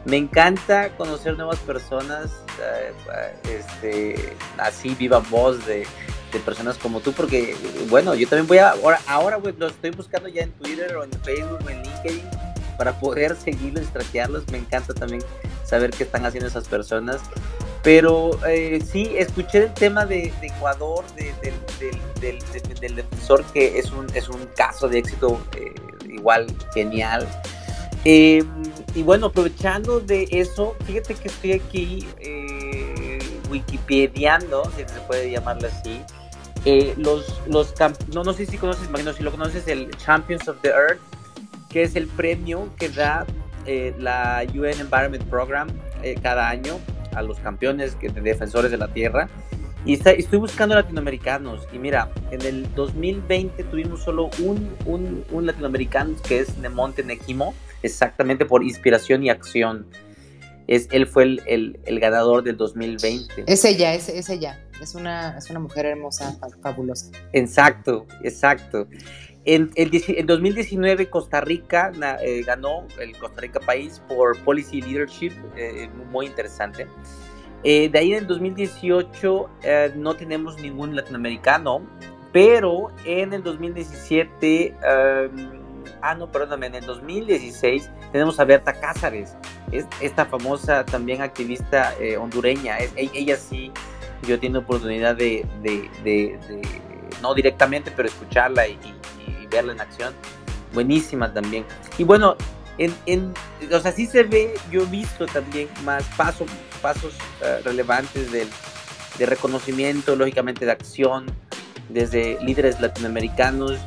Me 0.05 0.17
encanta 0.17 0.95
conocer 0.97 1.35
nuevas 1.35 1.59
personas, 1.59 2.29
eh, 2.61 2.93
este, 3.43 4.35
así 4.57 4.93
viva 4.93 5.17
voz 5.17 5.65
de, 5.65 5.87
de, 6.31 6.39
personas 6.45 6.77
como 6.77 6.99
tú, 6.99 7.11
porque 7.11 7.55
bueno, 7.89 8.13
yo 8.13 8.27
también 8.27 8.47
voy 8.47 8.59
a, 8.59 8.71
ahora, 8.71 9.01
ahora 9.07 9.39
lo 9.57 9.67
estoy 9.67 9.89
buscando 9.89 10.29
ya 10.29 10.43
en 10.43 10.51
Twitter 10.51 10.95
o 10.95 11.03
en 11.03 11.11
Facebook 11.23 11.59
o 11.65 11.69
en 11.69 11.81
LinkedIn 11.81 12.50
para 12.81 12.99
poder 12.99 13.35
seguirlos, 13.35 13.85
traquearlos. 13.93 14.47
Me 14.51 14.57
encanta 14.57 14.91
también 14.95 15.21
saber 15.63 15.91
qué 15.91 16.01
están 16.01 16.25
haciendo 16.25 16.47
esas 16.47 16.67
personas. 16.67 17.21
Pero 17.83 18.31
eh, 18.47 18.81
sí, 18.83 19.13
escuché 19.19 19.65
el 19.65 19.73
tema 19.75 20.07
de, 20.07 20.33
Ecuador, 20.41 21.05
del, 21.13 22.95
defensor, 22.95 23.43
que 23.53 23.77
es 23.77 23.91
un, 23.91 24.07
es 24.15 24.29
un 24.29 24.47
caso 24.55 24.89
de 24.89 24.97
éxito 24.97 25.39
eh, 25.55 25.75
igual 26.09 26.47
genial. 26.73 27.27
Em, 28.03 28.47
y 28.95 29.03
bueno, 29.03 29.27
aprovechando 29.27 29.99
de 29.99 30.27
eso, 30.31 30.75
fíjate 30.87 31.13
que 31.13 31.27
estoy 31.27 31.51
aquí 31.51 32.07
eh, 32.17 33.19
wikipediando, 33.51 34.63
si 34.75 34.91
se 34.91 34.99
puede 35.01 35.29
llamarlo 35.29 35.67
así. 35.67 36.01
Eh, 36.65 36.95
los, 36.97 37.41
los 37.45 37.75
no, 38.11 38.23
no 38.23 38.33
sé 38.33 38.47
si 38.47 38.57
conoces, 38.57 38.87
imagino 38.87 39.13
si 39.13 39.21
lo 39.21 39.29
conoces, 39.29 39.67
el 39.67 39.95
Champions 39.97 40.47
of 40.47 40.57
the 40.63 40.69
Earth 40.69 41.10
que 41.71 41.83
es 41.83 41.95
el 41.95 42.07
premio 42.07 42.69
que 42.77 42.89
da 42.89 43.25
eh, 43.65 43.93
la 43.97 44.43
UN 44.53 44.79
Environment 44.79 45.23
Program 45.25 45.69
eh, 46.03 46.15
cada 46.21 46.49
año 46.49 46.79
a 47.15 47.21
los 47.21 47.39
campeones 47.39 47.99
de 47.99 48.09
defensores 48.21 48.71
de 48.71 48.77
la 48.77 48.87
tierra. 48.87 49.29
Y 49.83 49.93
estoy 49.93 50.37
buscando 50.37 50.75
latinoamericanos. 50.75 51.67
Y 51.73 51.79
mira, 51.79 52.11
en 52.29 52.41
el 52.43 52.73
2020 52.75 53.63
tuvimos 53.63 54.03
solo 54.03 54.29
un, 54.39 54.75
un, 54.85 55.25
un 55.31 55.45
latinoamericano 55.45 56.15
que 56.27 56.39
es 56.39 56.55
Nemonte 56.57 57.03
Nequimo, 57.03 57.55
exactamente 57.81 58.45
por 58.45 58.63
inspiración 58.63 59.23
y 59.23 59.29
acción. 59.29 59.87
Es, 60.67 60.87
él 60.91 61.07
fue 61.07 61.23
el, 61.23 61.41
el, 61.47 61.79
el 61.85 61.99
ganador 61.99 62.43
del 62.43 62.57
2020. 62.57 63.45
Es 63.47 63.65
ella, 63.65 63.95
es, 63.95 64.07
es 64.09 64.29
ella. 64.29 64.59
Es 64.81 64.95
una, 64.95 65.37
es 65.37 65.49
una 65.49 65.59
mujer 65.59 65.85
hermosa, 65.85 66.37
fabulosa. 66.61 67.11
Exacto, 67.33 68.05
exacto. 68.23 68.87
En 69.45 69.71
el, 69.75 69.89
2019 70.27 71.09
Costa 71.09 71.41
Rica 71.41 71.91
eh, 72.21 72.43
ganó 72.45 72.85
el 72.99 73.17
Costa 73.17 73.41
Rica 73.41 73.59
país 73.59 74.01
por 74.07 74.37
Policy 74.43 74.81
Leadership, 74.81 75.31
eh, 75.55 75.89
muy 76.11 76.27
interesante. 76.27 76.87
Eh, 77.63 77.89
de 77.89 77.99
ahí 77.99 78.11
en 78.11 78.19
el 78.19 78.27
2018 78.27 79.49
no 79.95 80.15
tenemos 80.15 80.59
ningún 80.59 80.95
latinoamericano, 80.95 81.81
pero 82.31 82.89
en 83.03 83.33
el 83.33 83.43
2017, 83.43 84.75
ah 86.01 86.15
no, 86.15 86.31
perdóname, 86.31 86.67
en 86.67 86.75
el 86.75 86.85
2016 86.85 87.89
tenemos 88.11 88.39
a 88.39 88.45
Berta 88.45 88.73
Cázares, 88.73 89.35
es 89.71 89.85
esta 90.01 90.25
famosa 90.25 90.85
también 90.85 91.21
activista 91.21 91.93
hondureña. 92.19 92.79
E, 92.79 93.09
ella 93.13 93.37
sí, 93.37 93.71
yo 94.27 94.39
tengo 94.39 94.59
oportunidad 94.59 95.15
de, 95.15 95.45
no 97.21 97.33
directamente, 97.33 97.91
pero 97.91 98.07
escucharla 98.07 98.67
y 98.67 98.77
verla 99.49 99.73
en 99.73 99.81
acción, 99.81 100.13
buenísima 100.73 101.33
también. 101.33 101.65
Y 101.97 102.03
bueno, 102.03 102.35
en, 102.77 102.95
en, 103.05 103.33
o 103.71 103.79
sea, 103.79 103.91
sí 103.91 104.07
se 104.07 104.23
ve, 104.23 104.53
yo 104.71 104.83
he 104.83 104.85
visto 104.85 105.25
también 105.25 105.69
más 105.83 106.03
pasos, 106.17 106.49
pasos 106.81 107.13
eh, 107.41 107.61
relevantes 107.63 108.31
del, 108.31 108.47
de 109.17 109.25
reconocimiento, 109.25 110.15
lógicamente 110.15 110.65
de 110.65 110.71
acción, 110.71 111.25
desde 111.89 112.37
líderes 112.41 112.79
latinoamericanos, 112.79 113.77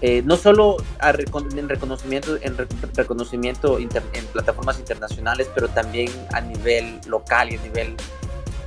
eh, 0.00 0.22
no 0.24 0.36
solo 0.36 0.76
en 1.02 1.68
reconocimiento, 1.68 2.38
en 2.40 2.56
reconocimiento 2.94 3.78
en 3.78 3.88
plataformas 4.32 4.78
internacionales, 4.78 5.48
pero 5.54 5.68
también 5.68 6.10
a 6.32 6.40
nivel 6.40 7.00
local 7.06 7.52
y 7.52 7.56
a 7.56 7.62
nivel 7.62 7.96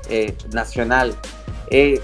eh, 0.10 0.36
nacional. 0.52 1.16
Eh, 1.70 2.00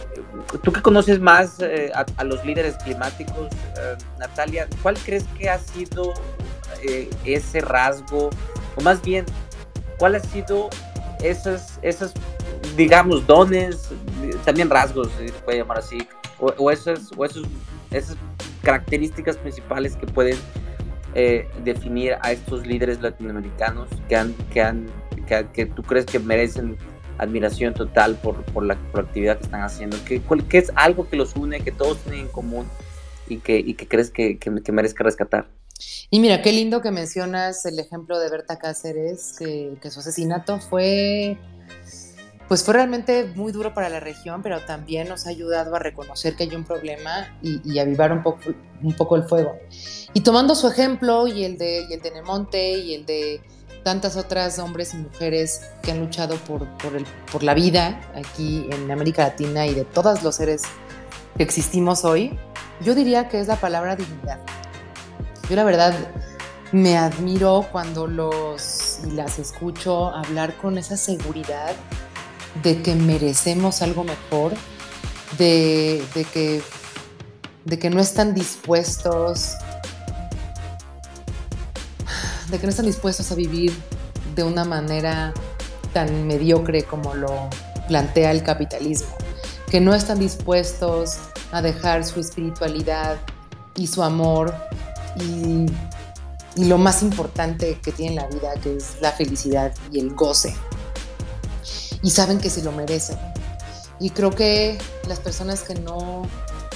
tú 0.61 0.74
que 0.74 0.82
conoces 0.82 1.20
más 1.20 1.59
eh, 1.61 1.91
a, 1.93 2.24
los 2.24 2.43
líderes 2.45 2.76
climáticos, 2.84 3.47
eh, 3.78 3.95
Natalia, 4.20 4.68
¿cuál 4.82 4.97
crees 4.97 5.24
que 5.38 5.49
ha 5.49 5.59
sido 5.59 6.14
ese 7.24 7.61
rasgo, 7.61 8.30
o 8.76 8.82
más 8.82 9.01
bien, 9.01 9.26
cuál 9.97 10.16
ha 10.16 10.20
sido 10.20 10.70
esos, 11.24 11.80
esos 11.82 12.11
digamos, 12.76 13.26
dones, 13.26 13.89
también 14.43 14.70
rasgos, 14.70 15.09
se 15.18 15.32
puede 15.32 15.59
llamar 15.59 15.78
así, 15.78 16.05
o, 16.39 16.72
esos, 16.72 17.14
o 17.16 17.24
esos, 17.24 17.47
esas 17.91 18.18
características 18.64 19.38
principales 19.38 19.95
que 19.95 20.07
pueden 20.07 20.38
definir 21.64 22.18
a 22.22 22.34
estos 22.34 22.68
líderes 22.68 22.99
latinoamericanos 23.01 23.88
que, 24.09 24.18
han, 24.18 24.34
que, 24.51 24.61
han, 24.61 24.88
que 25.53 25.66
tú 25.68 25.84
crees 25.84 26.05
que 26.05 26.20
merecen 26.20 26.78
admiración 27.18 27.74
total 27.74 28.16
por, 28.16 28.43
por, 28.45 28.66
la, 28.66 28.78
actividad 28.93 29.38
que 29.38 29.43
están 29.43 29.61
haciendo, 29.61 29.97
que, 30.05 30.22
que, 30.49 30.57
es 30.57 30.72
algo 30.76 31.09
que 31.09 31.16
los 31.16 31.36
une, 31.36 31.61
que 31.61 31.72
todos 31.72 31.97
tienen 31.99 32.22
en 32.22 32.28
común 32.28 32.68
y 33.28 33.38
que, 33.38 33.57
y 33.57 33.74
que 33.76 33.88
crees 33.88 34.09
que, 34.09 34.38
que, 34.38 34.72
merezca 34.72 35.03
rescatar. 35.03 35.47
Y 36.09 36.20
mira, 36.20 36.41
qué 36.41 36.51
lindo 36.51 36.82
que 36.82 36.91
mencionas 36.91 37.66
el 37.66 37.80
ejemplo 37.80 38.20
de 38.20 38.30
Berta 38.30 38.57
Cáceres, 38.57 39.36
que, 39.38 39.76
que 39.82 39.89
su 39.89 39.99
asesinato 39.99 40.59
fue, 40.59 41.38
pues 42.47 42.64
fue 42.64 42.76
realmente 42.76 43.32
muy 43.36 43.51
duro 43.51 43.74
para 43.74 43.89
la 43.89 43.99
región, 43.99 44.41
pero 44.43 44.61
también 44.61 45.09
nos 45.09 45.26
ha 45.26 45.30
ayudado 45.30 45.76
a 45.76 45.80
reconocer 45.80 46.36
que 46.36 46.43
hay 46.43 46.55
un 46.55 46.64
problema 46.64 47.36
y, 47.41 47.61
y 47.66 47.80
avivar 47.80 48.11
un 48.11 48.24
poco, 48.24 48.39
un 48.82 48.93
poco 48.93 49.16
el 49.16 49.24
fuego. 49.24 49.57
Y 50.14 50.22
tomando 50.22 50.53
su 50.53 50.68
ejemplo 50.68 51.28
y 51.28 51.43
el 51.43 51.57
de, 51.57 51.86
y 51.89 51.93
el 51.93 52.01
de 52.01 52.11
Nemonte 52.11 52.78
y 52.78 52.93
el 52.93 53.05
de 53.05 53.41
tantas 53.84 54.16
otras 54.16 54.60
hombres 54.60 54.94
y 54.94 54.98
mujeres 54.98 55.62
que 55.82 55.92
han 55.92 56.00
luchado 56.00 56.38
por, 56.38 56.68
por, 56.78 56.96
el, 56.96 57.06
por 57.32 57.44
la 57.44 57.54
vida 57.54 58.00
aquí 58.16 58.68
en 58.72 58.90
América 58.90 59.24
Latina 59.24 59.68
y 59.68 59.74
de 59.74 59.86
todos 59.86 60.24
los 60.24 60.36
seres 60.36 60.64
que 61.38 61.44
existimos 61.44 62.06
hoy, 62.06 62.38
yo 62.82 62.96
diría 62.96 63.28
que 63.28 63.40
es 63.40 63.48
la 63.48 63.58
palabra 63.58 63.96
dignidad. 63.96 64.40
Yo 65.50 65.56
la 65.56 65.64
verdad 65.64 65.94
me 66.72 66.98
admiro 66.98 67.68
cuando 67.72 68.08
los 68.08 69.00
las 69.12 69.38
escucho 69.38 70.10
hablar 70.10 70.56
con 70.58 70.78
esa 70.78 70.98
seguridad 70.98 71.76
de 72.64 72.82
que 72.82 72.96
merecemos 72.96 73.82
algo 73.82 74.04
mejor, 74.04 74.54
de, 75.38 76.04
de 76.16 76.24
que, 76.26 76.62
de 77.66 77.80
que 77.80 77.90
no 77.90 78.00
están 78.00 78.34
dispuestos 78.34 79.56
de 82.54 82.60
que 82.60 82.68
no 82.68 82.70
están 82.70 82.86
dispuestos 82.86 83.32
a 83.32 83.36
vivir 83.36 83.74
de 84.36 84.43
una 84.43 84.64
manera 84.64 85.34
tan 85.91 86.28
mediocre 86.28 86.84
como 86.84 87.16
lo 87.16 87.49
plantea 87.88 88.30
el 88.30 88.43
capitalismo, 88.43 89.10
que 89.72 89.82
no 89.82 89.95
están 89.95 90.20
dispuestos 90.20 91.18
a 91.51 91.64
dejar 91.64 92.06
su 92.06 92.20
espiritualidad 92.20 93.18
y 93.76 93.88
su 93.88 94.04
amor 94.04 94.54
y, 95.20 95.66
lo 96.56 96.78
más 96.78 97.01
importante 97.01 97.80
que 97.82 97.91
tiene 97.91 98.14
la 98.14 98.28
vida, 98.28 98.54
que 98.62 98.78
es 98.78 98.97
la 99.01 99.12
felicidad 99.12 99.74
y 99.91 99.99
el 99.99 100.14
goce. 100.14 100.56
Y 102.04 102.12
saben 102.12 102.38
que 102.38 102.51
se 102.51 102.62
lo 102.62 102.72
merecen. 102.72 103.18
Y 103.99 104.12
creo 104.12 104.30
que 104.30 104.78
las 105.08 105.20
personas 105.20 105.64
que 105.64 105.74
no 105.74 106.22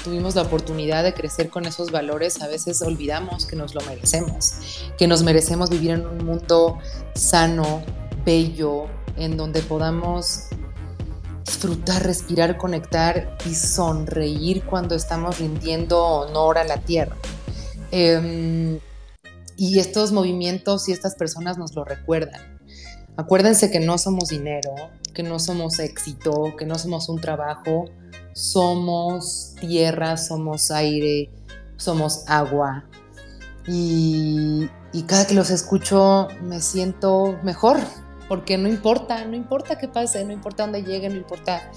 tuvimos 0.08 0.36
la 0.36 0.44
oportunidad 0.44 1.04
de 1.04 1.14
crecer 1.14 1.50
con 1.50 1.66
esos 1.66 1.92
valores, 1.92 2.42
a 2.42 2.48
veces 2.48 2.82
olvidamos 2.82 3.46
que 3.46 3.58
nos 3.58 3.76
lo 3.76 3.82
merecemos, 3.82 4.54
que 4.98 5.06
nos 5.06 5.22
merecemos 5.22 5.70
vivir 5.70 5.92
en 5.92 6.08
un 6.08 6.26
mundo 6.26 6.78
sano, 7.14 7.84
bello, 8.26 8.86
en 9.18 9.36
donde 9.36 9.62
podamos 9.62 10.44
disfrutar, 11.46 12.06
respirar, 12.06 12.58
conectar 12.58 13.38
y 13.46 13.54
sonreír 13.54 14.64
cuando 14.64 14.96
estamos 14.96 15.40
rindiendo 15.40 16.02
honor 16.02 16.58
a 16.58 16.64
la 16.64 16.78
tierra. 16.78 17.18
Em, 17.92 18.80
y 19.58 19.80
estos 19.80 20.14
movimientos 20.14 20.88
y 20.88 20.94
estas 20.94 21.16
personas 21.16 21.58
nos 21.58 21.76
lo 21.76 21.84
recuerdan. 21.84 22.58
Acuérdense 23.18 23.70
que 23.72 23.82
no 23.82 23.98
somos 23.98 24.30
dinero, 24.30 24.74
que 25.14 25.24
no 25.24 25.38
somos 25.38 25.80
éxito, 25.80 26.56
que 26.58 26.66
no 26.66 26.76
somos 26.76 27.10
un 27.10 27.20
trabajo, 27.20 27.90
somos 28.38 29.56
tierra, 29.60 30.16
somos 30.16 30.70
aire, 30.70 31.32
somos 31.78 32.24
agua. 32.28 32.86
Y, 33.68 34.70
cada 35.08 35.26
que 35.26 35.34
los 35.34 35.50
escucho 35.50 36.28
me 36.44 36.60
siento 36.62 37.38
mejor, 37.44 37.78
porque 38.28 38.58
no 38.58 38.68
importa, 38.68 39.26
no 39.26 39.36
importa 39.36 39.78
qué 39.78 39.88
pase, 39.88 40.24
no 40.26 40.34
importa 40.34 40.64
dónde 40.64 40.84
llegue, 40.84 41.10
no 41.10 41.16
importa. 41.16 41.72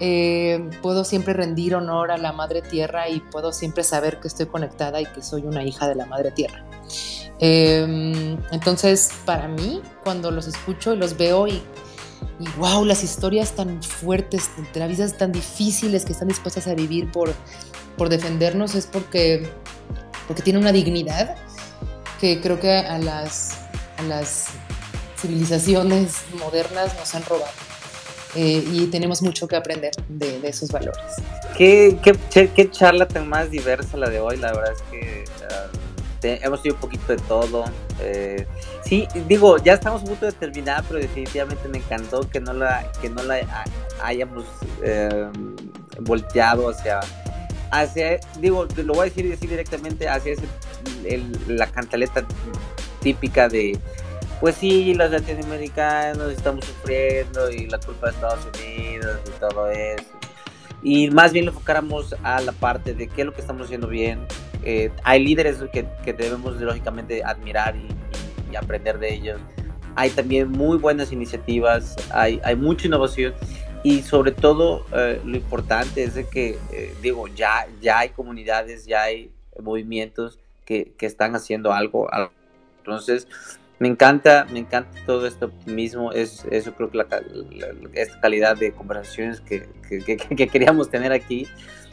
Eh, 0.00 0.70
puedo 0.80 1.04
siempre 1.04 1.34
rendir 1.34 1.74
honor 1.74 2.10
a 2.12 2.18
la 2.18 2.32
madre 2.32 2.62
tierra 2.62 3.08
y 3.08 3.20
puedo 3.20 3.52
siempre 3.52 3.82
saber 3.82 4.20
que 4.20 4.28
estoy 4.28 4.46
conectada 4.46 5.00
y 5.00 5.06
que 5.06 5.22
soy 5.22 5.42
una 5.42 5.64
hija 5.64 5.88
de 5.88 5.94
la 5.94 6.06
madre 6.06 6.30
tierra. 6.30 6.64
Em, 7.40 8.38
entonces, 8.50 9.10
para 9.24 9.48
mí, 9.48 9.82
cuando 10.04 10.30
los 10.30 10.46
escucho 10.46 10.94
y 10.94 10.96
los 10.96 11.16
veo 11.16 11.48
y, 11.48 11.62
y 12.40 12.48
wow, 12.58 12.84
las 12.84 13.02
historias 13.02 13.52
tan 13.52 13.82
fuertes, 13.82 14.50
vidas 14.74 15.16
tan 15.16 15.32
difíciles 15.32 16.04
que 16.04 16.12
están 16.12 16.28
dispuestas 16.28 16.66
a 16.68 16.74
vivir 16.74 17.10
por, 17.10 17.32
por 17.96 18.08
defendernos, 18.08 18.74
es 18.74 18.86
porque, 18.86 19.48
porque 20.26 20.42
tienen 20.42 20.62
una 20.62 20.72
dignidad 20.72 21.36
que 22.20 22.40
creo 22.40 22.60
que 22.60 22.76
a 22.76 22.98
las, 22.98 23.58
a 23.96 24.02
las 24.02 24.48
civilizaciones 25.16 26.22
modernas 26.38 26.96
nos 26.98 27.14
han 27.14 27.24
robado. 27.24 27.52
Eh, 28.34 28.62
y 28.72 28.86
tenemos 28.86 29.22
mucho 29.22 29.48
que 29.48 29.56
aprender 29.56 29.92
de, 30.08 30.40
esos 30.46 30.70
valores. 30.70 31.00
¿Qué, 31.56 31.98
qué, 32.30 32.50
qué, 32.50 32.70
charla 32.70 33.08
tan 33.08 33.28
más 33.28 33.50
diversa 33.50 33.96
la 33.96 34.10
de 34.10 34.20
hoy, 34.20 34.36
la 34.36 34.52
verdad 34.52 34.72
es 34.72 34.82
que 34.90 35.24
ah, 36.24 36.38
hemos 36.42 36.62
tenido 36.62 36.76
un 36.76 36.80
poquito 36.80 37.12
de 37.12 37.18
todo. 37.22 37.64
Eh, 38.00 38.46
sí, 38.84 39.06
digo, 39.26 39.58
ya 39.58 39.74
estamos 39.74 40.02
a 40.02 40.04
punto 40.04 40.26
de 40.26 40.32
terminar, 40.32 40.84
pero 40.88 41.00
definitivamente 41.00 41.68
me 41.68 41.78
encantó 41.78 42.28
que 42.28 42.40
no 42.40 42.52
la, 42.52 42.90
que 43.00 43.08
no 43.08 43.22
la 43.22 43.64
hayamos 44.02 44.44
eh, 44.82 45.28
volteado 46.00 46.70
hacia, 46.70 47.00
hacia, 47.70 48.20
digo, 48.40 48.66
lo 48.76 48.94
voy 48.94 49.02
a 49.02 49.04
decir, 49.04 49.28
decir 49.28 49.50
directamente, 49.50 50.08
hacia 50.08 50.32
ese, 50.32 50.44
la 51.46 51.66
cantaleta 51.66 52.24
típica 53.00 53.48
de 53.48 53.78
pues 54.40 54.54
sí, 54.54 54.94
los 54.94 55.10
latinoamericanos 55.10 56.32
estamos 56.32 56.64
sufriendo 56.64 57.50
y 57.50 57.66
la 57.66 57.78
culpa 57.78 58.06
de 58.06 58.12
Estados 58.12 58.46
Unidos 58.54 59.18
y 59.26 59.40
todo 59.40 59.68
eso. 59.70 60.04
Y 60.82 61.10
más 61.10 61.32
bien 61.32 61.44
lo 61.44 61.50
enfocáramos 61.50 62.14
a 62.22 62.40
la 62.40 62.52
parte 62.52 62.94
de 62.94 63.08
qué 63.08 63.22
es 63.22 63.26
lo 63.26 63.34
que 63.34 63.40
estamos 63.40 63.64
haciendo 63.64 63.88
bien. 63.88 64.20
Eh, 64.64 64.90
hay 65.04 65.24
líderes 65.24 65.58
que, 65.72 65.86
que, 66.04 66.12
debemos 66.12 66.60
lógicamente 66.60 67.22
admirar 67.24 67.76
y, 67.76 67.88
aprender 68.56 68.98
de 68.98 69.14
ellos. 69.14 69.40
Hay 69.94 70.10
también 70.10 70.50
muy 70.50 70.78
buenas 70.78 71.12
iniciativas, 71.12 71.96
hay, 72.10 72.40
hay 72.42 72.56
mucha 72.56 72.86
innovación 72.86 73.34
y 73.82 74.02
sobre 74.02 74.32
todo 74.32 74.86
eh, 74.92 75.20
lo 75.24 75.36
importante 75.36 76.02
es 76.02 76.14
de 76.14 76.26
que, 76.26 76.58
eh, 76.72 76.94
digo, 77.02 77.28
ya, 77.28 77.66
ya 77.80 78.00
hay 78.00 78.08
comunidades, 78.08 78.86
ya 78.86 79.02
hay 79.02 79.30
movimientos 79.60 80.38
que, 80.64 80.92
que 80.96 81.06
están 81.06 81.36
haciendo 81.36 81.72
algo. 81.72 82.08
Entonces, 82.78 83.28
me 83.78 83.88
encanta, 83.88 84.46
me 84.50 84.58
encanta 84.58 84.90
todo 85.06 85.26
este 85.26 85.44
optimismo, 85.44 86.12
es, 86.12 86.44
eso 86.50 86.74
creo 86.74 86.90
que 86.90 86.98
la, 86.98 87.06
esta 87.94 88.20
calidad 88.20 88.56
de 88.56 88.72
conversaciones 88.72 89.40
que, 89.40 89.68
que, 89.88 90.48
queríamos 90.48 90.90
tener 90.90 91.12
aquí. 91.12 91.46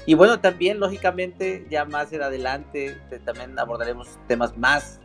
Y 0.06 0.14
bueno, 0.14 0.40
también 0.40 0.80
lógicamente 0.80 1.66
ya 1.70 1.86
más 1.86 2.14
en 2.14 2.22
adelante 2.22 2.98
también 3.26 3.58
abordaremos 3.58 4.20
temas 4.28 4.58
más 4.58 5.00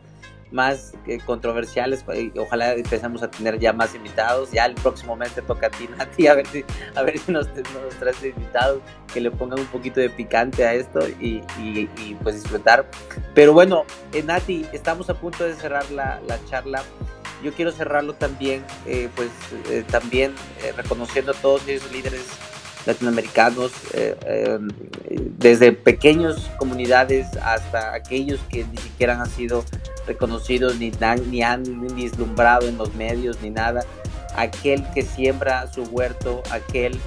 más 0.51 0.93
eh, 1.07 1.19
controversiales. 1.25 2.05
Y 2.13 2.37
ojalá 2.37 2.73
empezamos 2.73 3.23
a 3.23 3.31
tener 3.31 3.59
ya 3.59 3.73
más 3.73 3.95
invitados. 3.95 4.51
Ya 4.51 4.65
el 4.65 4.75
próximo 4.75 5.15
mes 5.15 5.33
te 5.33 5.41
toca 5.41 5.67
a 5.67 5.69
ti, 5.69 5.87
Nati, 5.97 6.27
a 6.27 6.35
ver 6.35 6.47
si, 6.47 6.63
a 6.95 7.01
ver 7.01 7.17
si 7.17 7.31
nos, 7.31 7.47
nos 7.47 7.95
traes 7.99 8.23
invitados 8.23 8.81
que 9.11 9.21
le 9.21 9.31
pongan 9.31 9.59
un 9.59 9.67
poquito 9.67 9.99
de 9.99 10.09
picante 10.09 10.65
a 10.65 10.73
esto 10.73 10.99
y, 11.19 11.41
y, 11.57 12.15
pues 12.21 12.35
disfrutar. 12.35 12.89
Pero 13.33 13.53
bueno, 13.53 13.85
eh, 14.13 14.23
Nati, 14.23 14.65
estamos 14.73 15.09
a 15.09 15.15
punto 15.15 15.43
de 15.43 15.55
cerrar 15.55 15.89
la, 15.91 16.21
la 16.27 16.43
charla. 16.45 16.83
Yo 17.43 17.51
quiero 17.53 17.71
cerrarlo 17.71 18.13
también, 18.13 18.63
eh, 18.85 19.09
pues 19.15 19.29
también 19.87 20.35
reconociendo 20.77 21.31
a 21.31 21.35
todos 21.35 21.67
esos 21.67 21.91
líderes 21.91 22.27
latinoamericanos, 22.85 23.71
desde 25.37 25.71
pequeñas 25.71 26.49
comunidades 26.57 27.27
hasta 27.43 27.93
aquellos 27.93 28.39
que 28.49 28.65
ni 28.65 28.77
siquiera 28.77 29.19
han 29.19 29.29
sido 29.29 29.63
reconocidos 30.07 30.77
ni, 30.77 30.91
ni 31.29 31.41
han 31.41 31.63
vislumbrado 31.95 32.67
en 32.67 32.77
los 32.77 32.93
medios 32.95 33.37
ni 33.41 33.49
nada. 33.49 33.83
Aquel 34.35 34.85
que 34.93 35.03
siembra 35.03 35.71
su 35.71 35.83
huerto, 35.83 36.41
aquel 36.51 36.99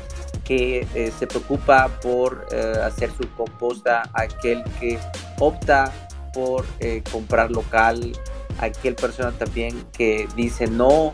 que 0.45 0.87
eh, 0.95 1.13
se 1.19 1.27
preocupa 1.27 1.89
por 2.03 2.47
eh, 2.51 2.75
hacer 2.85 3.11
su 3.11 3.29
composta, 3.35 4.03
aquel 4.13 4.63
que 4.79 4.99
opta 5.39 5.91
por 6.35 6.67
eh, 6.81 7.03
comprar 7.11 7.51
local, 7.51 8.13
aquel 8.59 8.95
persona 8.95 9.33
también 9.33 9.85
que 9.97 10.29
dice 10.37 10.67
no 10.67 11.13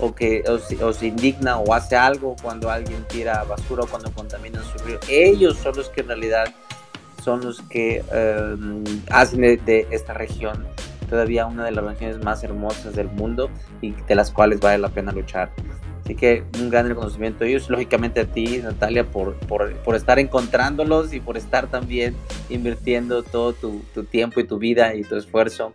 o 0.00 0.14
que 0.14 0.42
o, 0.48 0.92
se 0.92 1.06
indigna 1.06 1.58
o 1.58 1.74
hace 1.74 1.96
algo 1.96 2.36
cuando 2.42 2.70
alguien 2.70 3.04
tira 3.08 3.44
basura 3.44 3.84
o 3.84 3.86
cuando 3.86 4.10
contaminan 4.12 4.62
su 4.64 4.78
río. 4.84 4.98
Ellos 5.08 5.58
son 5.58 5.76
los 5.76 5.88
que 5.90 6.00
en 6.00 6.08
realidad 6.08 6.54
son 7.22 7.42
los 7.42 7.60
que 7.62 8.02
hacen 9.10 9.40
de 9.40 9.86
esta 9.90 10.14
región 10.14 10.66
todavía 11.10 11.44
una 11.46 11.64
de 11.64 11.72
las 11.72 11.84
regiones 11.84 12.22
más 12.24 12.42
hermosas 12.44 12.94
del 12.94 13.08
mundo 13.08 13.50
y 13.82 13.92
de 13.92 14.14
las 14.14 14.30
cuales 14.30 14.60
vale 14.60 14.78
la 14.78 14.88
pena 14.88 15.12
luchar. 15.12 15.50
Así 16.02 16.14
que 16.14 16.44
un 16.58 16.70
gran 16.70 16.88
reconocimiento 16.88 17.44
a 17.44 17.46
ellos, 17.46 17.68
lógicamente 17.68 18.20
a 18.20 18.24
ti, 18.24 18.60
Natalia, 18.62 19.04
por, 19.04 19.34
por, 19.34 19.74
por 19.78 19.96
estar 19.96 20.18
encontrándolos 20.18 21.12
y 21.12 21.20
por 21.20 21.36
estar 21.36 21.66
también 21.66 22.16
invirtiendo 22.48 23.22
todo 23.22 23.52
tu, 23.52 23.82
tu, 23.92 24.04
tiempo 24.04 24.40
y 24.40 24.44
tu 24.44 24.58
vida 24.58 24.94
y 24.94 25.02
tu 25.02 25.16
esfuerzo 25.16 25.72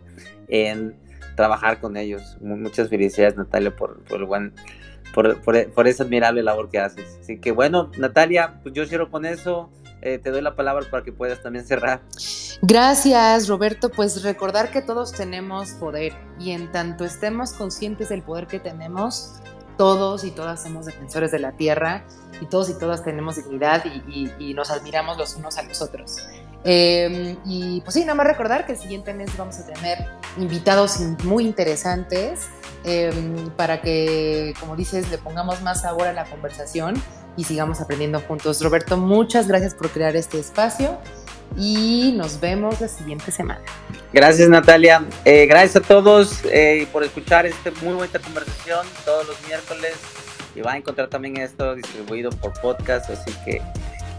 en 0.48 0.94
trabajar 1.36 1.80
con 1.80 1.96
ellos. 1.96 2.36
Muchas 2.40 2.88
felicidades, 2.88 3.36
Natalia, 3.36 3.74
por, 3.76 4.02
por 4.04 4.18
el 4.18 4.26
buen, 4.26 4.54
por, 5.14 5.40
por, 5.42 5.86
esa 5.86 6.02
admirable 6.02 6.42
labor 6.42 6.68
que 6.68 6.80
haces. 6.80 7.18
Así 7.20 7.38
que 7.38 7.52
bueno, 7.52 7.90
Natalia, 7.98 8.58
pues 8.62 8.74
yo 8.74 8.86
cierro 8.86 9.10
con 9.10 9.24
eso. 9.24 9.70
Eh, 10.02 10.18
te 10.18 10.30
doy 10.30 10.42
la 10.42 10.54
palabra 10.54 10.86
para 10.90 11.02
que 11.02 11.12
puedas 11.12 11.42
también 11.42 11.66
cerrar. 11.66 12.02
Gracias, 12.62 13.48
Roberto. 13.48 13.90
Pues 13.90 14.22
recordar 14.22 14.70
que 14.70 14.82
todos 14.82 15.12
tenemos 15.12 15.70
poder 15.72 16.12
y 16.38 16.50
en 16.50 16.70
tanto 16.70 17.04
estemos 17.04 17.52
conscientes 17.52 18.10
del 18.10 18.22
poder 18.22 18.46
que 18.46 18.60
tenemos, 18.60 19.40
todos 19.76 20.24
y 20.24 20.30
todas 20.30 20.62
somos 20.62 20.86
defensores 20.86 21.30
de 21.30 21.38
la 21.38 21.52
tierra 21.52 22.04
y 22.40 22.46
todos 22.46 22.70
y 22.70 22.78
todas 22.78 23.02
tenemos 23.02 23.36
dignidad 23.36 23.84
y, 23.84 24.54
nos 24.54 24.70
admiramos 24.70 25.18
los 25.18 25.36
unos 25.36 25.58
a 25.58 25.62
los 25.62 25.82
otros. 25.82 26.18
Em, 26.64 27.36
y 27.44 27.80
pues 27.82 27.94
sí, 27.94 28.00
nada 28.00 28.14
más 28.14 28.26
recordar 28.26 28.66
que 28.66 28.72
el 28.72 28.78
siguiente 28.78 29.14
mes 29.14 29.36
vamos 29.36 29.58
a 29.58 29.66
tener 29.66 30.06
invitados 30.36 30.98
muy 31.24 31.44
interesantes 31.44 32.48
em, 32.84 33.50
para 33.50 33.80
que, 33.80 34.54
como 34.58 34.76
dices, 34.76 35.10
le 35.10 35.18
pongamos 35.18 35.62
más 35.62 35.82
sabor 35.82 36.08
a 36.08 36.12
la 36.12 36.24
conversación 36.24 37.00
y 37.36 37.44
sigamos 37.44 37.80
aprendiendo 37.80 38.20
juntos. 38.20 38.60
Roberto, 38.62 38.96
muchas 38.96 39.46
gracias 39.46 39.74
por 39.74 39.90
crear 39.90 40.16
este 40.16 40.40
espacio 40.40 40.98
y 41.56 42.14
nos 42.16 42.40
vemos 42.40 42.80
la 42.80 42.88
siguiente 42.88 43.30
semana. 43.30 43.62
Gracias 44.12 44.48
Natalia, 44.48 45.04
eh, 45.24 45.46
gracias 45.46 45.76
a 45.76 45.80
todos 45.80 46.40
eh, 46.44 46.86
por 46.92 47.04
escuchar 47.04 47.46
esta 47.46 47.70
muy 47.82 47.94
buena 47.94 48.18
conversación 48.18 48.86
todos 49.04 49.26
los 49.26 49.46
miércoles 49.46 49.94
y 50.54 50.62
van 50.62 50.74
a 50.74 50.78
encontrar 50.78 51.08
también 51.08 51.36
esto 51.36 51.74
distribuido 51.74 52.30
por 52.30 52.52
podcast, 52.60 53.10
así 53.10 53.32
que 53.44 53.60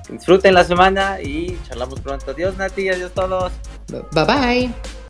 disfruten 0.10 0.54
la 0.54 0.64
semana 0.64 1.22
y 1.22 1.58
charlamos 1.68 2.00
pronto. 2.02 2.32
Adiós 2.32 2.58
Nati, 2.58 2.90
adiós 2.90 3.12
todos. 3.12 3.52
Bye 4.12 4.26
bye. 4.26 4.97